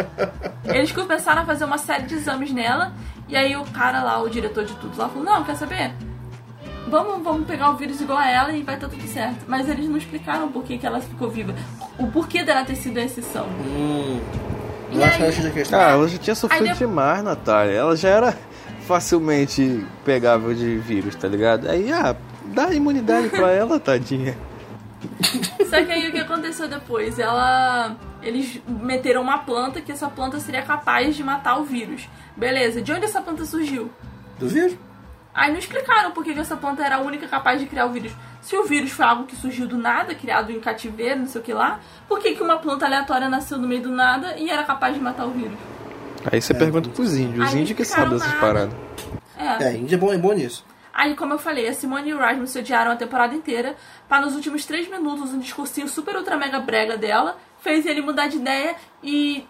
Eles 0.64 0.92
começaram 0.92 1.42
a 1.42 1.44
fazer 1.44 1.64
uma 1.64 1.78
série 1.78 2.04
de 2.04 2.14
exames 2.14 2.52
nela, 2.52 2.92
e 3.26 3.34
aí 3.36 3.56
o 3.56 3.64
cara 3.64 4.02
lá, 4.02 4.22
o 4.22 4.28
diretor 4.28 4.64
de 4.64 4.74
tudo 4.74 4.96
lá, 4.96 5.08
falou, 5.08 5.24
não, 5.24 5.42
quer 5.44 5.56
saber? 5.56 5.92
Vamos, 6.88 7.22
vamos 7.22 7.46
pegar 7.46 7.70
o 7.70 7.76
vírus 7.76 8.00
igual 8.00 8.18
a 8.18 8.28
ela 8.30 8.52
e 8.52 8.62
vai 8.62 8.74
estar 8.76 8.88
tudo 8.88 9.06
certo. 9.08 9.44
Mas 9.46 9.68
eles 9.68 9.88
não 9.88 9.96
explicaram 9.96 10.48
por 10.48 10.62
que, 10.64 10.78
que 10.78 10.86
ela 10.86 11.00
ficou 11.00 11.28
viva. 11.28 11.54
O 11.98 12.06
porquê 12.06 12.42
dela 12.42 12.64
ter 12.64 12.76
sido 12.76 12.98
a 12.98 13.02
exceção. 13.02 13.46
Hum. 13.46 14.20
E 14.90 14.96
Eu 14.96 15.04
acho 15.04 15.18
que 15.18 15.58
aí-. 15.58 15.64
Ah, 15.72 15.90
ela 15.90 16.08
já 16.08 16.18
tinha 16.18 16.34
sofrido 16.34 16.64
Aí 16.64 16.72
de- 16.72 16.78
demais, 16.78 17.22
Natália. 17.22 17.72
Ela 17.72 17.94
já 17.94 18.08
era 18.08 18.34
facilmente 18.86 19.84
pegável 20.02 20.54
de 20.54 20.78
vírus, 20.78 21.14
tá 21.14 21.28
ligado? 21.28 21.68
Aí, 21.68 21.92
ah, 21.92 22.16
dá 22.48 22.72
imunidade 22.72 23.28
pra 23.28 23.50
ela, 23.50 23.78
tadinha. 23.78 24.36
Só 25.70 25.82
que 25.84 25.92
aí 25.92 26.08
o 26.08 26.12
que 26.12 26.18
aconteceu 26.18 26.68
depois? 26.68 27.18
Ela. 27.18 27.96
Eles 28.20 28.60
meteram 28.66 29.22
uma 29.22 29.38
planta 29.38 29.80
que 29.80 29.92
essa 29.92 30.08
planta 30.08 30.40
seria 30.40 30.62
capaz 30.62 31.14
de 31.14 31.22
matar 31.22 31.58
o 31.58 31.64
vírus. 31.64 32.08
Beleza, 32.36 32.82
de 32.82 32.92
onde 32.92 33.04
essa 33.04 33.22
planta 33.22 33.44
surgiu? 33.44 33.90
Do 34.38 34.48
vírus? 34.48 34.76
Aí 35.32 35.52
não 35.52 35.58
explicaram 35.58 36.10
por 36.10 36.24
que 36.24 36.30
essa 36.30 36.56
planta 36.56 36.84
era 36.84 36.96
a 36.96 37.00
única 37.00 37.28
capaz 37.28 37.60
de 37.60 37.66
criar 37.66 37.86
o 37.86 37.90
vírus. 37.90 38.12
Se 38.40 38.56
o 38.56 38.64
vírus 38.64 38.90
foi 38.90 39.04
algo 39.04 39.24
que 39.24 39.36
surgiu 39.36 39.68
do 39.68 39.78
nada, 39.78 40.14
criado 40.14 40.50
em 40.50 40.58
cativeiro, 40.58 41.20
não 41.20 41.26
sei 41.28 41.40
o 41.40 41.44
que 41.44 41.52
lá, 41.52 41.78
por 42.08 42.18
que, 42.18 42.34
que 42.34 42.42
uma 42.42 42.58
planta 42.58 42.86
aleatória 42.86 43.28
nasceu 43.28 43.56
no 43.56 43.68
meio 43.68 43.82
do 43.82 43.90
nada 43.90 44.36
e 44.36 44.50
era 44.50 44.64
capaz 44.64 44.94
de 44.94 45.00
matar 45.00 45.26
o 45.26 45.30
vírus? 45.30 45.56
Aí 46.30 46.42
você 46.42 46.52
pergunta 46.52 46.88
pros 46.88 47.16
índios, 47.16 47.48
os 47.48 47.54
índios 47.54 47.76
que 47.76 47.84
sabem 47.84 48.18
dessas 48.18 48.34
paradas. 48.34 48.74
É. 49.38 49.64
É, 49.64 49.76
Índia 49.76 49.94
é 49.94 49.98
bom, 49.98 50.12
é 50.12 50.18
bom 50.18 50.32
nisso. 50.32 50.64
Aí, 51.00 51.14
como 51.14 51.32
eu 51.32 51.38
falei, 51.38 51.68
a 51.68 51.72
Simone 51.72 52.10
e 52.10 52.12
o 52.14 52.18
Rasmus 52.18 52.50
se 52.50 52.58
odiaram 52.58 52.90
a 52.90 52.96
temporada 52.96 53.32
inteira, 53.32 53.76
para 54.08 54.20
nos 54.26 54.34
últimos 54.34 54.66
três 54.66 54.90
minutos, 54.90 55.32
um 55.32 55.38
discursinho 55.38 55.86
super 55.88 56.16
ultra 56.16 56.36
mega 56.36 56.58
brega 56.58 56.96
dela, 56.96 57.36
fez 57.60 57.86
ele 57.86 58.02
mudar 58.02 58.26
de 58.26 58.36
ideia 58.38 58.74
e 59.00 59.46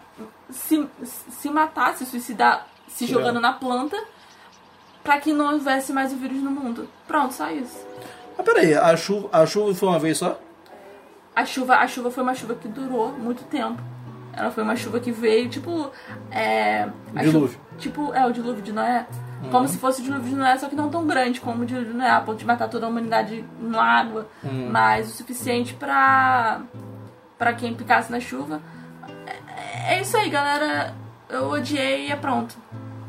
se, 0.50 0.86
se 1.00 1.48
matar, 1.48 1.94
se 1.96 2.04
suicidar, 2.04 2.66
se 2.86 3.06
jogando 3.06 3.40
na 3.40 3.54
planta, 3.54 3.96
pra 5.02 5.18
que 5.18 5.32
não 5.32 5.54
houvesse 5.54 5.90
mais 5.90 6.12
o 6.12 6.16
vírus 6.16 6.36
no 6.42 6.50
mundo. 6.50 6.86
Pronto, 7.06 7.32
só 7.32 7.50
isso. 7.50 7.82
Mas 8.36 8.44
peraí, 8.44 8.74
a 8.74 8.94
chuva, 8.94 9.30
a 9.32 9.46
chuva 9.46 9.74
foi 9.74 9.88
uma 9.88 9.98
vez 9.98 10.18
só? 10.18 10.38
A 11.34 11.46
chuva, 11.46 11.76
a 11.76 11.86
chuva 11.88 12.10
foi 12.10 12.22
uma 12.24 12.34
chuva 12.34 12.56
que 12.56 12.68
durou 12.68 13.12
muito 13.12 13.42
tempo. 13.44 13.80
Ela 14.34 14.50
foi 14.50 14.62
uma 14.62 14.76
chuva 14.76 15.00
que 15.00 15.10
veio, 15.10 15.48
tipo. 15.48 15.90
É, 16.30 16.88
Dilúvio. 17.14 17.48
chuva- 17.48 17.60
tipo, 17.78 18.12
é 18.12 18.26
o 18.26 18.32
dilúvio 18.32 18.62
de 18.62 18.70
Noé. 18.72 19.06
Como 19.50 19.68
se 19.68 19.78
fosse 19.78 20.00
o 20.00 20.04
dilúvio 20.04 20.30
de 20.30 20.34
Noé, 20.34 20.58
só 20.58 20.68
que 20.68 20.74
não 20.74 20.90
tão 20.90 21.06
grande 21.06 21.40
como 21.40 21.62
o 21.62 21.66
dilúvio 21.66 21.92
de 21.92 21.96
Noé, 21.96 22.10
a 22.10 22.20
ponto 22.20 22.38
de 22.38 22.44
matar 22.44 22.68
toda 22.68 22.86
a 22.86 22.88
humanidade 22.88 23.44
na 23.60 23.82
água. 23.82 24.28
Mas 24.70 25.08
o 25.08 25.12
suficiente 25.12 25.74
pra. 25.74 26.60
pra 27.38 27.52
quem 27.52 27.74
picasse 27.74 28.10
na 28.10 28.20
chuva. 28.20 28.60
É, 29.26 29.94
é 29.94 30.00
isso 30.00 30.16
aí, 30.16 30.28
galera. 30.28 30.94
Eu 31.28 31.50
odiei 31.50 32.08
e 32.08 32.12
é 32.12 32.16
pronto. 32.16 32.56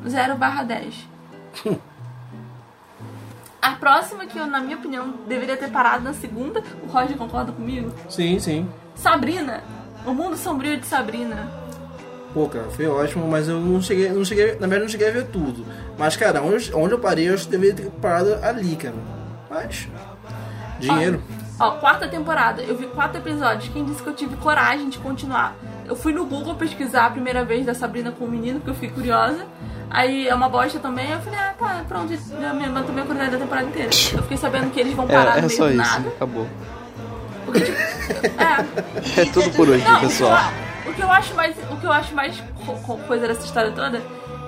0 0.07 0.35
barra 0.35 0.63
10. 0.63 1.07
A 3.61 3.71
próxima 3.71 4.25
que 4.25 4.37
eu, 4.37 4.47
na 4.47 4.61
minha 4.61 4.77
opinião, 4.77 5.13
deveria 5.27 5.57
ter 5.57 5.69
parado 5.69 6.01
na 6.01 6.13
segunda, 6.13 6.63
o 6.81 6.87
Roger 6.87 7.17
concorda 7.17 7.51
comigo? 7.51 7.91
Sim, 8.07 8.39
sim. 8.39 8.69
Sabrina. 8.95 9.61
O 10.05 10.13
mundo 10.13 10.37
sombrio 10.37 10.77
de 10.77 10.85
Sabrina. 10.85 11.58
Pô, 12.33 12.47
cara, 12.47 12.65
foi 12.69 12.85
ótimo, 12.87 13.27
mas 13.27 13.47
eu 13.47 13.59
não 13.59 13.81
cheguei, 13.81 14.09
não 14.09 14.23
cheguei, 14.23 14.51
na 14.53 14.67
verdade 14.67 14.81
não 14.81 14.89
cheguei 14.89 15.07
a 15.09 15.11
ver 15.11 15.25
tudo. 15.27 15.65
Mas, 15.97 16.15
cara, 16.15 16.41
onde, 16.43 16.71
onde 16.75 16.93
eu 16.93 16.99
parei, 16.99 17.27
eu 17.29 17.33
acho 17.33 17.45
que 17.45 17.51
deveria 17.51 17.73
ter 17.75 17.89
parado 17.99 18.35
ali, 18.43 18.75
cara. 18.75 18.95
Mas, 19.49 19.87
dinheiro. 20.79 21.21
Ó, 21.59 21.71
quarta 21.71 22.07
temporada. 22.07 22.61
Eu 22.61 22.77
vi 22.77 22.85
quatro 22.87 23.17
episódios. 23.19 23.69
Quem 23.73 23.83
disse 23.83 24.01
que 24.01 24.07
eu 24.09 24.13
tive 24.13 24.35
coragem 24.37 24.89
de 24.89 24.97
continuar? 24.99 25.55
Eu 25.85 25.95
fui 25.95 26.13
no 26.13 26.23
Google 26.25 26.55
pesquisar 26.55 27.07
a 27.07 27.09
primeira 27.09 27.43
vez 27.43 27.65
da 27.65 27.73
Sabrina 27.73 28.11
com 28.11 28.25
o 28.25 28.29
menino, 28.29 28.59
porque 28.59 28.69
eu 28.69 28.75
fiquei 28.75 28.89
curiosa. 28.91 29.45
Aí 29.89 30.27
é 30.27 30.35
uma 30.35 30.47
bosta 30.47 30.77
também. 30.79 31.09
Eu 31.11 31.19
falei, 31.19 31.39
ah, 31.39 31.53
tá, 31.57 31.83
pronto, 31.87 32.13
já 32.39 32.53
me 32.53 32.67
matou 32.69 32.93
minha 32.93 33.05
curiosidade 33.05 33.31
da 33.31 33.37
temporada 33.39 33.67
inteira. 33.67 33.89
Eu 34.13 34.21
fiquei 34.21 34.37
sabendo 34.37 34.71
que 34.71 34.79
eles 34.79 34.93
vão 34.93 35.07
parar 35.07 35.31
É, 35.37 35.41
no 35.41 35.47
é 35.47 35.47
meio 35.47 35.57
só 35.57 35.65
do 35.65 35.69
isso, 35.71 35.77
nada. 35.77 36.09
acabou. 36.09 36.47
Porque, 37.45 37.61
tipo, 37.61 37.77
é. 39.17 39.21
É 39.21 39.25
tudo 39.25 39.49
por 39.51 39.67
hoje, 39.67 39.83
Não, 39.83 39.99
pessoal. 39.99 40.31
O 40.37 40.37
que, 40.37 40.43
eu, 40.53 40.68
o 40.89 40.93
que 40.93 41.01
eu 41.01 41.11
acho 41.11 41.33
mais, 41.35 41.55
o 41.71 41.77
que 41.77 41.85
eu 41.85 41.91
acho 41.91 42.13
mais 42.15 42.41
co- 42.65 42.73
co- 42.85 42.97
coisa 42.99 43.27
dessa 43.27 43.45
história 43.45 43.71
toda 43.71 44.01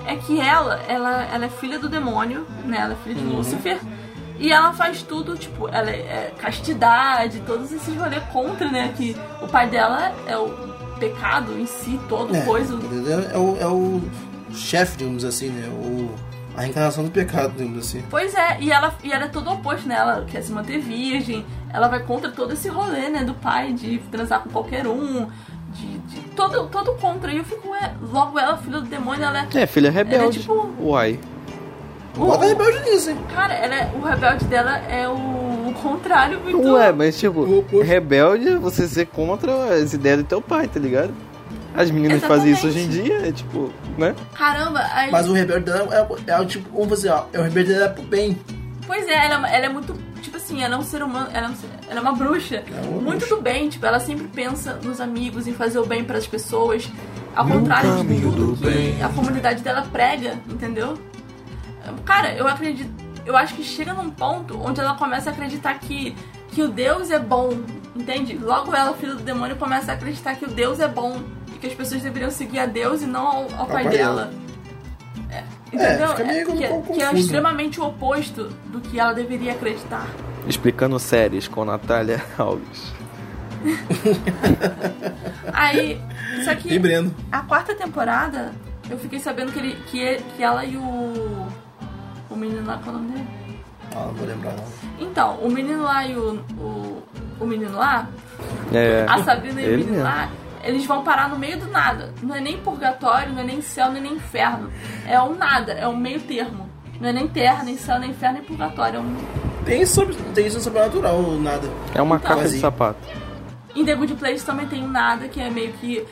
é 0.06 0.16
que 0.16 0.40
ela, 0.40 0.80
ela, 0.88 1.22
ela 1.32 1.44
é 1.44 1.48
filha 1.48 1.78
do 1.78 1.88
demônio, 1.88 2.46
né? 2.64 2.78
Ela 2.80 2.92
é 2.94 2.96
filha 3.04 3.14
de 3.14 3.24
Lúcifer. 3.24 3.78
E 4.38 4.50
ela 4.50 4.72
faz 4.72 5.02
tudo, 5.02 5.36
tipo, 5.36 5.68
ela 5.68 5.88
é, 5.90 5.94
é 5.94 6.34
castidade, 6.38 7.40
todos 7.46 7.70
esses 7.72 7.94
rolês 7.96 8.22
contra, 8.32 8.68
né? 8.68 8.92
Que 8.96 9.16
o 9.40 9.46
pai 9.46 9.68
dela 9.68 10.12
é 10.26 10.36
o 10.36 10.48
pecado 10.98 11.58
em 11.58 11.66
si, 11.66 12.00
todo 12.08 12.34
É, 12.34 12.40
coisa. 12.42 12.74
é 13.32 13.38
o, 13.38 13.56
é 13.60 13.66
o 13.66 14.02
chefe, 14.52 14.96
digamos 14.98 15.24
assim, 15.24 15.50
né? 15.50 15.68
O, 15.68 16.12
a 16.56 16.66
encarnação 16.66 17.04
do 17.04 17.10
pecado, 17.10 17.52
digamos 17.56 17.78
assim. 17.86 18.02
Pois 18.10 18.34
é, 18.34 18.58
e 18.60 18.72
ela, 18.72 18.92
e 19.04 19.12
ela 19.12 19.24
é 19.24 19.28
todo 19.28 19.50
oposto, 19.52 19.86
né? 19.88 19.94
Ela 19.96 20.24
quer 20.26 20.42
se 20.42 20.50
manter 20.50 20.80
virgem, 20.80 21.46
ela 21.72 21.86
vai 21.88 22.00
contra 22.00 22.30
todo 22.30 22.52
esse 22.52 22.68
rolê, 22.68 23.08
né? 23.08 23.22
Do 23.24 23.34
pai 23.34 23.72
de 23.72 23.98
transar 24.10 24.40
com 24.40 24.50
qualquer 24.50 24.86
um, 24.88 25.28
de, 25.72 25.98
de 25.98 26.20
todo, 26.30 26.66
todo 26.68 26.92
contra. 26.94 27.32
E 27.32 27.38
eu 27.38 27.44
fico, 27.44 27.68
ué, 27.70 27.92
logo 28.12 28.38
ela, 28.38 28.56
filha 28.58 28.80
do 28.80 28.86
demônio, 28.86 29.24
ela 29.24 29.46
é 29.52 29.62
É, 29.62 29.66
filha 29.66 29.90
rebelde. 29.90 30.40
tipo- 30.40 30.70
Uai. 30.80 31.18
O- 32.16 32.26
Bota 32.26 32.44
rebelde 32.44 32.80
nisso, 32.90 33.10
hein? 33.10 33.16
Cara, 33.34 33.54
ela 33.54 33.74
é- 33.74 33.90
o 33.94 34.00
rebelde 34.02 34.44
dela 34.44 34.76
é 34.88 35.08
o, 35.08 35.12
o 35.12 35.74
contrário 35.82 36.38
muito. 36.40 36.72
Ué, 36.72 36.92
mas 36.92 37.18
tipo, 37.18 37.64
rebelde 37.82 38.48
é 38.48 38.56
você 38.56 38.86
ser 38.86 39.06
contra 39.06 39.50
as 39.74 39.92
ideias 39.94 40.18
do 40.18 40.24
teu 40.24 40.40
pai, 40.42 40.68
tá 40.68 40.78
ligado? 40.78 41.12
As 41.74 41.90
meninas 41.90 42.20
fazem 42.22 42.52
isso 42.52 42.66
hoje 42.66 42.80
em 42.80 42.88
dia, 42.88 43.26
é 43.28 43.32
tipo, 43.32 43.72
né? 43.96 44.14
Caramba, 44.34 44.80
aí. 44.92 45.10
Mas 45.10 45.26
o 45.26 45.32
rebelde 45.32 45.64
dela 45.64 45.88
é, 46.26 46.30
é, 46.32 46.38
o 46.38 46.44
tipo, 46.44 46.68
vamos 46.70 46.96
dizer, 46.98 47.10
ó, 47.10 47.24
é 47.32 47.38
o 47.40 47.42
rebelde 47.44 47.72
dela 47.72 47.88
pro 47.88 48.02
bem. 48.02 48.38
Pois 48.86 49.08
é, 49.08 49.24
ela, 49.26 49.48
ela 49.50 49.66
é 49.66 49.68
muito. 49.70 49.96
Tipo 50.22 50.36
assim, 50.38 50.62
ela 50.62 50.76
é 50.76 50.78
um 50.78 50.82
ser 50.82 51.02
humano. 51.02 51.28
Ela 51.32 51.48
é, 51.48 51.50
um 51.50 51.54
ser- 51.56 51.68
ela 51.88 51.98
é 51.98 52.02
uma 52.02 52.12
bruxa. 52.12 52.62
uma 52.70 53.00
muito 53.00 53.18
bruxa. 53.18 53.34
do 53.36 53.42
bem, 53.42 53.68
tipo, 53.68 53.84
ela 53.84 54.00
sempre 54.00 54.26
pensa 54.28 54.74
nos 54.82 55.00
amigos, 55.00 55.46
em 55.46 55.52
fazer 55.52 55.78
o 55.78 55.84
bem 55.86 56.02
pras 56.04 56.26
pessoas. 56.26 56.88
Ao 57.34 57.46
contrário 57.46 58.04
de 58.04 58.20
tudo 58.20 58.46
do 58.52 58.56
que 58.56 58.64
bem. 58.70 59.02
a 59.02 59.08
comunidade 59.08 59.62
dela 59.62 59.82
prega, 59.92 60.38
entendeu? 60.48 60.98
Cara, 62.04 62.32
eu 62.34 62.46
acredito. 62.46 62.90
Eu 63.24 63.36
acho 63.36 63.54
que 63.54 63.62
chega 63.62 63.92
num 63.94 64.10
ponto 64.10 64.58
onde 64.60 64.80
ela 64.80 64.94
começa 64.94 65.30
a 65.30 65.32
acreditar 65.32 65.74
que, 65.78 66.14
que 66.50 66.62
o 66.62 66.68
Deus 66.68 67.10
é 67.10 67.18
bom, 67.18 67.50
entende? 67.94 68.36
Logo 68.36 68.74
ela, 68.74 68.92
filha 68.94 69.14
do 69.14 69.22
demônio, 69.22 69.56
começa 69.56 69.92
a 69.92 69.94
acreditar 69.94 70.34
que 70.34 70.44
o 70.44 70.48
Deus 70.48 70.80
é 70.80 70.88
bom 70.88 71.20
e 71.54 71.58
que 71.58 71.66
as 71.66 71.72
pessoas 71.74 72.02
deveriam 72.02 72.30
seguir 72.30 72.58
a 72.58 72.66
Deus 72.66 73.00
e 73.02 73.06
não 73.06 73.26
ao, 73.26 73.42
ao 73.56 73.66
pai 73.66 73.84
pai 73.84 73.88
dela. 73.88 74.30
É, 74.32 74.51
entendeu? 75.72 76.08
fica 76.08 76.24
meio 76.24 76.46
que, 76.46 76.68
confuso. 76.68 76.98
que 76.98 77.02
é 77.04 77.14
extremamente 77.14 77.80
o 77.80 77.84
oposto 77.86 78.44
do 78.66 78.80
que 78.80 78.98
ela 78.98 79.12
deveria 79.12 79.52
acreditar. 79.52 80.06
Explicando 80.46 80.98
séries 80.98 81.46
com 81.48 81.64
Natália 81.64 82.22
Alves. 82.38 82.92
Aí, 85.52 86.00
só 86.44 86.52
E 86.52 86.56
que 86.56 86.78
Breno. 86.78 87.14
a 87.30 87.40
quarta 87.40 87.74
temporada, 87.74 88.52
eu 88.90 88.98
fiquei 88.98 89.18
sabendo 89.18 89.52
que, 89.52 89.58
ele, 89.58 89.76
que, 89.86 89.98
ele- 90.00 90.24
que 90.36 90.42
ela 90.42 90.64
e 90.64 90.76
o. 90.76 91.46
O 92.30 92.36
menino 92.36 92.66
lá, 92.66 92.78
qual 92.82 92.96
é 92.96 92.98
o 92.98 93.02
nome 93.02 93.12
dele? 93.12 93.28
Ah, 93.94 94.06
não 94.06 94.14
vou 94.14 94.26
lembrar 94.26 94.52
não. 94.54 94.64
Então, 94.98 95.34
o 95.36 95.50
menino 95.50 95.82
lá 95.82 96.06
e 96.06 96.16
o. 96.16 96.34
O, 96.58 97.02
o 97.40 97.46
menino 97.46 97.76
lá, 97.76 98.08
É, 98.72 99.04
a 99.08 99.22
Sabrina 99.22 99.60
e 99.60 99.66
o 99.66 99.70
menino 99.72 99.90
mesmo. 99.92 100.04
lá, 100.04 100.28
eles 100.62 100.84
vão 100.86 101.02
parar 101.02 101.28
no 101.28 101.38
meio 101.38 101.58
do 101.58 101.66
nada. 101.68 102.12
Não 102.22 102.34
é 102.34 102.40
nem 102.40 102.58
purgatório, 102.58 103.32
não 103.32 103.40
é 103.40 103.44
nem 103.44 103.60
céu, 103.60 103.88
não 103.90 103.96
é 103.96 104.00
nem 104.00 104.14
inferno. 104.14 104.70
É 105.06 105.20
o 105.20 105.34
nada, 105.34 105.72
é 105.72 105.86
o 105.86 105.96
meio 105.96 106.20
termo. 106.20 106.68
Não 107.00 107.08
é 107.08 107.12
nem 107.12 107.26
terra, 107.26 107.64
nem 107.64 107.76
céu, 107.76 107.98
nem 107.98 108.10
inferno, 108.10 108.38
nem 108.38 108.44
purgatório. 108.44 108.98
É 108.98 109.00
um... 109.00 109.16
Tem, 109.64 109.84
sobre, 109.86 110.14
tem 110.34 110.46
isso 110.46 110.56
no 110.58 110.62
sobrenatural, 110.62 111.22
nada. 111.38 111.68
É 111.94 112.00
uma 112.02 112.16
Então, 112.16 112.36
caixa 112.36 112.48
de 112.48 112.60
sapato. 112.60 112.98
Em 113.74 113.84
The 113.84 113.94
Good 113.94 114.14
Place 114.14 114.44
também 114.44 114.66
tem 114.66 114.84
o 114.84 114.88
nada, 114.88 115.28
que 115.28 115.40
é 115.40 115.50
meio 115.50 115.72
que. 115.74 116.04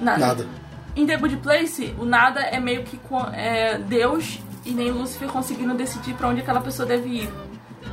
Nada. 0.00 0.46
Em 0.94 1.06
The 1.06 1.16
Good 1.16 1.36
Place, 1.38 1.94
o 1.98 2.04
nada 2.04 2.40
é 2.40 2.60
meio 2.60 2.82
que 2.82 2.98
é, 3.32 3.78
Deus 3.78 4.38
e 4.64 4.72
nem 4.72 4.90
Lúcifer 4.90 5.28
conseguindo 5.28 5.74
decidir 5.74 6.14
pra 6.14 6.28
onde 6.28 6.40
aquela 6.40 6.60
pessoa 6.60 6.86
deve 6.86 7.08
ir. 7.08 7.30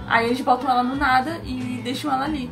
Aí 0.08 0.26
eles 0.28 0.42
botam 0.42 0.70
ela 0.70 0.84
no 0.84 0.96
nada 0.96 1.40
e 1.44 1.82
deixam 1.84 2.12
ela 2.12 2.26
ali. 2.26 2.52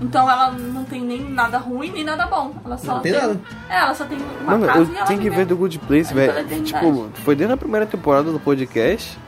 Então 0.00 0.30
ela 0.30 0.50
não 0.52 0.84
tem 0.84 1.00
nem 1.00 1.30
nada 1.30 1.58
ruim 1.58 1.90
nem 1.90 2.04
nada 2.04 2.26
bom. 2.26 2.54
Ela 2.64 2.76
só 2.76 2.94
Não 2.94 3.00
tem 3.00 3.12
nada. 3.12 3.40
É, 3.68 3.78
ela 3.78 3.94
só 3.94 4.04
tem 4.04 4.18
uma 4.18 4.52
Mano, 4.52 4.66
casa 4.66 4.80
eu 4.80 4.92
e 4.92 4.96
ela 4.96 5.06
tenho 5.06 5.20
que 5.20 5.30
ver 5.30 5.46
The 5.46 5.54
Good 5.54 5.78
Place, 5.80 6.12
velho. 6.12 6.62
Tipo, 6.62 7.10
foi 7.24 7.34
desde 7.34 7.54
a 7.54 7.56
primeira 7.56 7.86
temporada 7.86 8.30
do 8.30 8.38
podcast 8.38 9.18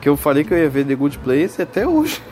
que 0.00 0.08
eu 0.08 0.16
falei 0.16 0.44
que 0.44 0.54
eu 0.54 0.58
ia 0.58 0.70
ver 0.70 0.86
The 0.86 0.94
Good 0.94 1.18
Place 1.18 1.60
até 1.60 1.86
hoje. 1.86 2.22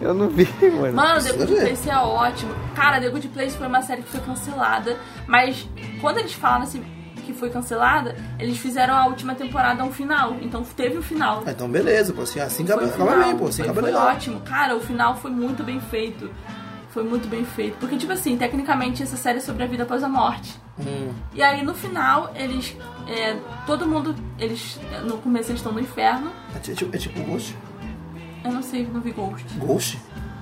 Eu 0.00 0.12
não 0.12 0.28
vi, 0.28 0.46
mano. 0.70 0.92
Mano, 0.92 1.22
The 1.22 1.32
Good. 1.32 1.54
Place 1.54 1.88
é 1.88 1.96
ótimo. 1.96 2.52
Cara, 2.74 3.00
The 3.00 3.08
Good 3.08 3.28
Place 3.28 3.56
foi 3.56 3.66
uma 3.66 3.80
série 3.80 4.02
que 4.02 4.10
foi 4.10 4.20
cancelada, 4.20 4.98
mas 5.26 5.68
quando 6.00 6.18
eles 6.18 6.32
falaram 6.32 6.64
assim 6.64 6.84
que 7.24 7.32
foi 7.32 7.48
cancelada, 7.48 8.14
eles 8.38 8.58
fizeram 8.58 8.94
a 8.94 9.06
última 9.06 9.34
temporada 9.34 9.82
um 9.82 9.92
final. 9.92 10.36
Então 10.42 10.62
teve 10.62 10.98
o 10.98 11.02
final. 11.02 11.42
Ah, 11.46 11.52
então 11.52 11.68
beleza, 11.68 12.12
pô. 12.12 12.22
Assim, 12.22 12.40
assim 12.40 12.64
acaba, 12.64 12.82
bem, 12.82 13.36
pô. 13.36 13.46
Assim 13.46 13.62
foi, 13.62 13.64
acaba 13.64 13.80
foi 13.80 13.90
legal. 13.90 14.08
ótimo. 14.08 14.40
Cara, 14.40 14.76
o 14.76 14.80
final 14.80 15.16
foi 15.16 15.30
muito 15.30 15.62
bem 15.62 15.80
feito. 15.80 16.30
Foi 16.94 17.02
muito 17.02 17.26
bem 17.28 17.44
feito. 17.44 17.76
Porque, 17.78 17.96
tipo 17.96 18.12
assim, 18.12 18.36
tecnicamente 18.38 19.02
essa 19.02 19.16
série 19.16 19.38
é 19.38 19.40
sobre 19.40 19.64
a 19.64 19.66
vida 19.66 19.82
após 19.82 20.02
a 20.04 20.08
morte. 20.08 20.54
Hum. 20.78 21.12
E 21.34 21.42
aí 21.42 21.62
no 21.64 21.74
final, 21.74 22.32
eles. 22.36 22.76
é, 23.08 23.36
todo 23.66 23.84
mundo. 23.86 24.14
Eles. 24.38 24.78
No 25.04 25.18
começo 25.18 25.50
eles 25.50 25.58
estão 25.60 25.72
no 25.72 25.80
inferno. 25.80 26.30
É 26.54 26.58
tipo, 26.60 26.94
é 26.94 26.98
tipo 26.98 27.20
Ghost. 27.24 27.56
Eu 28.44 28.52
não 28.52 28.62
sei, 28.62 28.86
não 28.86 29.00
vi 29.00 29.10
Ghost. 29.10 29.44
Ghost? 29.58 29.98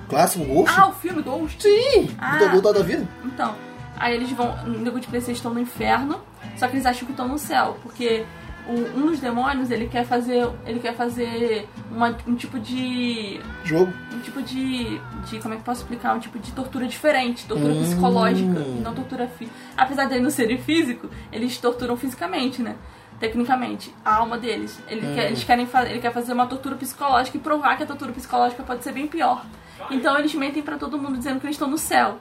Clássico 0.07 0.45
Ghost? 0.45 0.79
Ah, 0.79 0.89
o 0.89 0.93
filme 0.93 1.21
Ghost? 1.23 1.61
Sim! 1.63 2.11
Ah. 2.19 2.37
Do 2.37 2.61
do- 2.61 2.73
da 2.73 2.83
vida. 2.83 3.07
Então, 3.25 3.55
aí 3.97 4.13
eles 4.15 4.29
vão. 4.31 4.55
No 4.67 4.91
Good 4.91 5.07
Place 5.07 5.27
eles 5.27 5.37
estão 5.39 5.53
no 5.53 5.59
inferno, 5.59 6.19
só 6.55 6.67
que 6.67 6.75
eles 6.75 6.85
acham 6.85 7.05
que 7.07 7.13
estão 7.13 7.27
no 7.27 7.39
céu, 7.39 7.77
porque 7.81 8.25
um 8.67 9.07
dos 9.07 9.19
demônios 9.19 9.71
ele 9.71 9.87
quer 9.87 10.05
fazer. 10.05 10.47
Ele 10.65 10.79
quer 10.79 10.93
fazer 10.95 11.67
uma- 11.91 12.15
um 12.27 12.35
tipo 12.35 12.59
de. 12.59 13.39
Jogo. 13.63 13.91
Tipo 14.23 14.41
de, 14.41 14.99
de. 15.29 15.39
Como 15.39 15.53
é 15.53 15.57
que 15.57 15.61
eu 15.61 15.65
posso 15.65 15.81
explicar? 15.81 16.15
Um 16.15 16.19
tipo 16.19 16.39
de 16.39 16.51
tortura 16.53 16.87
diferente, 16.87 17.45
tortura 17.45 17.73
Hum. 17.73 17.81
psicológica, 17.83 18.59
e 18.59 18.79
não 18.81 18.93
tortura 18.93 19.27
física. 19.27 19.55
Apesar 19.77 20.05
de 20.05 20.13
eles 20.13 20.23
não 20.23 20.29
serem 20.31 20.57
físico, 20.57 21.09
eles 21.31 21.57
torturam 21.57 21.95
fisicamente, 21.97 22.61
né? 22.61 22.75
tecnicamente, 23.19 23.93
a 24.03 24.15
alma 24.15 24.37
deles. 24.37 24.77
Ele 24.87 24.99
quer, 25.15 25.27
eles 25.27 25.43
querem 25.45 25.65
fa- 25.65 25.85
ele 25.85 25.99
quer 25.99 26.11
fazer 26.11 26.33
uma 26.33 26.45
tortura 26.45 26.75
psicológica 26.75 27.37
e 27.37 27.39
provar 27.39 27.77
que 27.77 27.83
a 27.83 27.85
tortura 27.85 28.11
psicológica 28.11 28.63
pode 28.63 28.83
ser 28.83 28.91
bem 28.91 29.07
pior. 29.07 29.45
Então 29.89 30.17
eles 30.17 30.33
mentem 30.35 30.61
pra 30.61 30.77
todo 30.77 30.97
mundo 30.97 31.17
dizendo 31.17 31.39
que 31.39 31.45
eles 31.45 31.55
estão 31.55 31.69
no 31.69 31.77
céu. 31.77 32.17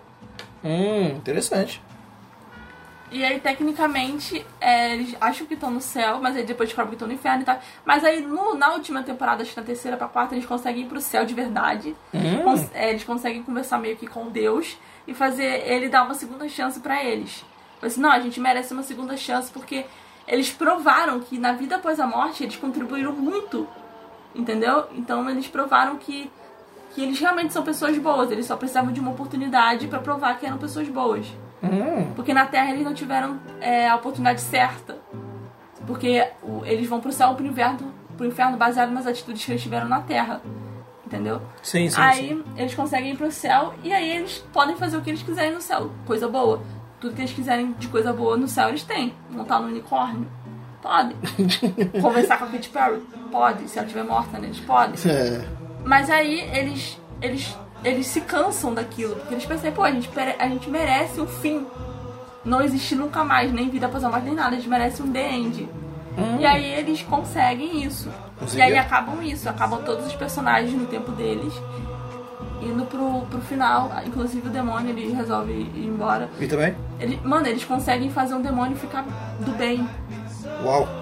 Hum, 0.63 1.07
interessante. 1.17 1.83
E 3.13 3.23
aí, 3.23 3.39
tecnicamente, 3.41 4.45
é, 4.61 4.95
eles 4.95 5.15
acham 5.21 5.47
que 5.47 5.55
estão 5.55 5.71
no 5.71 5.81
céu, 5.83 6.19
mas 6.23 6.35
aí 6.35 6.45
depois 6.45 6.69
descobrem 6.69 6.91
que 6.91 6.95
estão 6.97 7.07
no 7.07 7.13
inferno 7.15 7.43
e 7.43 7.45
tal. 7.45 7.61
Mas 7.85 8.03
aí, 8.05 8.21
no- 8.23 8.55
na 8.55 8.73
última 8.73 9.03
temporada, 9.03 9.43
acho 9.43 9.53
que 9.53 9.61
na 9.61 9.67
terceira 9.67 9.97
pra 9.97 10.09
quarta, 10.09 10.35
eles 10.35 10.47
conseguem 10.47 10.85
ir 10.85 10.87
pro 10.89 11.01
céu 11.01 11.25
de 11.27 11.35
verdade. 11.35 11.95
Cons- 12.43 12.71
é, 12.73 12.91
eles 12.91 13.05
conseguem 13.05 13.43
conversar 13.43 13.79
meio 13.79 13.97
que 13.97 14.07
com 14.07 14.29
Deus 14.31 14.79
e 15.07 15.13
fazer 15.13 15.63
ele 15.67 15.89
dar 15.91 16.05
uma 16.05 16.15
segunda 16.15 16.49
chance 16.49 16.81
pra 16.81 17.05
eles. 17.05 17.45
Assim, 17.83 18.01
não, 18.01 18.11
a 18.11 18.21
gente 18.21 18.41
merece 18.41 18.73
uma 18.73 18.83
segunda 18.83 19.17
chance 19.17 19.51
porque 19.53 19.85
eles 20.27 20.51
provaram 20.51 21.21
que 21.21 21.37
na 21.39 21.53
vida 21.53 21.77
após 21.77 22.01
a 22.01 22.07
morte 22.07 22.45
eles 22.45 22.57
contribuíram 22.57 23.13
muito. 23.13 23.69
Entendeu? 24.35 24.87
Então 24.95 25.29
eles 25.29 25.47
provaram 25.49 25.97
que, 25.97 26.31
que 26.95 27.03
eles 27.03 27.19
realmente 27.19 27.53
são 27.53 27.63
pessoas 27.63 27.99
boas. 27.99 28.31
Eles 28.31 28.47
só 28.47 28.57
precisavam 28.57 28.93
de 28.93 29.01
uma 29.01 29.11
oportunidade 29.11 29.87
pra 29.89 29.99
provar 29.99 30.39
que 30.39 30.47
eram 30.47 30.57
pessoas 30.57 30.89
boas. 30.89 31.27
Porque 32.17 32.35
na 32.35 32.47
Terra 32.47 32.71
eles 32.71 32.85
não 32.85 32.95
tiveram 32.95 33.39
é, 33.61 33.89
a 33.89 33.95
oportunidade 33.97 34.41
certa. 34.41 34.97
Porque 35.87 36.27
o- 36.43 36.65
eles 36.65 36.89
vão 36.89 37.01
pro 37.01 37.13
céu 37.13 37.31
ou 37.31 37.35
pro 37.35 37.47
inferno, 37.47 37.93
pro 38.17 38.27
inferno 38.27 38.57
baseado 38.57 38.91
nas 38.91 39.07
atitudes 39.07 39.45
que 39.45 39.53
eles 39.53 39.63
tiveram 39.63 39.89
na 39.89 40.01
Terra. 40.01 40.41
Entendeu? 41.07 41.43
Sim, 41.63 41.91
sim, 41.91 42.01
aí 42.01 42.29
sim. 42.29 42.45
eles 42.57 42.75
conseguem 42.75 43.13
ir 43.13 43.17
pro 43.17 43.31
céu 43.31 43.75
e 43.85 43.93
aí 43.93 44.17
eles 44.17 44.39
podem 44.53 44.77
fazer 44.77 44.97
o 44.97 45.03
que 45.03 45.11
eles 45.11 45.23
quiserem 45.23 45.53
no 45.53 45.61
céu. 45.61 45.91
Coisa 46.07 46.27
boa. 46.27 46.63
Tudo 47.01 47.15
que 47.15 47.21
eles 47.21 47.33
quiserem 47.33 47.73
de 47.79 47.89
coisa 47.89 48.13
boa 48.13 48.37
no 48.37 48.49
céu 48.49 48.69
eles 48.71 48.83
têm. 48.83 49.15
Montar 49.29 49.61
no 49.61 49.67
unicórnio? 49.69 50.27
Pode. 50.81 51.15
Conversar 52.01 52.39
com 52.39 52.45
a 52.45 52.49
Katy 52.49 52.69
Perry? 52.71 53.01
Pode. 53.31 53.69
Se 53.69 53.79
ela 53.79 53.87
estiver 53.87 54.05
morta, 54.05 54.39
né? 54.39 54.47
Eles 54.47 54.61
podem. 54.61 54.95
É. 55.13 55.45
Mas 55.85 56.09
aí 56.09 56.41
eles, 56.57 56.99
eles, 57.21 57.57
eles 57.85 58.07
se 58.07 58.21
cansam 58.21 58.73
daquilo. 58.73 59.17
Porque 59.17 59.35
eles 59.35 59.47
pensam, 59.47 59.73
pô, 59.73 59.83
a 59.83 59.91
gente, 59.91 60.09
a 60.39 60.49
gente 60.49 60.71
merece 60.71 61.21
um 61.21 61.27
fim. 61.27 61.67
Não 62.45 62.61
existe 62.61 62.95
nunca 62.95 63.23
mais, 63.25 63.53
nem 63.53 63.69
vida 63.69 63.87
após 63.87 64.03
a 64.03 64.09
morte, 64.09 64.25
nem 64.25 64.35
nada. 64.35 64.51
A 64.51 64.59
gente 64.59 64.69
merece 64.69 65.03
um 65.03 65.13
The 65.13 65.33
End. 65.33 65.69
E 66.41 66.45
aí 66.47 66.65
eles 66.75 67.03
conseguem 67.03 67.85
isso. 67.85 68.11
E 68.55 68.61
aí 68.61 68.77
acabam 68.77 69.23
isso. 69.23 69.49
Acabam 69.49 69.83
todos 69.83 70.07
os 70.07 70.15
personagens 70.15 70.73
no 70.73 70.87
tempo 70.87 71.13
deles. 71.13 71.55
Indo 72.61 72.85
pro, 72.87 73.23
pro 73.23 73.41
final. 73.41 73.91
Inclusive 74.07 74.49
o 74.49 74.51
demônio, 74.51 74.91
ele 74.91 75.13
resolve 75.13 75.53
ir 75.53 75.87
embora. 75.87 76.29
E 76.41 76.47
também? 76.47 76.75
Ele, 77.01 77.21
mano, 77.25 77.47
eles 77.47 77.65
conseguem 77.65 78.11
fazer 78.11 78.35
um 78.35 78.43
demônio 78.43 78.77
ficar 78.77 79.05
do 79.41 79.53
bem. 79.53 79.89
Uau. 80.65 81.02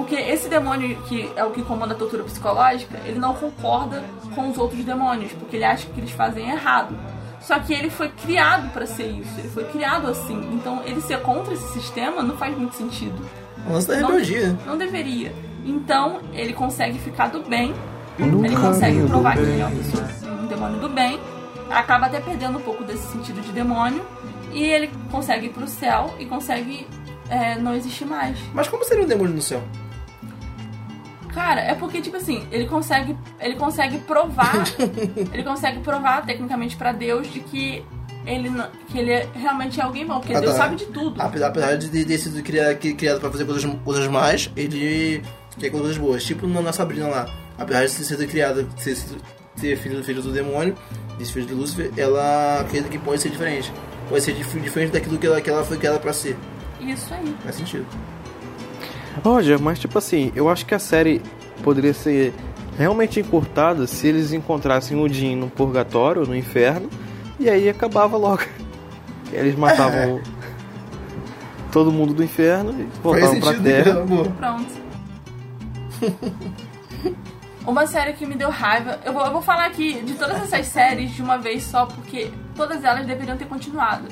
Porque 0.00 0.16
esse 0.16 0.48
demônio 0.48 0.96
que 1.02 1.30
é 1.36 1.44
o 1.44 1.50
que 1.50 1.62
comanda 1.62 1.92
a 1.92 1.96
tortura 1.96 2.22
psicológica, 2.24 2.98
ele 3.04 3.18
não 3.18 3.34
concorda 3.34 4.02
com 4.34 4.48
os 4.48 4.56
outros 4.56 4.82
demônios, 4.82 5.30
porque 5.32 5.56
ele 5.56 5.64
acha 5.66 5.86
que 5.86 6.00
eles 6.00 6.10
fazem 6.10 6.48
errado. 6.48 6.98
Só 7.38 7.58
que 7.58 7.74
ele 7.74 7.90
foi 7.90 8.08
criado 8.08 8.72
pra 8.72 8.86
ser 8.86 9.08
isso, 9.08 9.38
ele 9.38 9.48
foi 9.50 9.64
criado 9.64 10.08
assim. 10.08 10.40
Então 10.54 10.80
ele 10.86 11.02
ser 11.02 11.20
contra 11.20 11.52
esse 11.52 11.70
sistema 11.74 12.22
não 12.22 12.34
faz 12.38 12.56
muito 12.56 12.76
sentido. 12.76 13.22
O 13.68 13.74
lance 13.74 13.88
da 13.88 13.96
Não, 14.00 14.08
rebeldia. 14.08 14.58
não 14.66 14.78
deveria. 14.78 15.34
Então 15.66 16.20
ele 16.32 16.54
consegue 16.54 16.98
ficar 16.98 17.28
do 17.28 17.42
bem, 17.42 17.74
ele 18.18 18.56
consegue 18.56 19.06
provar 19.06 19.34
que 19.34 19.42
ele 19.42 19.60
é 19.60 19.66
uma 19.66 19.76
pessoa, 19.76 20.08
um 20.42 20.46
demônio 20.46 20.80
do 20.80 20.88
bem, 20.88 21.20
acaba 21.68 22.06
até 22.06 22.20
perdendo 22.20 22.56
um 22.56 22.62
pouco 22.62 22.82
desse 22.84 23.06
sentido 23.12 23.42
de 23.42 23.52
demônio, 23.52 24.02
e 24.50 24.64
ele 24.64 24.90
consegue 25.10 25.48
ir 25.48 25.50
pro 25.50 25.68
céu 25.68 26.14
e 26.18 26.24
consegue 26.24 26.86
é, 27.28 27.58
não 27.58 27.74
existir 27.74 28.06
mais. 28.06 28.38
Mas 28.54 28.66
como 28.66 28.82
seria 28.82 29.04
um 29.04 29.06
demônio 29.06 29.34
no 29.34 29.42
céu? 29.42 29.62
Cara, 31.34 31.60
é 31.60 31.74
porque, 31.74 32.00
tipo 32.00 32.16
assim, 32.16 32.46
ele 32.50 32.66
consegue. 32.66 33.16
Ele 33.40 33.54
consegue 33.56 33.98
provar. 33.98 34.64
ele 35.32 35.42
consegue 35.44 35.80
provar, 35.80 36.24
tecnicamente, 36.26 36.76
pra 36.76 36.92
Deus 36.92 37.32
de 37.32 37.40
que 37.40 37.84
ele, 38.26 38.50
não- 38.50 38.68
que 38.88 38.98
ele 38.98 39.26
realmente 39.34 39.80
é 39.80 39.82
alguém 39.84 40.06
bom, 40.06 40.18
porque 40.18 40.34
Ah, 40.34 40.40
Deus 40.40 40.52
tá. 40.52 40.58
sabe 40.58 40.76
de 40.76 40.86
tudo. 40.86 41.20
Apesar, 41.20 41.48
apesar 41.48 41.76
de 41.76 42.04
ter 42.04 42.18
sido 42.18 42.42
criado, 42.42 42.76
criado 42.96 43.20
pra 43.20 43.30
fazer 43.30 43.44
coisas, 43.44 43.64
coisas 43.84 44.06
más, 44.08 44.50
ele 44.56 45.22
quer 45.58 45.70
coisas 45.70 45.96
boas. 45.96 46.24
Tipo 46.24 46.46
na, 46.46 46.60
na 46.60 46.72
Sabrina 46.72 47.06
lá. 47.08 47.26
Apesar 47.58 47.86
de 47.86 47.94
ter 47.96 48.04
sido 48.04 48.26
criada, 48.26 48.66
ter, 48.82 48.96
ter 49.60 49.76
filho, 49.76 50.02
filho 50.02 50.22
do 50.22 50.32
demônio, 50.32 50.74
esse 51.20 51.32
filho 51.32 51.46
de 51.46 51.54
Lúcifer, 51.54 51.90
ela 51.96 52.60
acredita 52.60 52.88
que 52.88 52.98
pode 52.98 53.20
ser 53.20 53.28
diferente. 53.30 53.72
Pode 54.08 54.22
ser 54.24 54.32
dif- 54.32 54.58
diferente 54.60 54.90
daquilo 54.92 55.16
que 55.18 55.26
ela, 55.26 55.40
que 55.40 55.48
ela 55.48 55.62
foi 55.64 55.76
criada 55.76 55.98
pra 56.00 56.12
ser. 56.12 56.36
Isso 56.80 57.12
aí. 57.14 57.34
Faz 57.44 57.54
sentido. 57.56 57.86
Roger, 59.24 59.60
mas 59.60 59.78
tipo 59.78 59.98
assim, 59.98 60.32
eu 60.34 60.48
acho 60.48 60.64
que 60.66 60.74
a 60.74 60.78
série 60.78 61.20
poderia 61.62 61.92
ser 61.92 62.32
realmente 62.78 63.20
encurtada 63.20 63.86
se 63.86 64.06
eles 64.06 64.32
encontrassem 64.32 64.96
o 64.98 65.08
Jim 65.08 65.36
no 65.36 65.48
purgatório, 65.50 66.26
no 66.26 66.34
inferno, 66.36 66.88
e 67.38 67.48
aí 67.50 67.68
acabava 67.68 68.16
logo. 68.16 68.42
Eles 69.32 69.54
matavam 69.56 70.20
todo 71.70 71.92
mundo 71.92 72.12
do 72.14 72.22
inferno 72.24 72.74
e 72.80 72.88
voltavam 73.02 73.40
pra 73.40 73.54
terra. 73.54 74.04
né? 74.04 74.32
Pronto. 74.38 74.80
Uma 77.66 77.86
série 77.86 78.14
que 78.14 78.24
me 78.26 78.34
deu 78.34 78.48
raiva. 78.50 78.98
Eu 79.04 79.12
vou, 79.12 79.24
eu 79.24 79.32
vou 79.32 79.42
falar 79.42 79.66
aqui 79.66 80.00
de 80.02 80.14
todas 80.14 80.40
essas 80.42 80.66
séries 80.66 81.10
de 81.14 81.22
uma 81.22 81.36
vez 81.36 81.62
só, 81.64 81.86
porque 81.86 82.30
todas 82.56 82.82
elas 82.82 83.06
deveriam 83.06 83.36
ter 83.36 83.44
continuado. 83.46 84.08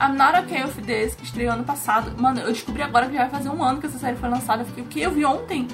I'm 0.00 0.16
Not 0.16 0.34
Okay 0.38 0.64
With 0.64 0.82
This, 0.86 1.14
que 1.14 1.24
estreou 1.24 1.52
ano 1.52 1.64
passado. 1.64 2.14
Mano, 2.20 2.40
eu 2.40 2.52
descobri 2.52 2.82
agora 2.82 3.06
que 3.06 3.12
já 3.12 3.20
vai 3.20 3.30
fazer 3.30 3.50
um 3.50 3.62
ano 3.62 3.80
que 3.80 3.86
essa 3.86 3.98
série 3.98 4.16
foi 4.16 4.30
lançada. 4.30 4.62
Eu 4.62 4.66
fiquei, 4.66 4.82
o 4.82 4.86
que? 4.86 5.00
Eu 5.00 5.10
vi 5.10 5.26
ontem. 5.26 5.68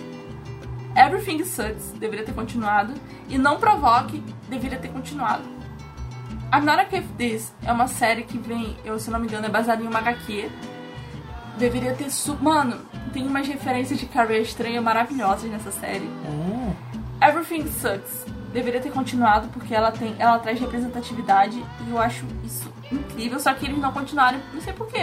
Everything 0.96 1.44
Sucks 1.44 1.92
deveria 1.98 2.24
ter 2.24 2.32
continuado. 2.32 2.92
E 3.28 3.38
Não 3.38 3.58
Provoque 3.60 4.20
deveria 4.48 4.78
ter 4.78 4.88
continuado. 4.88 5.44
I'm 6.52 6.64
Not 6.64 6.82
Okay 6.86 7.00
With 7.00 7.08
This 7.16 7.52
é 7.64 7.70
uma 7.70 7.86
série 7.86 8.24
que 8.24 8.36
vem, 8.36 8.76
eu 8.84 8.98
se 8.98 9.10
não 9.10 9.20
me 9.20 9.28
engano, 9.28 9.46
é 9.46 9.48
baseada 9.48 9.82
em 9.82 9.86
uma 9.86 9.98
HQ. 10.00 10.50
Deveria 11.56 11.94
ter 11.94 12.10
su... 12.10 12.34
Mano, 12.34 12.78
tem 13.12 13.26
umas 13.26 13.46
referências 13.46 13.98
de 13.98 14.06
Carrie 14.06 14.42
Estranha 14.42 14.82
maravilhosas 14.82 15.48
nessa 15.48 15.70
série. 15.70 16.10
Everything 17.22 17.66
Sucks 17.68 18.26
deveria 18.56 18.80
ter 18.80 18.90
continuado 18.90 19.48
porque 19.48 19.74
ela 19.74 19.92
tem, 19.92 20.16
ela 20.18 20.38
traz 20.38 20.58
representatividade 20.58 21.62
e 21.86 21.90
eu 21.90 21.98
acho 21.98 22.24
isso 22.42 22.72
incrível. 22.90 23.38
Só 23.38 23.52
que 23.52 23.66
eles 23.66 23.78
não 23.78 23.92
continuaram, 23.92 24.40
não 24.52 24.60
sei 24.60 24.72
porquê. 24.72 25.00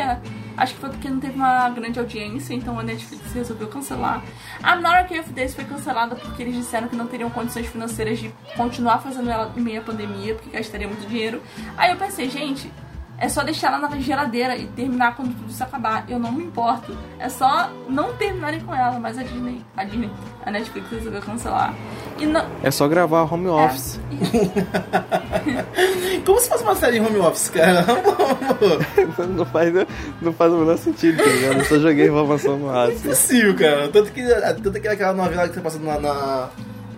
Acho 0.58 0.74
que 0.74 0.80
foi 0.80 0.90
porque 0.90 1.10
não 1.10 1.20
teve 1.20 1.36
uma 1.36 1.70
grande 1.70 2.00
audiência, 2.00 2.54
então 2.54 2.80
a 2.80 2.84
Netflix 2.84 3.32
resolveu 3.34 3.68
cancelar. 3.68 4.24
Not 4.62 5.06
Okay 5.06 5.20
With 5.20 5.34
This 5.34 5.56
foi 5.56 5.66
cancelada 5.66 6.16
porque 6.16 6.42
eles 6.42 6.56
disseram 6.56 6.88
que 6.88 6.96
não 6.96 7.08
teriam 7.08 7.30
condições 7.30 7.68
financeiras 7.68 8.20
de 8.20 8.34
continuar 8.56 9.00
fazendo 9.00 9.30
ela 9.30 9.52
em 9.56 9.62
meio 9.62 9.82
à 9.82 9.84
pandemia, 9.84 10.36
porque 10.36 10.50
gastaria 10.50 10.88
muito 10.88 11.08
dinheiro. 11.08 11.42
Aí 11.78 11.92
eu 11.92 11.98
pensei, 11.98 12.30
gente, 12.30 12.72
é 13.18 13.30
só 13.30 13.44
deixar 13.44 13.68
ela 13.68 13.88
na 13.88 14.00
geladeira 14.00 14.58
e 14.58 14.68
terminar 14.68 15.16
quando 15.16 15.36
tudo 15.36 15.50
isso 15.50 15.64
acabar. 15.64 16.06
Eu 16.10 16.20
não 16.20 16.32
me 16.32 16.44
importo. 16.44 16.98
É 17.20 17.30
só 17.30 17.70
não 17.88 18.14
terminarem 18.14 18.60
com 18.62 18.74
ela, 18.74 19.00
mas 19.00 19.18
a 19.18 19.24
Disney, 19.24 19.64
a 19.78 19.84
Disney, 19.84 20.10
a 20.46 20.52
Netflix 20.52 20.90
resolveu 20.90 21.22
cancelar. 21.22 21.74
E 22.20 22.26
não. 22.26 22.46
É 22.62 22.72
só 22.72 22.88
gravar 22.88 23.32
home 23.32 23.48
office. 23.48 24.00
Como 26.26 26.40
se 26.40 26.50
fosse 26.50 26.64
uma 26.64 26.76
série 26.76 26.98
em 26.98 27.06
home 27.06 27.20
office, 27.20 27.50
cara? 27.50 27.86
não, 29.30 29.46
faz, 29.46 29.74
não 30.22 30.34
faz 30.34 30.52
o 30.52 30.58
menor 30.58 30.78
sentido, 30.78 31.18
tá 31.18 31.30
ligado? 31.30 31.60
Eu 31.60 31.66
só 31.66 31.80
joguei 31.80 32.08
informação 32.08 32.58
no 32.58 32.70
ar. 32.70 32.90
assim. 32.90 33.08
Impossível, 33.08 33.56
cara. 33.56 33.88
Tanto 33.90 34.12
que, 34.12 34.24
tanto 34.24 34.82
que 34.82 34.88
aquela 34.88 35.14
novela 35.14 35.48
que 35.48 35.56
tá 35.56 35.62
passando 35.62 35.86
na, 35.86 36.00
na, 36.00 36.50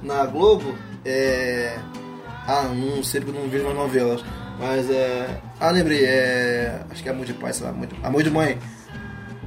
na 0.02 0.26
Globo 0.26 0.76
é. 1.06 1.78
Ah, 2.48 2.64
não 2.64 3.04
sei 3.04 3.22
porque 3.22 3.38
eu 3.38 3.42
não 3.42 3.50
vejo 3.50 3.66
mais 3.66 3.78
novelas. 3.78 4.24
Mas 4.60 4.90
é. 4.90 5.42
Ah, 5.60 5.72
lembrei, 5.72 6.04
é. 6.06 6.82
Acho 6.90 7.02
que 7.02 7.10
é 7.10 7.12
Amor 7.12 7.26
de 7.26 7.34
Pai, 7.34 7.54
sei 7.54 7.66
lá, 7.66 7.72
Amor 7.72 7.88
de- 7.88 7.96
Amor 8.04 8.24
de 8.24 8.30
Mãe. 8.32 8.58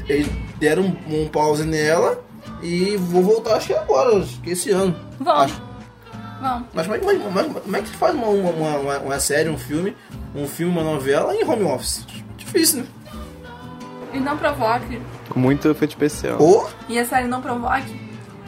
Eles 0.09 0.27
deram 0.59 0.85
um, 0.85 1.23
um 1.25 1.29
pause 1.29 1.65
nela 1.65 2.23
e 2.63 2.97
vou 2.97 3.23
voltar, 3.23 3.57
acho 3.57 3.67
que 3.69 3.75
agora, 3.75 4.17
acho 4.19 4.41
que 4.41 4.51
esse 4.51 4.71
ano. 4.71 4.97
Vamos. 5.21 5.43
Acho. 5.53 5.63
Vamos. 6.41 6.69
Mas 6.73 6.87
como 6.87 6.97
é, 6.97 6.99
que- 7.17 7.29
mas- 7.29 7.33
mas- 7.53 7.63
como 7.63 7.77
é 7.77 7.83
que 7.83 7.89
se 7.89 7.95
faz 7.97 8.15
uma, 8.15 8.27
uma, 8.29 8.51
uma, 8.79 8.99
uma 9.01 9.21
série, 9.21 9.49
um 9.51 9.59
filme, 9.59 9.95
um 10.35 10.47
filme, 10.47 10.73
uma 10.73 10.83
novela 10.85 11.35
em 11.35 11.45
home 11.45 11.65
office? 11.65 12.07
Difícil, 12.37 12.81
né? 12.81 12.87
E 14.15 14.19
não 14.19 14.39
provoque. 14.39 15.03
Com 15.29 15.39
muito 15.39 15.69
efeito 15.69 15.91
especial. 15.91 16.41
Ou 16.41 16.71
E 16.89 16.99
a 16.99 17.05
série 17.05 17.27
Não 17.29 17.43
Provoque, 17.43 17.95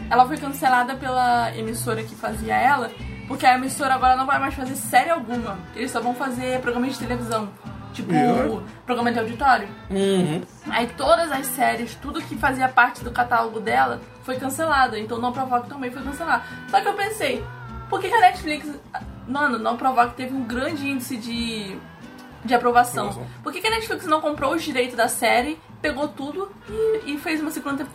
ela 0.09 0.27
foi 0.27 0.39
cancelada 0.39 0.95
pela 0.95 1.55
emissora 1.55 2.03
que 2.03 2.15
fazia 2.15 2.55
ela, 2.57 2.91
porque 3.31 3.47
a 3.47 3.55
emissora 3.55 3.95
agora 3.95 4.17
não 4.17 4.27
vai 4.27 4.41
mais 4.41 4.55
fazer 4.55 4.75
série 4.75 5.09
alguma. 5.09 5.57
Eles 5.77 5.93
só 5.93 6.01
vão 6.01 6.13
fazer 6.13 6.61
programas 6.61 6.95
de 6.95 6.99
televisão. 6.99 7.49
Tipo, 7.93 8.13
Yeah. 8.13 8.61
programa 8.85 9.13
de 9.13 9.21
auditório. 9.21 9.69
Uhum. 9.89 10.43
Aí 10.69 10.89
todas 10.97 11.31
as 11.31 11.47
séries, 11.47 11.95
tudo 11.95 12.21
que 12.21 12.37
fazia 12.37 12.69
parte 12.69 13.05
do 13.05 13.13
catálogo 13.13 13.61
dela 13.61 14.01
foi 14.25 14.37
cancelado. 14.37 14.97
Então 14.97 15.19
Não 15.19 15.33
Provoque 15.33 15.69
também 15.69 15.93
foi 15.93 16.03
cancelado. 16.03 16.43
Só 16.69 16.81
que 16.81 16.89
eu 16.89 16.95
pensei, 16.95 17.45
por 17.89 18.01
que, 18.01 18.09
que 18.09 18.15
a 18.17 18.21
Netflix. 18.21 18.69
Mano, 19.29 19.61
Não 19.61 19.77
Provoque 19.77 20.17
teve 20.17 20.35
um 20.35 20.43
grande 20.43 20.89
índice 20.89 21.17
de, 21.17 21.79
de 22.45 22.53
aprovação. 22.53 23.29
Por 23.45 23.53
que, 23.53 23.61
que 23.61 23.67
a 23.69 23.71
Netflix 23.71 24.07
não 24.07 24.21
comprou 24.21 24.55
os 24.55 24.63
direitos 24.65 24.97
da 24.97 25.07
série, 25.07 25.57
pegou 25.81 26.09
tudo 26.09 26.51
e, 26.69 27.15
e 27.15 27.19
fez 27.19 27.41
uma 27.41 27.53
segunda, 27.53 27.87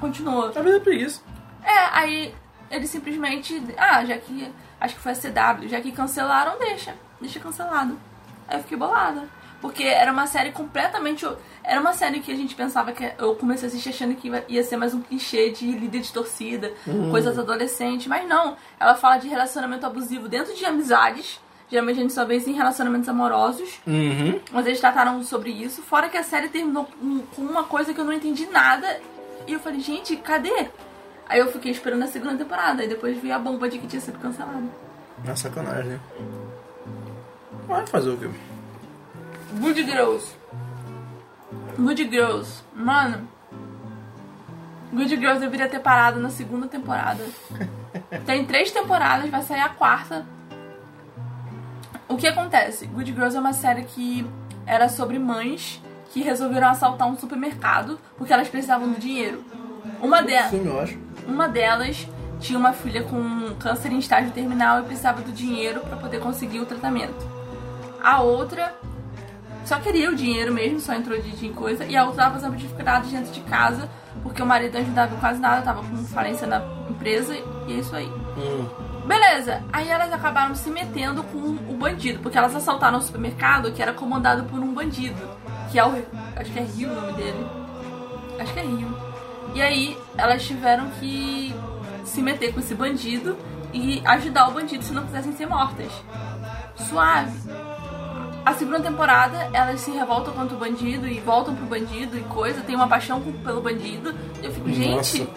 continuou. 0.00 0.50
Vida 0.50 0.78
é 0.78 0.80
preguiça. 0.80 1.22
É, 1.62 1.78
aí 1.92 2.34
eles 2.70 2.90
simplesmente. 2.90 3.62
Ah, 3.76 4.04
já 4.04 4.16
que. 4.16 4.52
Acho 4.80 4.94
que 4.94 5.00
foi 5.00 5.12
a 5.12 5.14
CW, 5.14 5.68
já 5.68 5.80
que 5.80 5.92
cancelaram, 5.92 6.58
deixa. 6.58 6.94
Deixa 7.20 7.38
cancelado. 7.38 7.98
Aí 8.48 8.56
eu 8.56 8.62
fiquei 8.62 8.78
bolada. 8.78 9.28
Porque 9.60 9.84
era 9.84 10.10
uma 10.10 10.26
série 10.26 10.52
completamente. 10.52 11.26
Era 11.62 11.78
uma 11.80 11.92
série 11.92 12.20
que 12.20 12.32
a 12.32 12.34
gente 12.34 12.54
pensava 12.54 12.92
que. 12.92 13.12
Eu 13.18 13.34
comecei 13.36 13.66
a 13.66 13.68
assistir 13.68 13.90
achando 13.90 14.14
que 14.14 14.32
ia- 14.48 14.64
ser 14.64 14.78
mais 14.78 14.94
um 14.94 15.02
clichê 15.02 15.50
de 15.50 15.70
líder 15.70 16.00
de 16.00 16.10
torcida, 16.10 16.72
coisas 17.10 17.38
adolescentes. 17.38 18.06
Mas 18.06 18.26
não. 18.26 18.56
Ela 18.80 18.94
fala 18.94 19.18
de 19.18 19.28
relacionamento 19.28 19.84
abusivo 19.84 20.28
dentro 20.28 20.54
de 20.54 20.64
amizades. 20.64 21.38
Geralmente 21.70 21.98
a 21.98 22.02
gente 22.02 22.12
só 22.14 22.24
vê 22.24 22.36
isso 22.36 22.48
em 22.48 22.54
relacionamentos 22.54 23.08
amorosos. 23.08 23.78
Uhum. 23.86 24.40
Mas 24.50 24.64
eles 24.66 24.80
trataram 24.80 25.22
sobre 25.22 25.50
isso. 25.50 25.82
Fora 25.82 26.08
que 26.08 26.16
a 26.16 26.22
série 26.24 26.48
terminou 26.48 26.88
com 27.36 27.42
uma 27.42 27.64
coisa 27.64 27.92
que 27.92 28.00
eu 28.00 28.04
não 28.04 28.14
entendi 28.14 28.46
nada. 28.46 28.98
E 29.46 29.52
eu 29.52 29.60
falei, 29.60 29.80
gente, 29.80 30.16
cadê? 30.16 30.68
Aí 31.30 31.38
eu 31.38 31.52
fiquei 31.52 31.70
esperando 31.70 32.02
a 32.02 32.08
segunda 32.08 32.36
temporada. 32.36 32.84
E 32.84 32.88
depois 32.88 33.16
vi 33.22 33.30
a 33.30 33.38
bomba 33.38 33.68
de 33.68 33.78
que 33.78 33.86
tinha 33.86 34.00
sido 34.00 34.18
cancelada. 34.18 34.64
É 35.24 35.36
sacanagem, 35.36 35.92
né? 35.92 36.00
Vai 37.68 37.86
fazer 37.86 38.10
o 38.10 38.16
quê? 38.16 38.28
Good 39.60 39.84
Girls. 39.84 40.34
Good 41.78 42.10
Girls. 42.10 42.64
Mano. 42.74 43.28
Good 44.92 45.16
Girls 45.16 45.38
deveria 45.38 45.68
ter 45.68 45.78
parado 45.78 46.18
na 46.18 46.30
segunda 46.30 46.66
temporada. 46.66 47.24
Tem 48.26 48.44
três 48.44 48.72
temporadas, 48.72 49.30
vai 49.30 49.42
sair 49.42 49.60
a 49.60 49.68
quarta. 49.68 50.26
O 52.08 52.16
que 52.16 52.26
acontece? 52.26 52.86
Good 52.86 53.12
Girls 53.12 53.36
é 53.36 53.40
uma 53.40 53.52
série 53.52 53.84
que 53.84 54.28
era 54.66 54.88
sobre 54.88 55.16
mães 55.16 55.80
que 56.12 56.22
resolveram 56.22 56.70
assaltar 56.70 57.06
um 57.06 57.16
supermercado 57.16 58.00
porque 58.18 58.32
elas 58.32 58.48
precisavam 58.48 58.90
do 58.90 58.98
dinheiro. 58.98 59.44
Uma 60.00 60.22
delas. 60.22 60.50
Filme, 60.50 60.66
eu 60.66 60.80
acho. 60.80 60.98
Uma 61.26 61.48
delas 61.48 62.06
tinha 62.40 62.58
uma 62.58 62.72
filha 62.72 63.02
com 63.02 63.54
câncer 63.58 63.92
em 63.92 63.98
estágio 63.98 64.30
terminal 64.32 64.80
e 64.80 64.82
precisava 64.84 65.20
do 65.20 65.30
dinheiro 65.30 65.80
para 65.80 65.96
poder 65.96 66.20
conseguir 66.20 66.60
o 66.60 66.66
tratamento. 66.66 67.28
A 68.02 68.20
outra 68.22 68.74
só 69.64 69.78
queria 69.78 70.10
o 70.10 70.16
dinheiro 70.16 70.52
mesmo, 70.52 70.80
só 70.80 70.94
entrou 70.94 71.20
de, 71.20 71.30
de 71.32 71.48
coisa. 71.50 71.84
E 71.84 71.96
a 71.96 72.04
outra 72.04 72.24
tava 72.24 72.34
fazendo 72.34 72.56
dificuldades 72.56 73.10
dentro 73.10 73.30
de 73.30 73.40
casa, 73.42 73.88
porque 74.22 74.42
o 74.42 74.46
marido 74.46 74.74
não 74.74 74.80
ajudava 74.80 75.14
em 75.14 75.18
quase 75.18 75.40
nada, 75.40 75.62
tava 75.62 75.82
com 75.82 75.96
falência 76.04 76.46
na 76.46 76.62
empresa 76.88 77.36
e 77.68 77.72
é 77.72 77.76
isso 77.76 77.94
aí. 77.94 78.06
Hum. 78.06 78.68
Beleza, 79.06 79.62
aí 79.72 79.88
elas 79.88 80.12
acabaram 80.12 80.54
se 80.54 80.70
metendo 80.70 81.22
com 81.24 81.38
o 81.38 81.76
bandido, 81.76 82.20
porque 82.20 82.38
elas 82.38 82.54
assaltaram 82.54 82.98
um 82.98 83.02
supermercado 83.02 83.72
que 83.72 83.82
era 83.82 83.92
comandado 83.92 84.44
por 84.44 84.58
um 84.58 84.72
bandido, 84.72 85.20
que 85.70 85.78
é 85.78 85.84
o. 85.84 85.92
Acho 86.36 86.52
que 86.52 86.58
é 86.58 86.62
Rio 86.62 86.90
o 86.90 86.94
nome 86.94 87.12
dele. 87.14 87.46
Acho 88.38 88.52
que 88.52 88.60
é 88.60 88.62
Rio. 88.62 89.09
E 89.54 89.62
aí 89.62 89.98
elas 90.16 90.42
tiveram 90.44 90.88
que 90.98 91.54
se 92.04 92.22
meter 92.22 92.52
com 92.52 92.60
esse 92.60 92.74
bandido 92.74 93.36
e 93.72 94.02
ajudar 94.04 94.48
o 94.48 94.52
bandido 94.52 94.82
se 94.82 94.92
não 94.92 95.04
quisessem 95.04 95.32
ser 95.32 95.46
mortas. 95.46 95.92
Suave. 96.88 97.50
A 98.44 98.54
segunda 98.54 98.80
temporada, 98.80 99.50
elas 99.52 99.80
se 99.80 99.90
revoltam 99.90 100.32
contra 100.32 100.56
o 100.56 100.58
bandido 100.58 101.06
e 101.06 101.20
voltam 101.20 101.54
pro 101.54 101.66
bandido 101.66 102.16
e 102.16 102.22
coisa, 102.22 102.62
tem 102.62 102.74
uma 102.74 102.88
paixão 102.88 103.20
pelo 103.20 103.60
bandido. 103.60 104.14
E 104.42 104.46
eu 104.46 104.52
fico, 104.52 104.68
gente. 104.70 105.20
Nossa. 105.20 105.28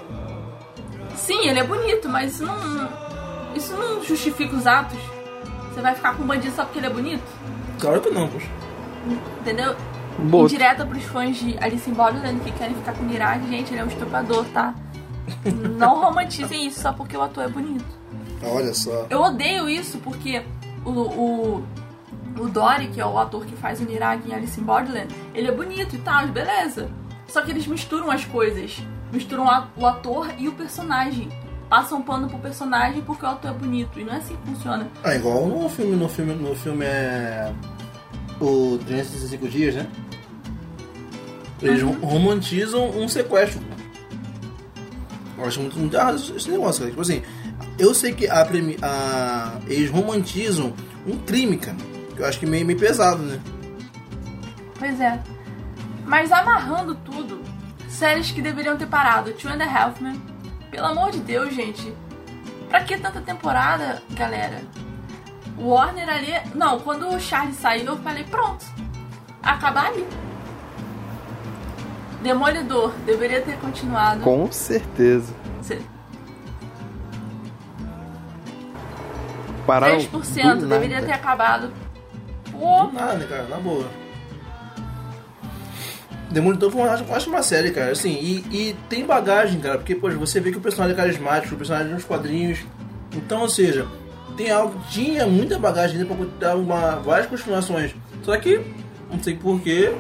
Sim, 1.16 1.48
ele 1.48 1.60
é 1.60 1.64
bonito, 1.64 2.10
mas 2.10 2.34
isso 2.34 2.46
não. 2.46 2.56
Isso 3.56 3.76
não 3.76 4.04
justifica 4.04 4.56
os 4.56 4.66
atos. 4.66 4.98
Você 5.70 5.82
vai 5.82 5.94
ficar 5.94 6.16
com 6.16 6.24
o 6.24 6.26
bandido 6.26 6.56
só 6.56 6.64
porque 6.64 6.80
ele 6.80 6.88
é 6.88 6.90
bonito? 6.90 7.24
Claro 7.80 8.02
que 8.02 8.10
não, 8.10 8.28
poxa. 8.28 8.48
Entendeu? 9.42 9.76
Boa. 10.20 10.46
Indireta 10.46 10.86
pros 10.86 11.04
fãs 11.04 11.36
de 11.38 11.58
Alice 11.60 11.90
in 11.90 11.94
Borderland 11.94 12.40
que 12.42 12.52
querem 12.52 12.76
ficar 12.76 12.94
com 12.94 13.04
Mirage, 13.04 13.48
gente, 13.48 13.72
ele 13.74 13.82
é 13.82 13.84
um 13.84 13.88
estuprador, 13.88 14.46
tá? 14.54 14.74
Não 15.78 16.02
romantizem 16.02 16.68
isso 16.68 16.82
só 16.82 16.94
porque 16.94 17.16
o 17.18 17.22
ator 17.22 17.44
é 17.46 17.48
bonito. 17.48 17.86
Olha 18.46 18.74
só. 18.74 19.08
Eu 19.10 19.22
odeio 19.22 19.70
isso 19.70 19.98
porque 20.00 20.44
o, 20.86 20.90
o, 20.92 21.64
o 22.40 22.50
Dory, 22.50 22.88
que 22.88 23.00
é 23.00 23.06
o 23.06 23.18
ator 23.18 23.46
que 23.46 23.56
faz 23.56 23.80
o 23.80 23.86
Nirag 23.86 24.30
em 24.30 24.34
Alice 24.34 24.60
in 24.60 24.64
Borderland, 24.64 25.14
ele 25.34 25.48
é 25.48 25.52
bonito 25.52 25.96
e 25.96 26.00
tal, 26.00 26.28
beleza. 26.28 26.90
Só 27.28 27.42
que 27.42 27.52
eles 27.52 27.66
misturam 27.66 28.12
as 28.12 28.26
coisas. 28.26 28.82
Misturam 29.12 29.50
a- 29.50 29.68
o 29.78 29.86
ator 29.86 30.28
e 30.38 30.48
o 30.48 30.52
personagem. 30.54 31.30
Passam 31.70 32.02
pano 32.02 32.28
pro 32.28 32.38
personagem 32.38 33.02
porque 33.02 33.26
o 33.26 33.30
ator 33.30 33.52
é 33.52 33.54
bonito. 33.54 34.00
E 34.00 34.04
não 34.04 34.14
é 34.14 34.18
assim 34.18 34.36
que 34.36 34.48
funciona. 34.52 34.88
Ah, 35.04 35.16
igual 35.16 35.48
no 35.48 35.68
filme, 35.70 35.96
no 35.96 36.08
filme, 36.10 36.34
no 36.36 36.54
filme 36.56 36.86
é. 36.86 37.52
O 38.40 38.78
365 38.86 39.48
dias, 39.48 39.76
né? 39.76 39.88
Eles 41.62 41.82
Uhum. 41.82 41.94
romantizam 42.02 42.90
um 42.90 43.08
sequestro. 43.08 43.62
Eu 45.38 45.46
acho 45.46 45.60
muito, 45.62 45.78
muito 45.80 45.96
errado 45.96 46.16
esse 46.36 46.50
negócio, 46.50 46.80
cara. 46.82 46.90
Tipo 46.92 47.02
assim, 47.02 47.22
eu 47.80 47.94
sei 47.94 48.14
que 48.14 48.28
a, 48.28 48.44
premi- 48.46 48.78
a- 48.82 49.60
eles 49.68 49.90
romantizam 49.90 50.74
um 51.08 51.18
crime, 51.20 51.58
cara. 51.58 51.78
Que 52.16 52.22
eu 52.22 52.26
acho 52.26 52.40
que 52.40 52.46
meio, 52.46 52.66
meio 52.66 52.78
pesado, 52.78 53.24
né? 53.24 53.40
Pois 54.78 55.00
é. 55.00 55.20
Mas 56.06 56.32
amarrando 56.32 56.96
tudo, 56.96 57.42
séries 57.88 58.30
que 58.32 58.42
deveriam 58.42 58.76
ter 58.78 58.88
parado. 58.88 59.32
Two 59.34 59.50
and 59.50 59.62
a 59.64 59.66
Half 59.66 60.02
Men. 60.02 60.22
Pelo 60.70 60.88
amor 60.88 61.12
de 61.12 61.20
Deus, 61.20 61.54
gente. 61.54 61.94
Pra 62.70 62.84
que 62.84 62.98
tanta 62.98 63.22
temporada, 63.22 64.02
galera? 64.12 64.62
O 65.58 65.70
Warner 65.70 66.10
ali. 66.10 66.34
Não, 66.56 66.80
quando 66.80 67.08
o 67.08 67.20
Charlie 67.20 67.54
saiu, 67.54 67.86
eu 67.86 67.98
falei, 67.98 68.24
pronto. 68.24 68.66
Acabar 69.42 69.88
ali. 69.88 70.06
Demolidor, 72.22 72.94
deveria 73.06 73.42
ter 73.42 73.58
continuado. 73.58 74.22
Com 74.22 74.50
certeza. 74.52 75.34
Pararam 79.66 79.98
10% 79.98 80.60
do 80.60 80.68
deveria 80.68 80.96
nada. 80.98 81.08
ter 81.08 81.14
acabado. 81.14 81.72
Pô, 82.52 82.86
Do 82.86 82.94
nada, 82.94 83.26
cara, 83.26 83.44
na 83.44 83.58
boa. 83.58 83.88
Demolidor 86.30 86.72
foi 86.72 86.82
uma, 86.82 86.96
eu 86.96 87.16
acho 87.16 87.30
uma 87.30 87.44
série, 87.44 87.72
cara, 87.72 87.92
assim, 87.92 88.12
e, 88.12 88.38
e 88.52 88.76
tem 88.90 89.06
bagagem, 89.06 89.60
cara, 89.60 89.78
porque, 89.78 89.94
poxa, 89.96 90.18
você 90.18 90.40
vê 90.40 90.52
que 90.52 90.58
o 90.58 90.62
personagem 90.62 90.94
é 90.94 90.98
carismático, 90.98 91.54
o 91.54 91.58
personagem 91.58 91.94
nos 91.94 92.04
quadrinhos, 92.04 92.60
então, 93.16 93.42
ou 93.42 93.50
seja, 93.50 93.88
tem 94.36 94.52
algo, 94.52 94.80
tinha 94.90 95.26
muita 95.26 95.58
bagagem 95.58 95.98
ali 95.98 96.06
pra 96.06 96.16
dar 96.40 96.56
uma, 96.56 96.98
várias 96.98 97.28
continuações, 97.28 97.94
só 98.24 98.36
que, 98.38 98.62
não 99.12 99.22
sei 99.22 99.36
porquê, 99.36 99.94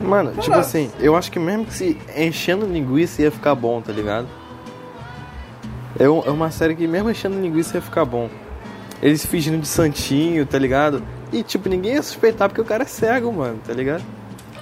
Mano, 0.00 0.32
tipo 0.40 0.54
assim, 0.54 0.90
eu 1.00 1.16
acho 1.16 1.32
que 1.32 1.38
mesmo 1.38 1.64
que 1.64 1.72
se 1.72 1.98
enchendo 2.14 2.66
linguiça 2.66 3.22
ia 3.22 3.30
ficar 3.30 3.54
bom, 3.54 3.80
tá 3.80 3.92
ligado? 3.92 4.28
É 5.98 6.04
é 6.04 6.08
uma 6.08 6.50
série 6.50 6.74
que 6.74 6.86
mesmo 6.86 7.10
enchendo 7.10 7.40
linguiça 7.40 7.78
ia 7.78 7.82
ficar 7.82 8.04
bom. 8.04 8.28
Eles 9.02 9.24
fingindo 9.24 9.58
de 9.58 9.66
santinho, 9.66 10.44
tá 10.44 10.58
ligado? 10.58 11.02
E 11.32 11.42
tipo, 11.42 11.68
ninguém 11.68 11.94
ia 11.94 12.02
suspeitar 12.02 12.48
porque 12.48 12.60
o 12.60 12.64
cara 12.64 12.82
é 12.82 12.86
cego, 12.86 13.32
mano, 13.32 13.58
tá 13.66 13.72
ligado? 13.72 14.04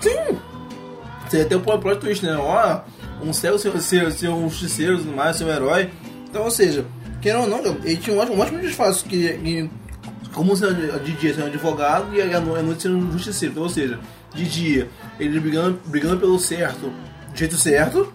Você 0.01 1.39
ia 1.39 1.45
ter 1.45 1.57
o 1.57 1.61
plot 1.61 1.99
twist, 1.99 2.25
né? 2.25 2.37
Ó, 2.37 2.81
um 3.23 3.33
cego 3.33 3.59
ser, 3.59 3.77
ser, 3.81 4.13
ser 4.13 4.29
um 4.29 4.49
justiceiro 4.49 4.95
e 4.95 4.99
tudo 4.99 5.17
mais, 5.17 5.37
ser 5.37 5.45
um 5.45 5.51
herói. 5.51 5.91
Então, 6.29 6.45
ou 6.45 6.51
seja, 6.51 6.85
querendo 7.25 7.41
ou 7.43 7.49
não, 7.63 7.77
ele 7.83 7.97
tinha 7.97 8.15
um 8.15 8.21
ótimo, 8.21 8.37
um 8.37 8.41
ótimo 8.43 8.61
disfarce 8.61 9.03
que, 9.05 9.33
que 9.39 9.71
como 10.35 10.55
sendo 10.55 11.01
de 11.03 11.13
dia 11.13 11.33
sendo 11.35 11.47
advogado 11.47 12.15
e 12.15 12.21
à 12.21 12.39
no- 12.39 12.55
à 12.55 12.61
noite 12.63 12.83
sendo 12.83 12.99
um 12.99 13.11
justiceiro. 13.13 13.53
Então, 13.53 13.63
ou 13.63 13.69
seja, 13.71 13.99
de 14.35 14.45
dia 14.45 14.89
ele 15.19 15.41
brigando, 15.41 15.81
brigando 15.87 16.19
pelo 16.19 16.39
certo, 16.39 16.89
do 17.33 17.37
jeito 17.39 17.57
certo, 17.57 18.13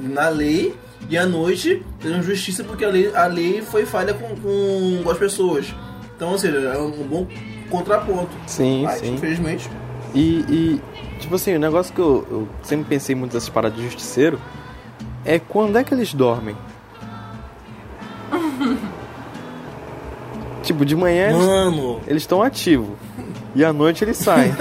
na 0.00 0.28
lei, 0.30 0.74
e 1.10 1.18
à 1.18 1.26
noite 1.26 1.82
fazendo 2.00 2.22
justiça 2.22 2.64
porque 2.64 2.84
a 2.84 2.88
lei, 2.88 3.14
a 3.14 3.26
lei 3.26 3.60
foi 3.62 3.84
falha 3.84 4.14
com, 4.14 4.28
com, 4.36 5.02
com 5.04 5.10
as 5.10 5.18
pessoas. 5.18 5.66
Então, 6.16 6.30
ou 6.30 6.38
seja, 6.38 6.56
é 6.56 6.78
um 6.78 6.90
bom 7.06 7.26
contraponto. 7.68 8.30
Sim, 8.46 8.84
Mas, 8.84 9.00
sim. 9.00 9.14
infelizmente. 9.14 9.68
E, 10.14 10.38
e, 10.48 10.80
tipo 11.20 11.34
assim, 11.34 11.54
o 11.54 11.58
negócio 11.58 11.92
que 11.92 12.00
eu, 12.00 12.26
eu 12.30 12.48
sempre 12.62 12.86
pensei 12.88 13.14
muito 13.14 13.34
nessas 13.34 13.50
paradas 13.50 13.76
de 13.76 13.84
justiceiro 13.84 14.40
é 15.26 15.38
quando 15.38 15.76
é 15.76 15.84
que 15.84 15.92
eles 15.92 16.14
dormem? 16.14 16.56
Tipo, 20.66 20.84
de 20.84 20.94
manhã 20.96 21.30
eles- 21.30 21.38
Mano, 21.46 22.00
eles 22.06 22.22
estão 22.22 22.42
ativos 22.42 22.90
e 23.54 23.64
à 23.64 23.72
noite 23.72 24.04
eles 24.04 24.16
saem. 24.18 24.52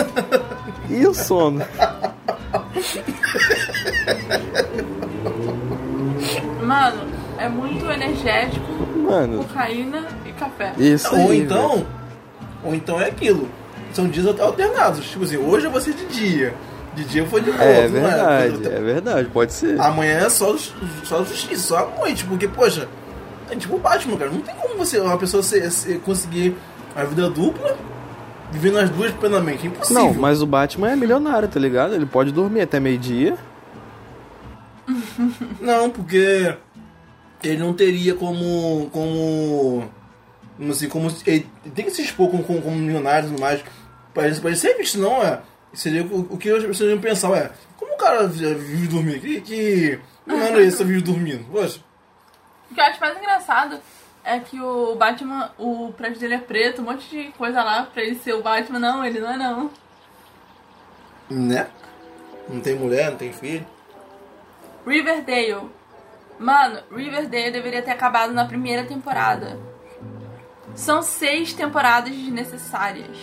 e 0.89 1.06
o 1.06 1.14
sono? 1.14 1.62
mano, 6.62 7.01
é 7.38 7.49
muito 7.49 7.86
energético, 7.89 8.72
Mano, 8.97 9.39
cocaína 9.43 10.06
e 10.26 10.32
café. 10.32 10.74
isso 10.78 11.14
Ou 11.16 11.30
aí, 11.32 11.39
então, 11.41 11.70
velho. 11.76 11.88
ou 12.64 12.76
então 12.76 12.99
é 13.01 13.06
aquilo. 13.08 13.47
São 13.93 14.08
dias 14.08 14.28
alternados. 14.39 15.06
Tipo 15.10 15.24
assim, 15.24 15.38
hoje 15.38 15.66
eu 15.68 15.72
vou 15.72 15.80
ser 15.80 15.93
de 15.93 16.06
dia. 16.08 16.53
De 16.95 17.03
dia 17.06 17.22
eu 17.22 17.26
vou 17.26 17.39
de 17.39 17.49
noite. 17.49 17.64
É 17.64 17.84
não 17.88 17.91
verdade, 18.01 18.68
é 18.68 18.80
verdade, 18.82 19.30
pode 19.30 19.53
ser. 19.53 19.80
Amanhã 19.80 20.18
é 20.20 20.30
só, 20.30 20.56
só 21.03 21.24
justiça, 21.24 21.62
só 21.68 21.78
a 21.78 21.99
noite. 21.99 22.26
Porque, 22.26 22.47
poxa, 22.47 22.88
é 23.49 23.55
tipo 23.55 23.75
o 23.75 23.79
Batman, 23.79 24.17
cara. 24.17 24.31
Não 24.31 24.41
tem 24.41 24.55
como 24.55 24.75
você, 24.77 24.99
uma 24.99 25.17
pessoa 25.17 25.41
ser- 25.43 25.69
ser- 25.71 25.99
conseguir 26.01 26.55
a 26.95 27.03
vida 27.03 27.29
dupla 27.29 27.77
vivendo 28.51 28.77
as 28.79 28.89
duas 28.89 29.11
plenamente. 29.11 29.65
É 29.65 29.67
impossível. 29.69 30.03
Não, 30.03 30.13
mas 30.13 30.41
o 30.41 30.45
Batman 30.45 30.91
é 30.91 30.95
milionário, 30.95 31.47
tá 31.47 31.59
ligado? 31.59 31.93
Ele 31.95 32.05
pode 32.05 32.31
dormir 32.31 32.61
até 32.61 32.79
meio-dia. 32.79 33.35
Não, 35.59 35.89
porque 35.89 36.55
ele 37.43 37.57
não 37.57 37.73
teria 37.73 38.13
como. 38.15 38.89
como. 38.91 39.89
como 40.57 40.71
assim, 40.71 40.87
como. 40.87 41.11
Ele 41.25 41.47
tem 41.73 41.85
que 41.85 41.91
se 41.91 42.01
expor 42.03 42.29
como, 42.29 42.43
como, 42.43 42.61
como 42.61 42.75
milionário 42.75 43.27
e 43.27 43.31
tudo 43.31 43.41
mais. 43.41 43.63
Pra 44.13 44.27
ele, 44.27 44.39
pra 44.39 44.49
ele 44.49 44.59
ser 44.59 44.75
visto, 44.77 44.99
não 44.99 45.21
é. 45.23 45.41
Seria 45.73 46.03
o, 46.03 46.19
o 46.29 46.37
que 46.37 46.49
as 46.49 46.63
pessoas 46.63 46.89
iam 46.91 46.99
pensar, 46.99 47.35
é. 47.35 47.51
Como 47.77 47.93
o 47.93 47.97
cara 47.97 48.27
vive 48.27 48.87
dormindo? 48.87 49.19
Que. 49.19 49.41
que 49.41 49.99
não 50.25 50.39
era 50.39 50.61
isso, 50.61 50.85
vive 50.85 51.01
dormindo. 51.01 51.43
Poxa. 51.51 51.79
O 52.70 52.74
que 52.74 52.80
eu 52.80 52.86
acho 52.86 52.99
mais 52.99 53.18
engraçado 53.18 53.80
é 54.24 54.39
que 54.39 54.59
o 54.59 54.95
Batman, 54.95 55.51
o 55.57 55.93
prédio 55.93 56.20
dele 56.20 56.36
é 56.36 56.39
preto, 56.39 56.82
um 56.82 56.86
monte 56.86 57.07
de 57.09 57.32
coisa 57.34 57.63
lá 57.63 57.84
pra 57.84 58.01
ele 58.01 58.16
ser 58.16 58.34
o 58.34 58.41
Batman. 58.41 58.80
Não, 58.80 59.05
ele 59.05 59.20
não 59.20 59.32
é 59.32 59.38
não. 59.38 59.72
Né? 61.30 61.68
Não 62.49 62.59
tem 62.59 62.76
mulher, 62.76 63.11
não 63.11 63.18
tem 63.18 63.32
filho. 63.32 63.66
Riverdale. 64.86 65.70
Mano, 66.38 66.82
Riverdale 66.91 67.51
deveria 67.51 67.82
ter 67.82 67.91
acabado 67.91 68.34
na 68.34 68.45
primeira 68.45 68.84
temporada. 68.84 69.59
São 70.76 71.01
seis 71.01 71.53
temporadas 71.53 72.13
desnecessárias. 72.13 73.18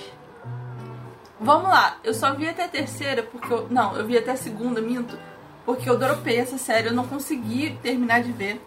Vamos 1.38 1.68
lá, 1.68 1.98
eu 2.04 2.14
só 2.14 2.32
vi 2.34 2.48
até 2.48 2.64
a 2.64 2.68
terceira 2.68 3.22
porque 3.22 3.52
eu. 3.52 3.68
Não, 3.68 3.96
eu 3.96 4.06
vi 4.06 4.16
até 4.16 4.30
a 4.30 4.36
segunda, 4.36 4.80
minto. 4.80 5.18
Porque 5.64 5.88
eu 5.88 5.98
dropei 5.98 6.38
essa 6.38 6.56
série, 6.56 6.88
eu 6.88 6.92
não 6.92 7.06
consegui 7.06 7.78
terminar 7.82 8.22
de 8.22 8.32
ver. 8.32 8.60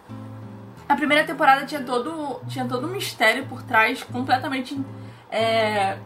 A 0.88 0.96
primeira 0.96 1.24
temporada 1.24 1.66
tinha 1.66 1.82
todo, 1.82 2.40
tinha 2.48 2.66
todo 2.66 2.86
um 2.88 2.92
mistério 2.92 3.46
por 3.48 3.64
trás, 3.64 4.04
completamente. 4.04 4.80
É, 5.32 5.98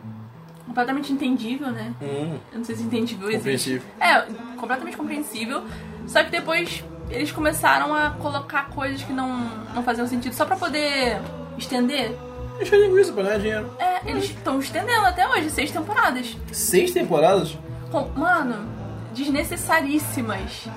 completamente 0.66 1.12
entendível, 1.12 1.72
né? 1.72 1.94
Hum, 2.02 2.38
Eu 2.52 2.58
não 2.60 2.64
sei 2.66 2.76
se 2.76 2.84
entendível 2.84 3.28
existe. 3.30 3.38
compreensível. 3.40 3.82
É, 4.00 4.22
completamente 4.58 4.98
compreensível. 4.98 5.64
Só 6.08 6.24
que 6.24 6.30
depois 6.32 6.84
eles 7.10 7.32
começaram 7.32 7.94
a 7.94 8.12
colocar 8.12 8.70
coisas 8.70 9.02
que 9.04 9.12
não, 9.12 9.38
não 9.74 9.84
faziam 9.84 10.08
sentido 10.08 10.34
só 10.34 10.46
pra 10.46 10.56
poder 10.56 11.20
estender. 11.58 12.16
Deixa 12.58 12.76
linguiça 12.78 13.12
pra 13.14 13.24
ganhar 13.24 13.40
dinheiro. 13.40 13.70
É, 13.80 14.10
eles 14.10 14.26
estão 14.26 14.60
estendendo 14.60 15.06
até 15.06 15.28
hoje, 15.28 15.50
seis 15.50 15.72
temporadas. 15.72 16.36
Seis 16.52 16.92
temporadas? 16.92 17.58
Com- 17.92 18.10
mano, 18.16 18.66
desnecessaríssimas. 19.14 20.68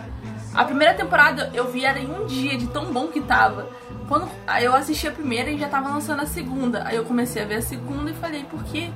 A 0.55 0.65
primeira 0.65 0.95
temporada 0.95 1.51
eu 1.55 1.71
vi 1.71 1.85
era 1.85 1.99
em 1.99 2.11
um 2.11 2.27
dia, 2.27 2.57
de 2.59 2.67
tão 2.69 2.87
bom 2.93 3.09
que 3.09 3.21
tava. 3.21 3.69
Quando 4.13 4.29
eu 4.61 4.75
assisti 4.75 5.09
a 5.09 5.11
primeira 5.11 5.51
e 5.51 5.59
já 5.59 5.71
tava 5.71 5.89
lançando 5.89 6.21
a 6.21 6.27
segunda. 6.27 6.83
Aí 6.85 6.97
eu 6.97 7.05
comecei 7.07 7.41
a 7.41 7.47
ver 7.47 7.55
a 7.55 7.63
segunda 7.63 8.11
e 8.11 8.15
falei, 8.15 8.45
por 8.45 8.63
que 8.65 8.93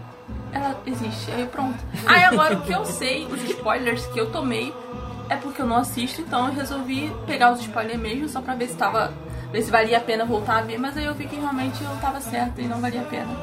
ela 0.52 0.78
existe? 0.84 1.30
Aí 1.30 1.46
pronto. 1.46 1.82
Aí 2.06 2.22
agora 2.22 2.58
o 2.58 2.60
que 2.60 2.70
eu 2.70 2.84
sei, 2.84 3.24
os 3.24 3.42
spoilers 3.42 4.04
que 4.08 4.20
eu 4.20 4.30
tomei, 4.30 4.74
é 5.30 5.36
porque 5.36 5.62
eu 5.62 5.66
não 5.66 5.78
assisto, 5.78 6.20
então 6.20 6.48
eu 6.48 6.52
resolvi 6.52 7.10
pegar 7.26 7.50
os 7.50 7.60
spoilers 7.60 7.98
mesmo, 7.98 8.28
só 8.28 8.42
pra 8.42 8.54
ver 8.54 8.68
se 8.68 8.76
tava. 8.76 9.10
ver 9.50 9.62
se 9.62 9.70
valia 9.70 9.96
a 9.96 10.02
pena 10.02 10.26
voltar 10.26 10.58
a 10.58 10.60
ver, 10.60 10.76
mas 10.76 10.94
aí 10.98 11.06
eu 11.06 11.14
vi 11.14 11.26
que 11.26 11.36
realmente 11.36 11.82
eu 11.82 11.96
tava 11.96 12.20
certa 12.20 12.60
e 12.60 12.66
não 12.66 12.78
valia 12.78 13.00
a 13.00 13.04
pena. 13.04 13.34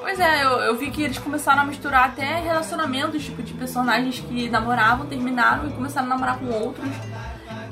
Pois 0.00 0.20
é, 0.20 0.44
eu, 0.44 0.50
eu 0.50 0.76
vi 0.76 0.92
que 0.92 1.02
eles 1.02 1.18
começaram 1.18 1.62
a 1.62 1.64
misturar 1.64 2.10
até 2.10 2.38
relacionamentos, 2.38 3.24
tipo, 3.24 3.42
de 3.42 3.52
personagens 3.54 4.20
que 4.20 4.48
namoravam, 4.48 5.06
terminaram 5.06 5.66
e 5.66 5.72
começaram 5.72 6.06
a 6.06 6.10
namorar 6.10 6.38
com 6.38 6.46
outros 6.46 6.88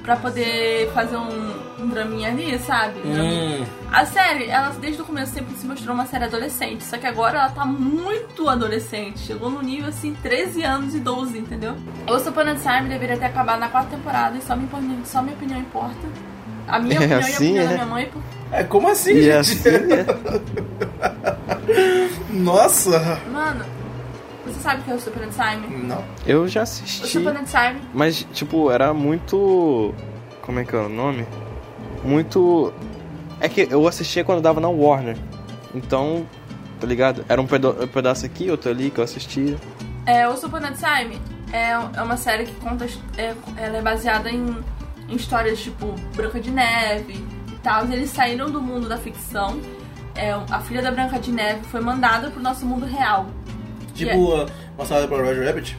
pra 0.03 0.17
poder 0.17 0.91
fazer 0.93 1.17
um, 1.17 1.53
um 1.81 1.87
draminha 1.89 2.29
ali, 2.31 2.59
sabe? 2.59 3.01
Hum. 3.05 3.65
A 3.93 4.05
série, 4.07 4.47
ela 4.49 4.71
desde 4.81 5.01
o 5.03 5.05
começo 5.05 5.33
sempre 5.33 5.55
se 5.55 5.67
mostrou 5.67 5.95
uma 5.95 6.07
série 6.07 6.25
adolescente, 6.25 6.83
só 6.83 6.97
que 6.99 7.07
agora 7.07 7.39
ela 7.39 7.49
tá 7.51 7.65
muito 7.65 8.49
adolescente. 8.49 9.21
Chegou 9.21 9.51
no 9.51 9.63
nível 9.63 9.89
assim, 9.89 10.15
13 10.23 10.63
anos 10.65 10.95
e 10.95 10.99
12, 11.01 11.39
entendeu? 11.39 11.77
O 12.09 12.19
Super 12.19 12.45
Time 12.57 12.89
deveria 12.89 13.17
ter 13.17 13.27
acabado 13.27 13.61
na 13.61 13.69
quarta 13.69 13.91
temporada 13.97 14.37
e 14.37 14.43
só 14.43 14.57
minha, 14.57 14.69
opini- 14.73 15.03
só 15.05 15.23
minha 15.23 15.35
opinião 15.37 15.59
importa. 15.61 15.97
A 16.67 16.79
minha 16.79 16.95
É 17.03 17.05
opinião 17.05 17.21
e 17.21 17.23
a 17.23 17.27
assim, 17.27 17.35
opinião 17.59 17.65
é? 17.65 17.67
da 17.69 17.73
minha 17.75 17.87
mãe. 17.87 18.07
por- 18.07 18.23
É, 18.51 18.65
como 18.65 18.89
assim, 18.89 19.13
E 19.13 19.23
gente? 19.23 19.39
assim, 19.39 19.69
é. 19.93 20.07
Nossa! 22.33 23.21
Mano, 23.31 23.65
você 24.53 24.61
sabe 24.61 24.81
o 24.81 24.85
que 24.85 24.91
é 24.91 24.95
o 24.95 25.01
Super 25.01 25.29
Time? 25.29 25.85
Não. 25.87 26.05
Eu 26.27 26.47
já 26.47 26.61
O 26.61 26.63
assisti, 26.63 27.07
Super 27.07 27.35
Time 27.45 27.81
mas, 27.93 28.27
tipo, 28.33 28.71
era 28.71 28.93
muito... 28.93 29.95
Como 30.43 30.59
é 30.59 30.65
que 30.65 30.75
é 30.75 30.79
o 30.79 30.89
nome? 30.89 31.27
Muito... 32.05 32.73
É 33.41 33.49
que 33.49 33.67
eu 33.71 33.87
assistia 33.89 34.25
quando 34.25 34.41
dava 34.41 34.61
na 34.61 34.69
Warner. 34.69 35.17
Então, 35.75 36.27
tá 36.81 36.87
ligado? 36.87 37.25
Era 37.29 37.41
um 37.41 37.45
um 37.45 37.89
pedaço 37.89 38.27
aqui, 38.27 38.51
outro 38.51 38.71
ali 38.71 38.91
que 38.91 38.99
eu 38.99 39.05
assistia. 39.05 39.57
É, 40.07 40.29
o 40.29 40.37
Super 40.37 40.61
Time 40.73 41.21
é, 41.53 41.71
é 41.71 42.03
uma 42.03 42.17
série 42.17 42.45
que 42.45 42.55
conta. 42.57 42.87
É, 43.17 43.35
ela 43.57 43.77
é 43.77 43.83
baseada 43.83 44.31
em, 44.31 44.57
em 45.09 45.15
histórias 45.15 45.61
tipo 45.61 45.95
Branca 46.15 46.41
de 46.41 46.51
Neve 46.51 47.25
e 47.49 47.57
tal. 47.63 47.85
Eles 47.85 48.11
saíram 48.11 48.51
do 48.51 48.61
mundo 48.61 48.89
da 48.89 48.97
ficção. 48.97 49.61
É, 50.15 50.33
a 50.33 50.61
filha 50.61 50.83
da 50.83 50.91
Branca 50.91 51.19
de 51.19 51.31
Neve 51.31 51.63
foi 51.65 51.81
mandada 51.81 52.31
pro 52.31 52.43
nosso 52.43 52.67
mundo 52.67 52.85
real. 52.87 53.27
Tipo 54.05 54.31
Yeah. 54.31 54.45
uh, 54.45 54.55
uma 54.79 54.87
sala 54.87 55.07
para 55.09 55.23
Roger 55.23 55.45
Rabbit? 55.47 55.77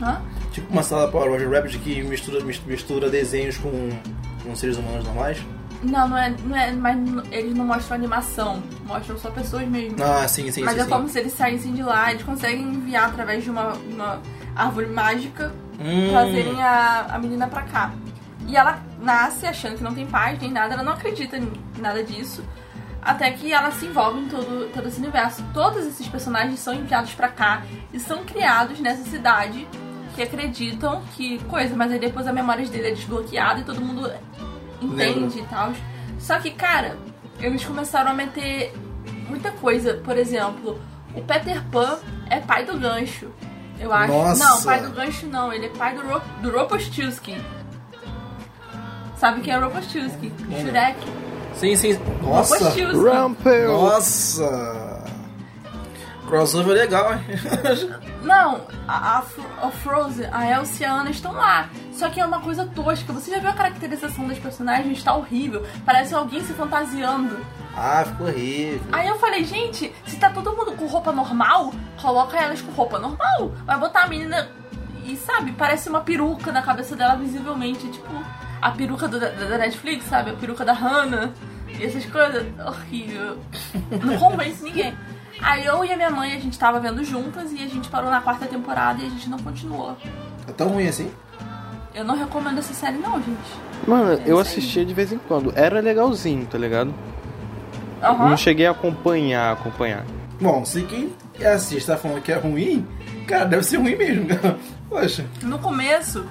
Hã? 0.00 0.20
Tipo 0.52 0.72
uma 0.72 0.82
sala 0.82 1.08
para 1.10 1.28
Roger 1.30 1.50
Rabbit 1.50 1.78
que 1.78 2.02
mistura, 2.02 2.44
mis- 2.44 2.62
mistura 2.64 3.10
desenhos 3.10 3.56
com, 3.58 3.90
com 4.42 4.54
seres 4.54 4.76
humanos 4.76 5.04
normais? 5.04 5.38
Não, 5.82 6.08
não 6.08 6.16
é, 6.16 6.34
não 6.44 6.56
é. 6.56 6.72
Mas 6.72 6.96
eles 7.30 7.54
não 7.54 7.64
mostram 7.66 7.96
animação. 7.96 8.62
Mostram 8.86 9.18
só 9.18 9.30
pessoas 9.30 9.66
mesmo. 9.68 9.96
Ah, 10.02 10.26
sim, 10.28 10.50
sim, 10.50 10.62
mas 10.62 10.74
sim. 10.74 10.80
é 10.80 10.84
sim. 10.84 10.90
como 10.90 11.08
se 11.08 11.18
eles 11.18 11.32
saíssem 11.32 11.72
de 11.74 11.82
lá. 11.82 12.10
Eles 12.10 12.22
conseguem 12.22 12.62
enviar 12.62 13.10
através 13.10 13.44
de 13.44 13.50
uma, 13.50 13.72
uma 13.72 14.20
árvore 14.54 14.86
mágica 14.86 15.52
Hum. 15.80 16.08
trazerem 16.10 16.62
a, 16.62 17.06
a 17.10 17.18
menina 17.18 17.48
pra 17.48 17.62
cá. 17.62 17.92
E 18.46 18.56
ela 18.56 18.78
nasce 19.02 19.44
achando 19.44 19.76
que 19.76 19.82
não 19.82 19.92
tem 19.92 20.06
paz 20.06 20.38
nem 20.40 20.52
nada, 20.52 20.74
ela 20.74 20.84
não 20.84 20.92
acredita 20.92 21.36
em 21.36 21.50
nada 21.80 22.02
disso. 22.04 22.44
Até 23.04 23.30
que 23.32 23.52
ela 23.52 23.70
se 23.70 23.84
envolve 23.84 24.20
em 24.20 24.28
todo, 24.28 24.72
todo 24.72 24.88
esse 24.88 24.98
universo. 24.98 25.44
Todos 25.52 25.84
esses 25.86 26.08
personagens 26.08 26.58
são 26.58 26.72
enviados 26.72 27.12
pra 27.12 27.28
cá 27.28 27.62
e 27.92 28.00
são 28.00 28.24
criados 28.24 28.80
nessa 28.80 29.04
cidade 29.04 29.68
que 30.14 30.22
acreditam 30.22 31.02
que 31.14 31.38
coisa, 31.44 31.74
mas 31.76 31.92
aí 31.92 31.98
depois 31.98 32.26
a 32.26 32.32
memória 32.32 32.66
dele 32.66 32.88
é 32.88 32.90
desbloqueada 32.92 33.60
e 33.60 33.64
todo 33.64 33.80
mundo 33.80 34.10
entende 34.80 35.40
e 35.40 35.42
tal. 35.44 35.72
Só 36.18 36.38
que, 36.38 36.50
cara, 36.50 36.96
eles 37.38 37.64
começaram 37.64 38.10
a 38.10 38.14
meter 38.14 38.72
muita 39.28 39.50
coisa. 39.50 39.94
Por 39.94 40.16
exemplo, 40.16 40.80
o 41.14 41.20
Peter 41.20 41.62
Pan 41.70 41.98
é 42.30 42.40
pai 42.40 42.64
do 42.64 42.78
gancho. 42.78 43.30
Eu 43.78 43.92
acho. 43.92 44.12
Nossa! 44.12 44.44
Não, 44.44 44.62
pai 44.62 44.80
do 44.80 44.90
gancho 44.90 45.26
não. 45.26 45.52
Ele 45.52 45.66
é 45.66 45.70
pai 45.70 45.94
do, 45.94 46.02
Ro 46.06 46.22
do 46.40 46.50
Ropostulski. 46.50 47.36
Sabe 49.16 49.40
quem 49.40 49.52
é? 49.52 49.56
Não. 50.48 50.60
Shrek. 50.60 51.23
Sim, 51.56 51.76
sim. 51.76 51.98
Nossa! 52.22 52.70
Rumpel! 52.92 53.72
Nossa! 53.72 55.04
Crossover 56.26 56.74
legal, 56.74 57.12
hein? 57.12 57.20
Não, 58.24 58.62
a, 58.88 59.18
a, 59.18 59.66
a 59.66 59.70
Frozen, 59.70 60.26
a 60.32 60.50
Elsa 60.50 60.82
e 60.82 60.86
a 60.86 60.92
Anna 60.94 61.10
estão 61.10 61.32
lá. 61.32 61.68
Só 61.92 62.08
que 62.08 62.18
é 62.18 62.24
uma 62.24 62.40
coisa 62.40 62.66
tosca. 62.74 63.12
Você 63.12 63.30
já 63.30 63.38
viu 63.38 63.50
a 63.50 63.52
caracterização 63.52 64.26
das 64.26 64.38
personagens? 64.38 64.98
Está 64.98 65.14
horrível. 65.14 65.64
Parece 65.84 66.14
alguém 66.14 66.42
se 66.42 66.54
fantasiando. 66.54 67.36
ah, 67.76 68.04
ficou 68.06 68.26
horrível. 68.28 68.80
Aí 68.90 69.06
eu 69.06 69.18
falei, 69.18 69.44
gente, 69.44 69.94
se 70.06 70.16
tá 70.16 70.30
todo 70.30 70.56
mundo 70.56 70.72
com 70.72 70.86
roupa 70.86 71.12
normal, 71.12 71.72
coloca 72.00 72.36
elas 72.38 72.62
com 72.62 72.72
roupa 72.72 72.98
normal. 72.98 73.52
Vai 73.66 73.78
botar 73.78 74.04
a 74.04 74.08
menina 74.08 74.48
e, 75.04 75.16
sabe, 75.16 75.52
parece 75.52 75.90
uma 75.90 76.00
peruca 76.00 76.50
na 76.50 76.62
cabeça 76.62 76.96
dela 76.96 77.16
visivelmente. 77.16 77.86
Tipo, 77.88 78.24
a 78.66 78.70
peruca 78.72 79.06
do- 79.08 79.20
da, 79.20 79.28
da 79.30 79.58
Netflix, 79.58 80.04
sabe? 80.06 80.30
A 80.30 80.34
peruca 80.34 80.64
da 80.64 80.72
Hannah. 80.72 81.30
E 81.68 81.84
essas 81.84 82.04
coisas. 82.06 82.44
Horrível. 82.64 83.38
Não 84.02 84.16
convence 84.18 84.62
ninguém. 84.62 84.94
Aí 85.42 85.64
eu 85.66 85.84
e 85.84 85.92
a 85.92 85.96
minha 85.96 86.10
mãe, 86.10 86.32
a 86.34 86.38
gente 86.40 86.58
tava 86.58 86.78
vendo 86.80 87.02
juntas 87.04 87.52
e 87.52 87.56
a 87.62 87.66
gente 87.68 87.88
parou 87.88 88.10
na 88.10 88.20
quarta 88.20 88.46
temporada 88.46 89.02
e 89.02 89.06
a 89.06 89.10
gente 89.10 89.28
não 89.28 89.38
continuou. 89.38 89.96
É 90.48 90.52
tão 90.52 90.68
ruim 90.68 90.86
assim? 90.86 91.10
Eu 91.94 92.04
não 92.04 92.16
recomendo 92.16 92.58
essa 92.58 92.72
série 92.72 92.98
não, 92.98 93.14
gente. 93.22 93.38
Mano, 93.86 94.12
É 94.12 94.14
eu 94.14 94.20
isso 94.20 94.32
aí. 94.34 94.40
assistia 94.58 94.84
de 94.84 94.94
vez 94.94 95.12
em 95.12 95.18
quando. 95.18 95.52
Era 95.56 95.80
legalzinho, 95.80 96.46
tá 96.46 96.56
ligado? 96.58 96.94
Aham. 98.02 98.30
Não 98.30 98.36
cheguei 98.36 98.66
a 98.66 98.70
acompanhar, 98.70 99.52
acompanhar. 99.52 100.04
Bom, 100.40 100.64
se 100.64 100.82
quem 100.82 101.12
assiste 101.44 101.86
tá 101.86 101.96
falando 101.96 102.20
que 102.22 102.32
é 102.32 102.36
ruim, 102.36 102.86
cara, 103.26 103.44
deve 103.46 103.62
ser 103.62 103.76
ruim 103.78 103.96
mesmo, 103.96 104.26
cara. 104.26 104.56
Poxa. 104.88 105.24
No 105.42 105.58
começo, 105.58 106.24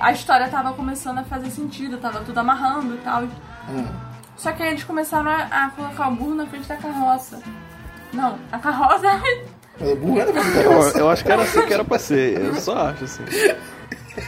a 0.00 0.12
história 0.12 0.48
tava 0.48 0.72
começando 0.72 1.18
a 1.18 1.24
fazer 1.24 1.50
sentido, 1.50 1.98
tava 1.98 2.20
tudo 2.20 2.38
amarrando 2.38 2.94
e 2.94 2.98
tal. 2.98 3.22
Hum. 3.22 3.86
Só 4.36 4.52
que 4.52 4.62
aí 4.62 4.70
eles 4.70 4.84
começaram 4.84 5.30
a, 5.30 5.66
a 5.66 5.70
colocar 5.70 6.08
o 6.08 6.14
burro 6.14 6.34
na 6.34 6.46
frente 6.46 6.68
da 6.68 6.76
carroça. 6.76 7.40
Não, 8.12 8.38
a 8.50 8.58
carroça. 8.58 9.08
O 9.80 9.94
burro 9.94 10.18
era 10.18 10.32
pra 10.32 10.42
Eu, 10.42 10.72
eu 10.72 11.08
acho 11.08 11.24
que 11.24 11.30
era 11.30 11.42
assim 11.42 11.64
que 11.64 11.72
era 11.72 11.84
pra 11.84 12.00
ser. 12.00 12.40
Eu 12.40 12.54
só 12.56 12.88
acho 12.88 13.04
assim. 13.04 13.22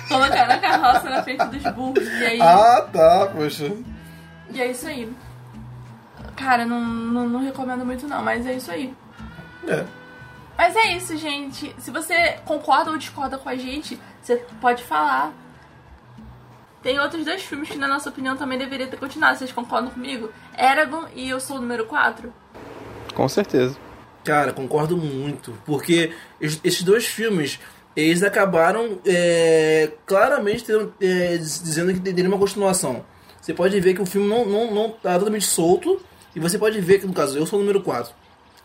Colocaram 0.08 0.54
a 0.54 0.58
carroça 0.58 1.10
na 1.10 1.24
frente 1.24 1.44
dos 1.46 1.72
burros. 1.72 2.06
E 2.06 2.24
aí. 2.24 2.40
Ah, 2.40 2.86
tá, 2.92 3.28
poxa. 3.34 3.72
E 4.50 4.60
é 4.60 4.70
isso 4.70 4.86
aí. 4.86 5.12
Cara, 6.36 6.64
não, 6.64 6.80
não, 6.80 7.28
não 7.28 7.40
recomendo 7.40 7.84
muito 7.84 8.06
não, 8.06 8.22
mas 8.22 8.46
é 8.46 8.54
isso 8.54 8.70
aí. 8.70 8.94
É. 9.66 9.84
Mas 10.56 10.76
é 10.76 10.92
isso, 10.92 11.16
gente. 11.16 11.74
Se 11.78 11.90
você 11.90 12.38
concorda 12.44 12.90
ou 12.90 12.96
discorda 12.96 13.36
com 13.36 13.48
a 13.48 13.56
gente, 13.56 14.00
você 14.22 14.36
pode 14.60 14.82
falar. 14.84 15.32
Tem 16.82 16.98
outros 16.98 17.24
dois 17.24 17.42
filmes 17.42 17.68
que, 17.68 17.76
na 17.78 17.86
nossa 17.86 18.08
opinião, 18.08 18.36
também 18.36 18.58
deveria 18.58 18.86
ter 18.86 18.96
continuado. 18.98 19.38
Vocês 19.38 19.52
concordam 19.52 19.90
comigo? 19.90 20.30
Eragon 20.56 21.04
e 21.14 21.28
Eu 21.28 21.38
Sou 21.40 21.56
o 21.56 21.60
Número 21.60 21.84
4. 21.86 22.32
Com 23.14 23.28
certeza. 23.28 23.76
Cara, 24.24 24.52
concordo 24.52 24.96
muito. 24.96 25.52
Porque 25.66 26.12
es- 26.40 26.60
esses 26.64 26.82
dois 26.82 27.06
filmes, 27.06 27.58
eles 27.94 28.22
acabaram 28.22 28.98
é, 29.06 29.92
claramente 30.06 30.64
tendo, 30.64 30.94
é, 31.00 31.36
diz- 31.36 31.62
dizendo 31.62 31.92
que 31.92 32.00
teria 32.00 32.26
uma 32.28 32.38
continuação. 32.38 33.04
Você 33.40 33.52
pode 33.52 33.78
ver 33.80 33.94
que 33.94 34.02
o 34.02 34.06
filme 34.06 34.28
não, 34.28 34.44
não, 34.46 34.74
não 34.74 34.90
tá 34.90 35.14
totalmente 35.18 35.46
solto. 35.46 36.00
E 36.34 36.40
você 36.40 36.58
pode 36.58 36.80
ver 36.80 36.98
que, 37.00 37.06
no 37.06 37.12
caso, 37.12 37.36
eu 37.36 37.44
sou 37.44 37.58
o 37.58 37.62
número 37.62 37.82
4. 37.82 38.14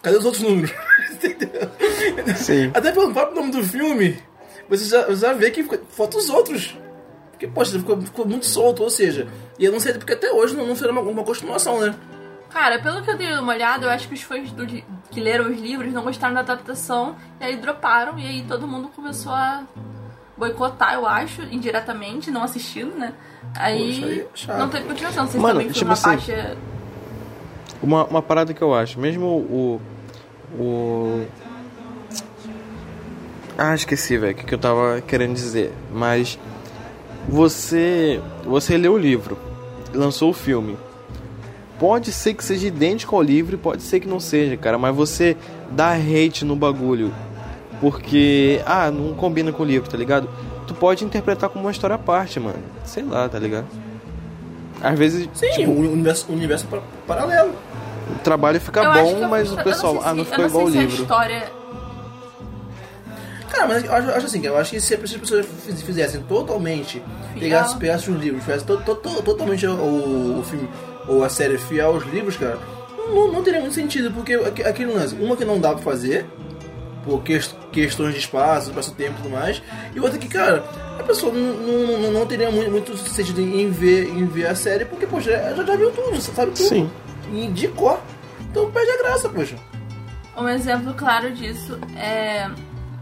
Cadê 0.02 0.16
os 0.18 0.24
outros 0.26 0.44
números? 0.44 0.72
Entendeu? 1.12 1.70
Sim. 2.38 2.72
Até 2.74 2.92
pelo 2.92 3.12
próprio 3.12 3.36
nome 3.38 3.52
do 3.52 3.64
filme, 3.64 4.22
você 4.70 4.86
já, 4.86 5.12
já 5.16 5.34
vê 5.34 5.50
que 5.52 5.64
faltam 5.90 6.20
os 6.20 6.30
outros. 6.30 6.78
Porque, 7.36 7.48
poxa, 7.48 7.78
ficou, 7.78 8.02
ficou 8.02 8.26
muito 8.26 8.46
solto, 8.46 8.82
ou 8.82 8.90
seja, 8.90 9.28
e 9.60 9.66
eu 9.66 9.72
não 9.72 9.80
sei 9.80 9.94
porque 9.94 10.14
até 10.14 10.32
hoje 10.32 10.56
não, 10.56 10.66
não 10.66 10.74
fizeram 10.74 10.94
uma, 10.94 11.02
uma 11.02 11.24
continuação, 11.24 11.82
né? 11.82 11.94
Cara, 12.50 12.80
pelo 12.80 13.02
que 13.02 13.12
eu 13.12 13.18
dei 13.18 13.34
uma 13.34 13.52
olhada, 13.52 13.86
eu 13.86 13.90
acho 13.90 14.08
que 14.08 14.14
os 14.14 14.22
fãs 14.22 14.50
do 14.52 14.66
que 14.66 15.20
leram 15.20 15.52
os 15.52 15.60
livros 15.60 15.92
não 15.92 16.04
gostaram 16.04 16.34
da 16.34 16.40
adaptação. 16.40 17.18
E 17.42 17.44
aí 17.44 17.58
droparam. 17.58 18.18
E 18.18 18.26
aí 18.26 18.46
todo 18.48 18.66
mundo 18.66 18.88
começou 18.96 19.34
a 19.34 19.64
boicotar, 20.38 20.94
eu 20.94 21.06
acho, 21.06 21.42
indiretamente, 21.44 22.32
não 22.32 22.44
assistindo, 22.44 22.98
né? 22.98 23.14
Aí, 23.56 24.26
Poxa, 24.30 24.54
aí 24.54 24.58
é 24.58 24.60
não 24.60 24.70
teve 24.70 24.86
continuação. 24.86 25.28
Vocês 25.28 25.42
Mano, 25.42 25.56
também 25.56 25.68
foi 25.68 25.74
tipo 25.74 25.86
uma 25.86 25.94
assim, 25.94 26.04
faixa. 26.04 26.58
Uma, 27.84 28.06
uma 28.06 28.22
parada 28.22 28.54
que 28.54 28.62
eu 28.62 28.74
acho, 28.74 29.02
mesmo 29.02 29.26
o. 29.26 29.82
O. 30.58 31.26
Ah, 33.58 33.76
esqueci, 33.76 34.18
velho, 34.18 34.34
o 34.34 34.36
que, 34.36 34.46
que 34.46 34.54
eu 34.54 34.60
tava 34.60 35.02
querendo 35.02 35.34
dizer. 35.34 35.74
Mas. 35.92 36.40
Você. 37.28 38.22
Você 38.46 38.78
leu 38.78 38.94
o 38.94 38.98
livro, 38.98 39.38
lançou 39.94 40.30
o 40.30 40.34
filme. 40.34 40.78
Pode 41.80 42.12
ser 42.12 42.34
que 42.34 42.44
seja 42.44 42.68
idêntico 42.68 43.16
ao 43.16 43.22
livro, 43.22 43.58
pode 43.58 43.82
ser 43.84 44.00
que 44.00 44.08
não 44.08 44.20
seja, 44.20 44.56
cara, 44.56 44.78
mas 44.78 44.96
você 44.96 45.36
dá 45.72 45.92
hate 45.94 46.46
no 46.46 46.56
bagulho. 46.56 47.14
Porque. 47.82 48.62
Ah, 48.66 48.90
não 48.92 49.14
combina 49.14 49.52
com 49.52 49.64
o 49.64 49.66
livro, 49.66 49.90
tá 49.90 49.98
ligado? 49.98 50.30
Tu 50.68 50.74
pode 50.74 51.04
interpretar 51.04 51.50
como 51.50 51.66
uma 51.66 51.72
história 51.72 51.96
à 51.96 52.00
parte, 52.00 52.40
mano. 52.40 52.60
Sei 52.86 53.04
lá, 53.04 53.28
tá 53.28 53.38
ligado? 53.38 53.66
Às 54.82 54.98
vezes. 54.98 55.28
Sim, 55.34 55.50
tipo, 55.52 55.72
o 55.72 55.80
universo, 55.80 56.32
universo 56.32 56.66
pa- 56.68 56.82
paralelo. 57.06 57.52
o 58.16 58.20
trabalho 58.20 58.60
fica 58.62 58.82
eu 58.84 58.94
bom, 58.94 59.18
eu- 59.24 59.28
mas 59.30 59.52
o 59.52 59.58
pessoal, 59.58 60.00
ah, 60.04 60.14
não 60.14 60.24
ficou 60.24 60.46
igual 60.46 60.66
o 60.66 60.70
livro. 60.70 60.96
A 61.00 61.02
história 61.02 61.52
Cara, 63.56 63.68
mas 63.68 63.84
eu 63.86 63.94
acho, 63.94 64.08
eu 64.10 64.16
acho 64.16 64.26
assim, 64.26 64.46
eu 64.46 64.58
acho 64.58 64.72
que 64.72 64.82
se 64.82 64.94
as 64.96 65.14
pessoas 65.14 65.46
fiz- 65.66 65.82
fizessem 65.82 66.22
totalmente, 66.24 67.02
pegassem, 67.40 67.78
pegassem 67.78 68.14
os 68.14 68.20
livros, 68.22 68.44
fizessem 68.44 68.68
to, 68.68 68.78
to, 68.78 68.96
to- 68.96 69.22
totalmente 69.24 69.66
o, 69.66 70.40
o 70.40 70.44
filme 70.44 70.68
ou 71.08 71.24
a 71.24 71.30
série 71.30 71.58
fiel 71.58 71.94
aos 71.94 72.04
livros, 72.06 72.36
cara, 72.36 72.58
não, 72.98 73.32
não 73.32 73.44
teria 73.44 73.62
muito 73.62 73.74
sentido, 73.76 74.12
porque 74.12 74.34
aqu- 74.34 74.68
aquele 74.68 74.92
lance, 74.94 75.16
uma 75.16 75.38
que 75.38 75.46
não 75.46 75.60
dá 75.60 75.70
pra 75.74 75.82
fazer, 75.84 76.26
por 77.06 77.22
ques- 77.24 77.56
questões 77.72 78.14
de 78.14 78.20
espaço, 78.20 78.70
espaço-tempo 78.72 79.14
e 79.20 79.22
tudo 79.24 79.30
mais, 79.30 79.62
e 79.96 80.00
outra 80.00 80.18
que, 80.18 80.28
cara, 80.28 80.64
a 81.00 81.04
pessoa 81.04 81.32
não, 81.32 81.54
não, 81.54 81.98
não- 82.02 82.12
não 82.12 82.26
teria 82.26 82.50
muito, 82.52 82.70
muito 82.72 82.98
sentido 82.98 83.40
em 83.40 83.70
ver, 83.70 84.10
em 84.10 84.26
ver 84.26 84.48
a 84.48 84.56
série, 84.56 84.84
porque, 84.86 85.06
poxa, 85.08 85.32
já, 85.56 85.64
já 85.64 85.76
viu 85.78 85.92
tudo, 85.92 86.20
sabe 86.20 86.52
tudo. 86.52 86.68
Sim. 86.68 86.90
E 87.32 87.48
de 87.48 87.68
cor. 87.70 88.00
Então 88.52 88.70
perde 88.72 88.92
a 88.92 88.98
graça, 88.98 89.30
poxa. 89.30 89.56
Um 90.38 90.50
exemplo 90.50 90.94
claro 90.96 91.32
disso 91.32 91.80
é 91.96 92.50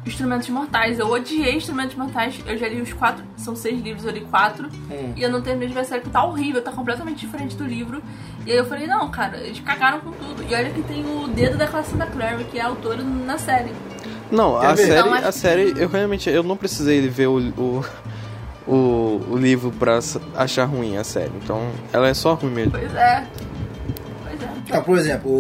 Instrumentos 0.06 0.50
Mortais. 0.50 1.00
Eu 1.00 1.10
odiei 1.10 1.56
Instrumentos 1.56 1.96
Mortais. 1.96 2.36
Eu 2.46 2.58
já 2.58 2.68
li 2.68 2.82
os 2.82 2.92
quatro. 2.94 3.24
São 3.38 3.56
seis 3.56 3.82
livros, 3.82 4.06
eu 4.06 4.12
li 4.12 4.22
quatro. 4.22 4.68
Hum. 4.92 5.14
E 5.16 5.22
eu 5.24 5.32
não 5.32 5.42
terminei 5.42 5.68
de 5.70 5.74
ver 5.74 5.80
a 5.82 5.84
série 5.86 6.02
porque 6.02 6.12
tá 6.14 6.24
horrível, 6.26 6.62
tá 6.62 6.72
completamente 6.72 7.20
diferente 7.26 7.56
do 7.56 7.64
livro. 7.66 8.02
E 8.46 8.52
aí 8.52 8.58
eu 8.58 8.66
falei, 8.66 8.86
não, 8.88 9.10
cara, 9.10 9.38
eles 9.38 9.60
cagaram 9.62 10.00
com 10.02 10.12
tudo. 10.12 10.44
E 10.50 10.54
olha 10.54 10.70
que 10.72 10.82
tem 10.84 11.06
o 11.06 11.28
dedo 11.30 11.58
da 11.58 11.68
Cassandra 11.68 12.08
Clare, 12.08 12.44
que 12.46 12.58
é 12.60 12.62
a 12.62 12.68
autora 12.68 13.02
na 13.02 13.38
série. 13.38 13.72
Não, 14.32 14.60
Quer 14.60 14.66
a 14.68 14.74
ver? 14.74 14.88
série, 14.88 15.00
Então, 15.00 15.14
a 15.14 15.32
série, 15.32 15.74
eu 15.78 15.88
realmente 15.88 16.30
eu 16.30 16.44
não 16.44 16.58
precisei 16.58 17.08
ver 17.08 17.28
o, 17.28 17.38
o, 17.40 17.86
o, 18.68 19.22
o 19.32 19.38
livro 19.38 19.72
pra 19.72 20.00
achar 20.36 20.66
ruim 20.66 20.98
a 20.98 21.04
série. 21.04 21.32
Então, 21.42 21.70
ela 21.94 22.08
é 22.08 22.14
só 22.14 22.34
ruim 22.34 22.52
mesmo. 22.52 22.72
Pois 22.72 22.94
é. 22.96 23.26
Pois 24.24 24.42
é. 24.42 24.50
Ah, 24.78 24.82
por 24.82 24.98
exemplo, 24.98 25.30
o, 25.32 25.36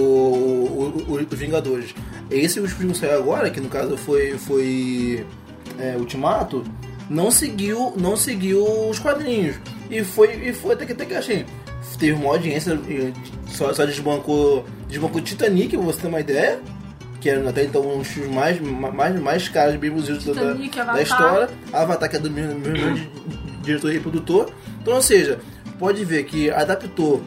o, 1.09 1.13
o- 1.13 1.27
os 1.31 1.39
Vingadores. 1.39 1.93
Esse 2.33 2.59
último 2.59 2.91
que 2.91 2.97
saiu 2.97 3.17
agora, 3.17 3.49
que 3.49 3.59
no 3.61 3.69
caso 3.69 3.95
foi, 3.97 4.37
foi 4.37 5.25
é, 5.79 5.95
Ultimato, 5.97 6.63
não 7.09 7.29
seguiu, 7.31 7.93
não 7.97 8.15
seguiu 8.17 8.63
os 8.89 8.99
quadrinhos. 8.99 9.55
E 9.89 10.03
foi, 10.03 10.33
e 10.49 10.53
foi 10.53 10.73
até 10.73 10.85
que, 10.85 10.93
até 10.93 11.05
que 11.05 11.13
assim, 11.13 11.45
teve 11.99 12.13
uma 12.13 12.29
audiência, 12.31 12.79
só, 13.47 13.73
só 13.73 13.85
desbancou, 13.85 14.65
desbancou 14.87 15.21
Titanic, 15.21 15.75
pra 15.77 15.85
você 15.85 16.01
ter 16.01 16.07
uma 16.07 16.19
ideia. 16.19 16.59
Que 17.21 17.29
era 17.29 17.49
até 17.49 17.63
então 17.63 17.81
um 17.87 17.99
dos 17.99 18.07
filmes 18.09 18.33
mais, 18.33 18.59
mais, 18.59 19.17
mais 19.21 19.47
caros, 19.47 19.75
bem 19.77 19.89
produzidos 19.91 20.25
da, 20.25 20.33
da 20.33 20.51
Avatar. 20.51 21.01
história. 21.01 21.49
Avatar, 21.71 22.09
que 22.09 22.15
é 22.17 22.19
do 22.19 22.29
mesmo, 22.29 22.59
mesmo 22.59 22.95
di- 22.95 23.09
diretor 23.63 23.93
e 23.93 23.99
produtor. 24.01 24.49
Então, 24.81 24.95
ou 24.95 25.01
seja, 25.01 25.39
pode 25.79 26.03
ver 26.03 26.25
que 26.25 26.49
adaptou 26.51 27.23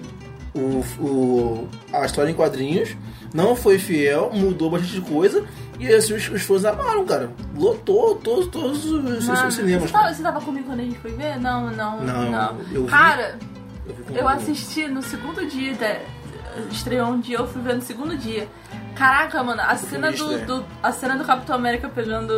o, 0.55 0.85
o- 1.03 1.69
a 1.95 2.05
história 2.05 2.31
em 2.31 2.35
quadrinhos, 2.35 2.91
não 3.37 3.55
foi 3.55 3.79
fiel, 3.79 4.31
mudou 4.33 4.71
bastante 4.71 5.01
coisa, 5.03 5.45
e 5.79 5.87
assim, 5.93 6.15
os, 6.15 6.29
os 6.31 6.43
fãs 6.43 6.65
amaram, 6.65 7.05
cara. 7.05 7.31
Lotou 7.55 8.15
todos, 8.17 8.47
todos 8.49 8.85
os, 8.87 9.27
Mano, 9.27 9.47
os 9.49 9.55
cinemas. 9.55 9.91
Você 9.91 9.93
tava, 9.93 10.15
você 10.15 10.23
tava 10.23 10.41
comigo 10.41 10.67
quando 10.67 10.81
a 10.81 10.85
gente 10.85 10.99
foi 10.99 11.13
ver? 11.13 11.39
Não, 11.39 11.71
não, 11.71 12.03
Não, 12.03 12.31
não. 12.31 12.57
eu 12.73 12.85
vi. 12.85 12.91
Cara, 12.91 13.39
Eu, 13.87 13.95
vi 13.95 14.19
Eu 14.19 14.29
assisti 14.29 14.89
no 14.89 15.03
segundo 15.03 15.47
dia, 15.47 15.75
da- 15.75 16.01
estreou 16.71 17.09
um 17.09 17.21
dia, 17.21 17.39
eu 17.39 17.47
fui 17.47 17.61
ver 17.63 17.75
no 17.75 17.83
segundo 17.83 18.17
dia. 18.17 18.49
Caraca, 18.95 19.43
mano, 19.43 19.61
a 19.61 19.77
cena 19.77 20.11
do, 20.11 20.39
do- 20.47 20.65
a 20.83 20.91
cena 20.91 21.17
do 21.17 21.25
Capitão 21.25 21.55
América 21.55 21.87
pegando 21.89 22.31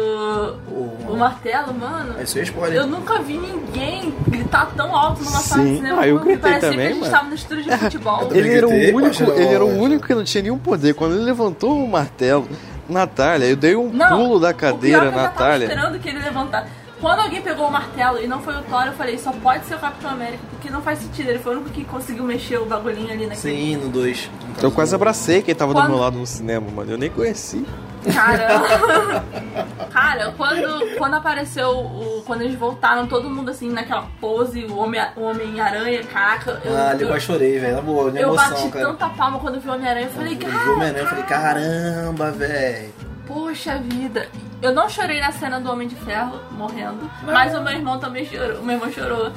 o, 0.68 1.12
O- 1.12 1.16
martelo, 1.16 1.72
mano. 1.72 2.20
Isso 2.20 2.36
é 2.38 2.42
spoiler. 2.42 2.78
Eu 2.80 2.86
nunca 2.86 3.20
vi 3.20 3.38
ninguém 3.38 4.12
gritar 4.26 4.66
tão 4.76 4.94
alto 4.96 5.22
numa 5.22 5.38
sala 5.38 5.62
Sim. 5.62 5.70
de 5.70 5.76
cinema. 5.76 6.00
Ah, 6.02 6.08
eu 6.08 6.16
porque 6.16 6.32
gritei 6.32 6.50
parecia 6.50 6.70
também, 6.70 6.86
que 6.86 6.90
a 6.90 6.94
gente 6.94 7.00
mano. 7.02 7.12
tava 7.12 7.28
no 7.28 7.34
estúdio 7.34 7.64
de 7.64 7.70
futebol. 7.78 8.28
Ele 8.32 8.54
era 8.54 8.66
o 8.66 8.70
único, 8.72 9.22
ele 9.30 9.54
era 9.54 9.64
o 9.64 9.78
único 9.78 10.06
que 10.06 10.14
não 10.14 10.24
tinha 10.24 10.42
nenhum 10.42 10.58
poder. 10.58 10.94
Quando 10.94 11.14
ele 11.14 11.22
levantou 11.24 11.84
o 11.84 11.88
martelo, 11.88 12.48
Natália, 12.88 13.46
eu 13.46 13.56
dei 13.56 13.76
um 13.76 13.92
Não, 13.92 14.08
pulo 14.08 14.40
da 14.40 14.50
o 14.50 14.54
pior 14.54 14.72
cadeira, 14.72 14.96
é 14.96 15.00
que 15.00 15.06
eu 15.06 15.10
já 15.12 15.16
tava 15.16 15.28
Natália. 15.28 15.64
esperando 15.66 15.98
que 16.00 16.08
ele 16.08 16.18
levantar. 16.18 16.66
Quando 17.00 17.20
alguém 17.20 17.40
pegou 17.40 17.68
o 17.68 17.70
martelo 17.72 18.20
e 18.20 18.26
não 18.26 18.40
foi 18.40 18.54
o 18.56 18.62
Thor, 18.62 18.86
eu 18.86 18.92
falei, 18.92 19.16
só 19.18 19.30
pode 19.32 19.64
ser 19.66 19.76
o 19.76 19.78
Capitão 19.78 20.10
América, 20.10 20.42
porque 20.50 20.68
não 20.68 20.82
faz 20.82 20.98
sentido. 20.98 21.28
Ele 21.28 21.38
foi 21.38 21.54
o 21.54 21.60
único 21.60 21.70
que 21.70 21.84
conseguiu 21.84 22.24
mexer 22.24 22.58
o 22.58 22.64
bagulhinho 22.66 23.12
ali 23.12 23.26
naquele. 23.26 23.36
Sim, 23.36 23.76
no 23.76 23.88
2. 23.88 24.28
Eu 24.60 24.72
quase 24.72 24.94
abracei 24.94 25.40
quem 25.42 25.54
tava 25.54 25.72
do 25.72 25.80
Quando- 25.80 25.90
meu 25.90 25.98
lado 25.98 26.18
no 26.18 26.26
cinema, 26.26 26.66
mano. 26.70 26.90
Eu 26.90 26.98
nem 26.98 27.08
conheci. 27.08 27.64
Cara, 28.12 28.48
cara, 29.92 30.34
quando, 30.36 30.96
quando 30.96 31.14
apareceu 31.14 31.68
o. 31.70 32.22
Quando 32.26 32.42
eles 32.42 32.56
voltaram, 32.58 33.06
todo 33.06 33.30
mundo 33.30 33.50
assim 33.50 33.70
naquela 33.70 34.06
pose, 34.20 34.64
o 34.64 34.76
Homem- 34.76 35.00
o 35.16 35.22
Homem-Aranha, 35.22 36.02
caraca. 36.04 36.60
Eu, 36.64 36.76
Ah, 36.76 36.90
ali 36.90 37.02
eu 37.02 37.08
eu, 37.08 37.12
quase 37.14 37.24
chorei, 37.26 37.58
velho. 37.58 37.76
Na 37.76 37.82
boa, 37.82 38.10
na 38.10 38.20
eu 38.20 38.28
emoção, 38.28 38.50
bati 38.50 38.68
cara. 38.70 38.86
tanta 38.86 39.08
palma 39.10 39.38
quando 39.38 39.54
eu 39.56 39.60
vi 39.60 39.68
o 39.68 39.72
Homem-Aranha. 39.72 40.06
Eu 40.06 40.12
falei, 40.12 40.34
Eu 40.34 40.38
vi 40.50 40.68
o 40.68 40.72
Homem-Aranha, 40.74 41.02
eu 41.04 41.06
falei, 41.08 41.24
cara, 41.24 41.42
caramba, 41.60 42.30
velho. 42.32 42.92
Poxa 43.28 43.78
vida. 43.78 44.28
Eu 44.60 44.74
não 44.74 44.88
chorei 44.88 45.20
na 45.20 45.30
cena 45.30 45.60
do 45.60 45.70
Homem 45.70 45.86
de 45.86 45.94
Ferro 45.94 46.40
morrendo, 46.50 47.08
mas 47.24 47.54
o 47.54 47.62
meu 47.62 47.74
irmão 47.74 48.00
também 48.00 48.24
chorou. 48.24 48.60
O 48.60 48.64
meu 48.64 48.76
irmão 48.76 48.90
chorou. 48.90 49.32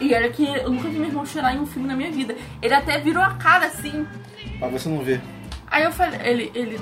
E 0.00 0.12
era 0.12 0.28
que 0.28 0.44
eu 0.44 0.70
nunca 0.70 0.88
vi 0.88 0.98
meu 0.98 1.08
irmão 1.08 1.24
chorar 1.24 1.54
em 1.54 1.60
um 1.60 1.66
filme 1.66 1.88
na 1.88 1.96
minha 1.96 2.10
vida. 2.10 2.36
Ele 2.60 2.74
até 2.74 2.98
virou 2.98 3.22
a 3.22 3.34
cara 3.34 3.66
assim. 3.66 4.06
Pra 4.58 4.68
você 4.68 4.88
não 4.88 5.02
ver. 5.02 5.20
Aí 5.68 5.84
eu 5.84 5.92
falei, 5.92 6.20
ele, 6.22 6.52
ele, 6.54 6.80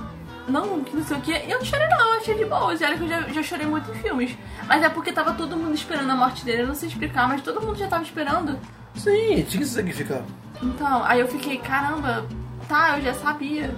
não, 0.49 0.83
que 0.83 0.97
não 0.97 1.05
sei 1.05 1.17
o 1.17 1.21
que. 1.21 1.33
Eu 1.33 1.59
não 1.59 1.65
chorei 1.65 1.87
não, 1.89 2.15
eu 2.15 2.21
achei 2.21 2.35
de 2.35 2.45
boa. 2.45 2.75
E 2.75 2.85
olha 2.85 2.97
que 2.97 3.05
eu 3.05 3.09
já, 3.09 3.21
já 3.23 3.43
chorei 3.43 3.67
muito 3.67 3.91
em 3.91 3.95
filmes. 3.95 4.37
Mas 4.67 4.83
é 4.83 4.89
porque 4.89 5.13
tava 5.13 5.33
todo 5.33 5.57
mundo 5.57 5.75
esperando 5.75 6.11
a 6.11 6.15
morte 6.15 6.45
dele. 6.45 6.63
Eu 6.63 6.67
não 6.67 6.75
sei 6.75 6.89
explicar, 6.89 7.29
mas 7.29 7.43
todo 7.43 7.61
mundo 7.61 7.79
já 7.79 7.89
tava 7.89 8.03
esperando. 8.03 8.59
Sim, 8.95 9.43
tinha 9.43 9.61
que 9.61 9.65
se 9.65 9.75
sacrificar. 9.75 10.23
Então, 10.63 11.05
aí 11.05 11.21
eu 11.21 11.29
fiquei, 11.29 11.59
caramba, 11.59 12.27
tá, 12.69 12.99
eu 12.99 13.05
já 13.05 13.15
sabia. 13.15 13.75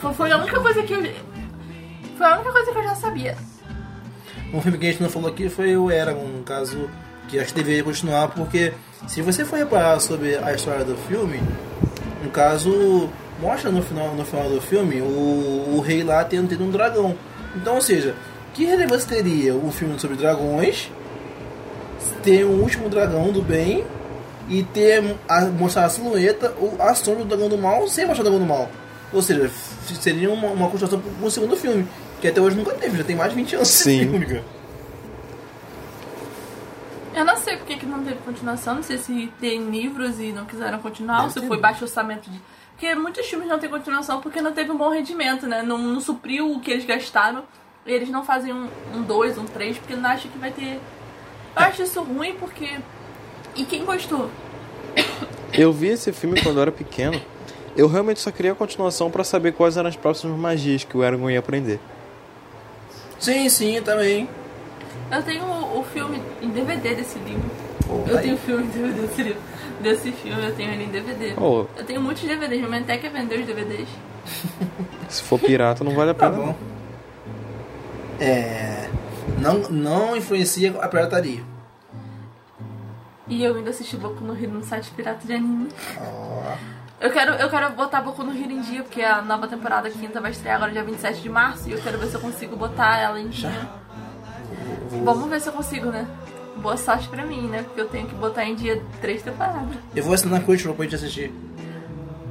Foi, 0.00 0.14
foi 0.14 0.32
a 0.32 0.38
única 0.38 0.60
coisa 0.60 0.82
que 0.82 0.92
eu. 0.92 1.35
Foi 2.16 2.26
a 2.26 2.34
única 2.34 2.52
coisa 2.52 2.72
que 2.72 2.78
eu 2.78 2.82
já 2.82 2.94
sabia. 2.94 3.36
Um 4.52 4.60
filme 4.60 4.78
que 4.78 4.86
a 4.86 4.90
gente 4.90 5.02
não 5.02 5.10
falou 5.10 5.28
aqui 5.28 5.48
foi 5.48 5.76
o 5.76 5.90
Eragon, 5.90 6.24
um 6.24 6.42
caso 6.42 6.88
que 7.28 7.38
acho 7.38 7.52
que 7.52 7.60
deveria 7.60 7.82
continuar, 7.82 8.28
porque 8.28 8.72
se 9.06 9.20
você 9.20 9.44
for 9.44 9.58
reparar 9.58 10.00
sobre 10.00 10.36
a 10.36 10.52
história 10.52 10.84
do 10.84 10.96
filme, 10.96 11.40
no 12.22 12.30
caso, 12.30 13.10
mostra 13.40 13.70
no 13.70 13.82
final, 13.82 14.14
no 14.14 14.24
final 14.24 14.48
do 14.48 14.60
filme 14.60 15.00
o, 15.00 15.74
o 15.76 15.80
rei 15.80 16.02
lá 16.02 16.24
tendo, 16.24 16.48
tendo 16.48 16.64
um 16.64 16.70
dragão. 16.70 17.16
Então, 17.54 17.74
ou 17.74 17.82
seja, 17.82 18.14
que 18.54 18.64
relevância 18.64 19.08
teria 19.08 19.54
um 19.54 19.70
filme 19.70 19.98
sobre 19.98 20.16
dragões, 20.16 20.90
ter 22.22 22.46
um 22.46 22.60
último 22.62 22.88
dragão 22.88 23.30
do 23.32 23.42
bem 23.42 23.84
e 24.48 24.62
ter 24.62 25.16
a, 25.28 25.42
mostrar 25.46 25.84
a 25.84 25.88
silhueta 25.88 26.54
ou 26.58 26.76
a 26.78 26.94
sombra 26.94 27.24
do 27.24 27.28
dragão 27.28 27.48
do 27.48 27.58
mal 27.58 27.86
sem 27.88 28.06
mostrar 28.06 28.22
o 28.22 28.30
dragão 28.30 28.46
do 28.46 28.48
mal? 28.48 28.70
Ou 29.12 29.22
seja, 29.22 29.50
seria 30.00 30.30
uma, 30.30 30.48
uma 30.48 30.68
continuação 30.68 31.00
pro 31.00 31.30
segundo 31.30 31.56
filme, 31.56 31.86
que 32.20 32.28
até 32.28 32.40
hoje 32.40 32.56
nunca 32.56 32.74
teve, 32.74 32.98
já 32.98 33.04
tem 33.04 33.16
mais 33.16 33.30
de 33.30 33.36
20 33.36 33.56
anos 33.56 33.68
Sim. 33.68 34.00
filme, 34.00 34.26
cara. 34.26 34.56
Eu 37.16 37.24
não 37.24 37.36
sei 37.38 37.56
porque 37.56 37.76
que 37.76 37.86
não 37.86 38.04
teve 38.04 38.16
continuação. 38.16 38.74
Não 38.74 38.82
sei 38.82 38.98
se 38.98 39.32
tem 39.40 39.70
livros 39.70 40.20
e 40.20 40.32
não 40.32 40.44
quiseram 40.44 40.78
continuar, 40.80 41.24
ou 41.24 41.30
se 41.30 41.40
ter 41.40 41.46
foi 41.46 41.58
baixo 41.58 41.84
orçamento 41.84 42.28
de. 42.28 42.38
Porque 42.72 42.94
muitos 42.94 43.24
filmes 43.24 43.48
não 43.48 43.58
têm 43.58 43.70
continuação 43.70 44.20
porque 44.20 44.42
não 44.42 44.52
teve 44.52 44.70
um 44.70 44.76
bom 44.76 44.90
rendimento, 44.90 45.46
né? 45.46 45.62
Não, 45.62 45.78
não 45.78 45.98
supriu 45.98 46.52
o 46.52 46.60
que 46.60 46.70
eles 46.70 46.84
gastaram. 46.84 47.42
E 47.86 47.92
eles 47.92 48.10
não 48.10 48.22
fazem 48.22 48.52
um 48.52 48.66
2, 48.66 48.96
um, 48.96 49.02
dois, 49.02 49.38
um 49.38 49.44
3, 49.46 49.78
porque 49.78 49.96
não 49.96 50.10
acham 50.10 50.30
que 50.30 50.36
vai 50.36 50.50
ter. 50.50 50.74
Eu 50.74 51.62
acho 51.62 51.82
isso 51.84 52.02
ruim 52.02 52.34
porque. 52.34 52.78
E 53.54 53.64
quem 53.64 53.82
gostou? 53.86 54.30
Eu 55.54 55.72
vi 55.72 55.88
esse 55.88 56.12
filme 56.12 56.42
quando 56.42 56.56
eu 56.56 56.62
era 56.62 56.72
pequeno. 56.72 57.18
Eu 57.76 57.88
realmente 57.88 58.20
só 58.20 58.30
queria 58.30 58.52
a 58.52 58.54
continuação 58.54 59.10
pra 59.10 59.22
saber 59.22 59.52
quais 59.52 59.76
eram 59.76 59.88
as 59.88 59.96
próximas 59.96 60.38
magias 60.38 60.82
que 60.84 60.96
o 60.96 61.02
Aragorn 61.02 61.32
ia 61.34 61.38
aprender. 61.38 61.78
Sim, 63.20 63.48
sim, 63.48 63.80
também. 63.82 64.28
Eu 65.10 65.22
tenho 65.22 65.44
o, 65.44 65.84
filme 65.84 66.20
em 66.42 66.48
DVD 66.48 66.94
desse 66.94 67.18
livro. 67.18 67.48
Pô, 67.86 68.02
Eu 68.08 68.16
aí. 68.16 68.22
tenho 68.22 68.34
o 68.34 68.38
filme 68.38 68.64
em 68.64 68.68
DVD 68.68 69.00
desse 69.02 69.22
livro. 69.22 69.40
Desse 69.80 70.12
filme, 70.12 70.42
eu 70.46 70.54
tenho 70.54 70.72
ele 70.72 70.84
em 70.84 70.88
DVD. 70.88 71.34
Oh, 71.36 71.66
Eu 71.76 71.84
tenho 71.84 72.00
muitos 72.00 72.22
DVDs, 72.22 72.58
minha 72.58 72.68
mãe 72.68 72.80
até 72.80 72.96
quer 72.96 73.10
vender 73.12 73.40
os 73.40 73.46
DVDs. 73.46 73.88
se 75.08 75.22
for 75.22 75.38
pirata, 75.38 75.84
não 75.84 75.92
vale 75.94 76.10
a 76.10 76.14
Tá 76.14 76.30
pena. 76.30 76.42
bom. 76.42 76.46
não. 76.48 76.56
É. 78.26 78.88
Não, 79.38 79.58
não 79.70 80.16
influencia 80.16 80.74
a 80.80 80.88
pirataria. 80.88 81.42
E 83.28 83.44
eu 83.44 83.54
ainda 83.56 83.70
assisti 83.70 83.96
Boku 83.96 84.24
no 84.24 84.34
Hero 84.34 84.52
no 84.52 84.64
site 84.64 84.90
pirata 84.96 85.26
de 85.26 85.34
anime. 85.34 85.68
Ó. 86.00 86.56
Eu 87.00 87.10
quero, 87.10 87.32
eu 87.34 87.50
quero 87.50 87.70
botar 87.74 88.00
Boku 88.00 88.22
no 88.24 88.32
Hero 88.32 88.52
em 88.52 88.60
dia, 88.60 88.82
porque 88.82 89.02
a 89.02 89.20
nova 89.20 89.46
temporada 89.46 89.90
quinta 89.90 90.18
vai 90.20 90.30
estrear 90.30 90.56
agora 90.56 90.72
dia 90.72 90.82
27 90.82 91.20
de 91.20 91.28
março. 91.28 91.68
E 91.68 91.72
eu 91.72 91.78
quero 91.80 91.98
ver 91.98 92.06
se 92.06 92.14
eu 92.14 92.20
consigo 92.20 92.56
botar 92.56 92.98
ela 92.98 93.20
em 93.20 93.28
dia. 93.28 93.68
Vamos 95.04 95.28
ver 95.28 95.40
se 95.40 95.48
eu 95.48 95.52
consigo, 95.52 95.90
né? 95.90 96.06
Boa 96.56 96.76
sorte 96.78 97.06
pra 97.08 97.24
mim, 97.24 97.48
né? 97.48 97.62
Porque 97.64 97.80
eu 97.82 97.88
tenho 97.88 98.06
que 98.06 98.14
botar 98.14 98.44
em 98.46 98.54
dia 98.54 98.82
três 99.00 99.20
temporadas. 99.22 99.76
Eu 99.94 100.02
vou 100.04 100.14
assinar 100.14 100.42
Crunchyroll 100.42 100.74
pra 100.74 100.84
gente 100.84 100.94
assistir. 100.94 101.34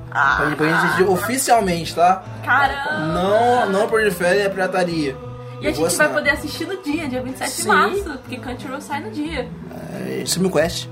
Pra 0.09 0.45
gente, 0.45 0.55
pra 0.55 0.65
gente 0.67 0.77
assistir 0.85 1.03
oficialmente, 1.03 1.93
tá? 1.93 2.23
Caramba! 2.43 2.99
Não, 3.13 3.69
não 3.69 3.87
prolifere 3.87 4.43
a 4.43 4.49
pirataria. 4.49 5.15
E 5.61 5.67
a 5.67 5.69
Eu 5.69 5.75
vou 5.75 5.87
gente 5.87 5.97
vai 5.97 6.07
assinar. 6.07 6.09
poder 6.13 6.29
assistir 6.31 6.65
no 6.67 6.81
dia, 6.81 7.07
dia 7.07 7.21
27 7.21 7.51
Sim. 7.51 7.61
de 7.61 7.67
março, 7.67 8.03
porque 8.19 8.37
Crunchyroll 8.39 8.81
sai 8.81 9.01
no 9.01 9.11
dia. 9.11 9.47
É, 9.93 10.23
Simulquest. 10.25 10.89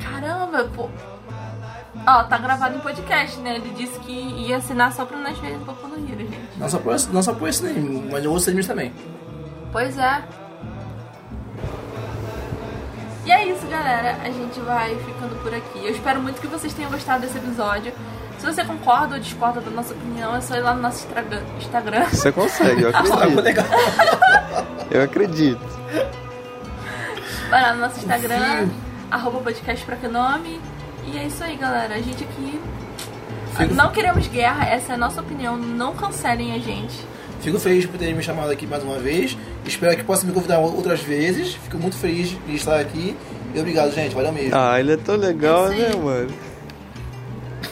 Caramba, 0.00 0.70
pô. 0.74 0.88
Ó, 2.06 2.24
tá 2.24 2.36
gravado 2.38 2.74
em 2.76 2.80
podcast, 2.80 3.38
né? 3.40 3.56
Ele 3.56 3.72
disse 3.76 3.98
que 4.00 4.12
ia 4.12 4.56
assinar 4.56 4.92
só 4.92 5.04
pra 5.04 5.16
nós 5.18 5.38
verem 5.38 5.58
Boku 5.58 5.86
no 5.86 5.94
Hero, 5.96 6.18
gente. 6.20 6.38
Não 6.56 6.68
só 6.68 6.78
por, 6.78 6.96
não 7.12 7.22
só 7.22 7.32
por 7.32 7.48
esse 7.48 7.64
anime, 7.64 8.08
mas 8.10 8.26
outros 8.26 8.48
animes 8.48 8.66
também. 8.66 8.92
Pois 9.70 9.96
é. 9.96 10.22
E 13.24 13.30
é 13.30 13.46
isso, 13.46 13.64
galera. 13.68 14.16
A 14.24 14.30
gente 14.30 14.58
vai 14.60 14.96
ficando 14.96 15.40
por 15.42 15.54
aqui. 15.54 15.78
Eu 15.84 15.90
espero 15.92 16.20
muito 16.20 16.40
que 16.40 16.46
vocês 16.48 16.74
tenham 16.74 16.90
gostado 16.90 17.20
desse 17.20 17.38
episódio. 17.38 17.92
Se 18.38 18.46
você 18.46 18.64
concorda 18.64 19.14
ou 19.14 19.20
discorda 19.20 19.60
da 19.60 19.70
nossa 19.70 19.94
opinião, 19.94 20.34
é 20.34 20.40
só 20.40 20.56
ir 20.56 20.60
lá 20.60 20.74
no 20.74 20.82
nosso 20.82 21.06
Instagram-. 21.58 22.06
Você 22.10 22.32
consegue, 22.32 22.82
eu 22.82 22.92
ficou 22.92 23.12
acredito. 23.14 23.40
legal. 23.42 23.66
Eu 24.90 25.02
acredito. 25.04 25.64
Vai 27.48 27.62
lá 27.62 27.74
no 27.74 27.80
nosso 27.82 27.98
Instagram, 28.00 28.68
arroba 29.08 29.38
podcast 29.40 29.86
pra 29.86 29.94
que 29.94 30.08
nome. 30.08 30.60
E 31.06 31.18
é 31.18 31.26
isso 31.26 31.42
aí, 31.42 31.56
galera. 31.56 31.94
A 31.94 31.98
gente 32.00 32.24
aqui. 32.24 32.60
Fico- 33.56 33.74
Não 33.74 33.90
queremos 33.90 34.26
guerra, 34.28 34.64
essa 34.66 34.92
é 34.92 34.94
a 34.94 34.98
nossa 34.98 35.20
opinião. 35.20 35.56
Não 35.56 35.94
cancelem 35.94 36.54
a 36.54 36.58
gente. 36.58 36.94
Fico 37.40 37.58
feliz 37.58 37.84
por 37.86 37.98
terem 37.98 38.14
me 38.14 38.22
chamado 38.22 38.50
aqui 38.50 38.66
mais 38.66 38.82
uma 38.84 38.98
vez. 38.98 39.36
Espero 39.66 39.96
que 39.96 40.04
possa 40.04 40.24
me 40.26 40.32
convidar 40.32 40.58
outras 40.60 41.00
vezes. 41.00 41.54
Fico 41.54 41.76
muito 41.76 41.96
feliz 41.96 42.36
de 42.46 42.54
estar 42.54 42.78
aqui. 42.78 43.16
E 43.54 43.58
obrigado, 43.58 43.92
gente. 43.92 44.14
Valeu 44.14 44.32
mesmo. 44.32 44.52
Ah, 44.56 44.78
ele 44.80 44.92
é 44.92 44.96
tão 44.96 45.16
legal, 45.16 45.64
aí. 45.66 45.78
né, 45.78 45.94
mano? 45.96 46.30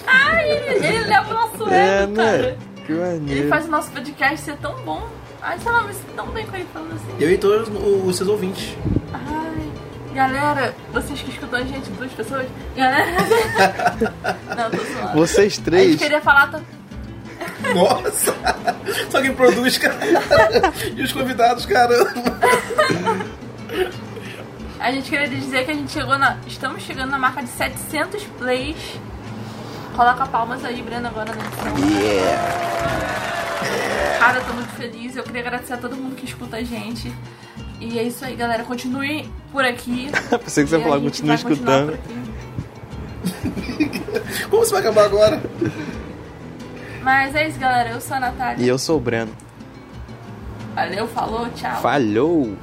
Ai, 0.07 0.51
ele, 0.51 0.87
ele 0.87 1.05
leva 1.05 1.31
o 1.31 1.35
nosso 1.35 1.71
É, 1.73 2.03
ego, 2.03 2.15
cara. 2.17 2.39
né? 2.43 2.57
Que 2.87 2.93
Ele 2.93 3.01
maneiro. 3.01 3.49
faz 3.49 3.67
o 3.67 3.71
nosso 3.71 3.91
podcast 3.93 4.41
ser 4.41 4.57
tão 4.57 4.75
bom. 4.83 5.07
Ai, 5.41 5.59
sei 5.61 5.71
lá, 5.73 5.83
me 5.85 5.95
sinto 5.95 6.13
tão 6.17 6.27
bem 6.29 6.47
com 6.47 6.57
ele 6.57 6.67
falando 6.73 6.93
assim. 6.95 7.17
Eu 7.21 7.31
e 7.31 7.39
todos 7.39 7.69
os 7.69 8.05
os 8.09 8.17
seus 8.17 8.29
ouvintes. 8.29 8.77
Ai, 9.15 9.70
galera, 10.15 10.75
vocês 10.93 11.21
que 11.23 11.31
escutam 11.31 11.59
a 11.61 11.63
gente, 11.63 11.89
duas 11.91 12.13
pessoas. 12.13 12.47
Galera. 12.77 13.07
Não, 14.57 14.71
tô 14.71 14.77
zoando. 14.79 15.13
Vocês 15.15 15.39
A 15.39 15.43
gente 15.57 15.63
três. 15.63 15.97
queria 15.97 16.21
falar. 16.21 16.51
tam- 16.51 16.63
Nossa! 17.75 18.35
Só 19.11 19.21
quem 19.23 19.35
produz, 19.35 19.79
cara. 19.79 19.97
E 20.97 21.03
os 21.03 21.13
convidados, 21.13 21.65
caramba. 21.67 22.11
A 24.79 24.91
gente 24.93 25.11
queria 25.11 25.29
dizer 25.29 25.65
que 25.65 25.71
a 25.71 25.75
gente 25.75 25.93
chegou 25.93 26.19
na. 26.19 26.37
Estamos 26.47 26.83
chegando 26.83 27.11
na 27.11 27.19
marca 27.19 27.43
de 27.43 27.49
700 27.51 28.25
plays. 28.39 28.77
Coloca 29.95 30.27
palmas 30.27 30.65
aí, 30.65 30.81
Breno, 30.83 31.09
agora 31.09 31.35
na 31.35 31.45
edição. 31.45 31.75
Cara, 34.19 34.39
eu 34.39 34.45
tô 34.45 34.53
muito 34.55 34.71
feliz. 34.75 35.17
Eu 35.17 35.23
queria 35.23 35.41
agradecer 35.43 35.75
a 35.75 35.77
todo 35.77 35.97
mundo 35.97 36.15
que 36.17 36.25
escuta 36.25 36.57
a 36.57 36.63
gente. 36.63 37.13
E 37.81 37.99
é 37.99 38.03
isso 38.03 38.25
aí, 38.25 38.37
galera. 38.37 38.63
Continuem 38.63 39.31
por 39.51 39.65
aqui. 39.65 40.11
Pensei 40.45 40.65
que 40.65 40.71
você 40.71 40.77
ia 40.77 40.83
falar, 40.83 41.01
continuar 41.01 41.35
escutando. 41.35 41.99
Como 44.51 44.65
você 44.65 44.73
vai 44.73 44.81
acabar 44.81 45.07
agora? 45.07 45.43
Mas 47.03 47.35
é 47.35 47.49
isso, 47.49 47.59
galera. 47.59 47.91
Eu 47.91 48.01
sou 48.01 48.17
a 48.17 48.21
Natália. 48.21 48.63
E 48.63 48.69
eu 48.69 48.79
sou 48.79 48.99
o 48.99 49.01
Breno. 49.01 49.33
Valeu, 50.75 51.09
falou, 51.09 51.49
tchau. 51.51 51.81
Falhou! 51.81 52.57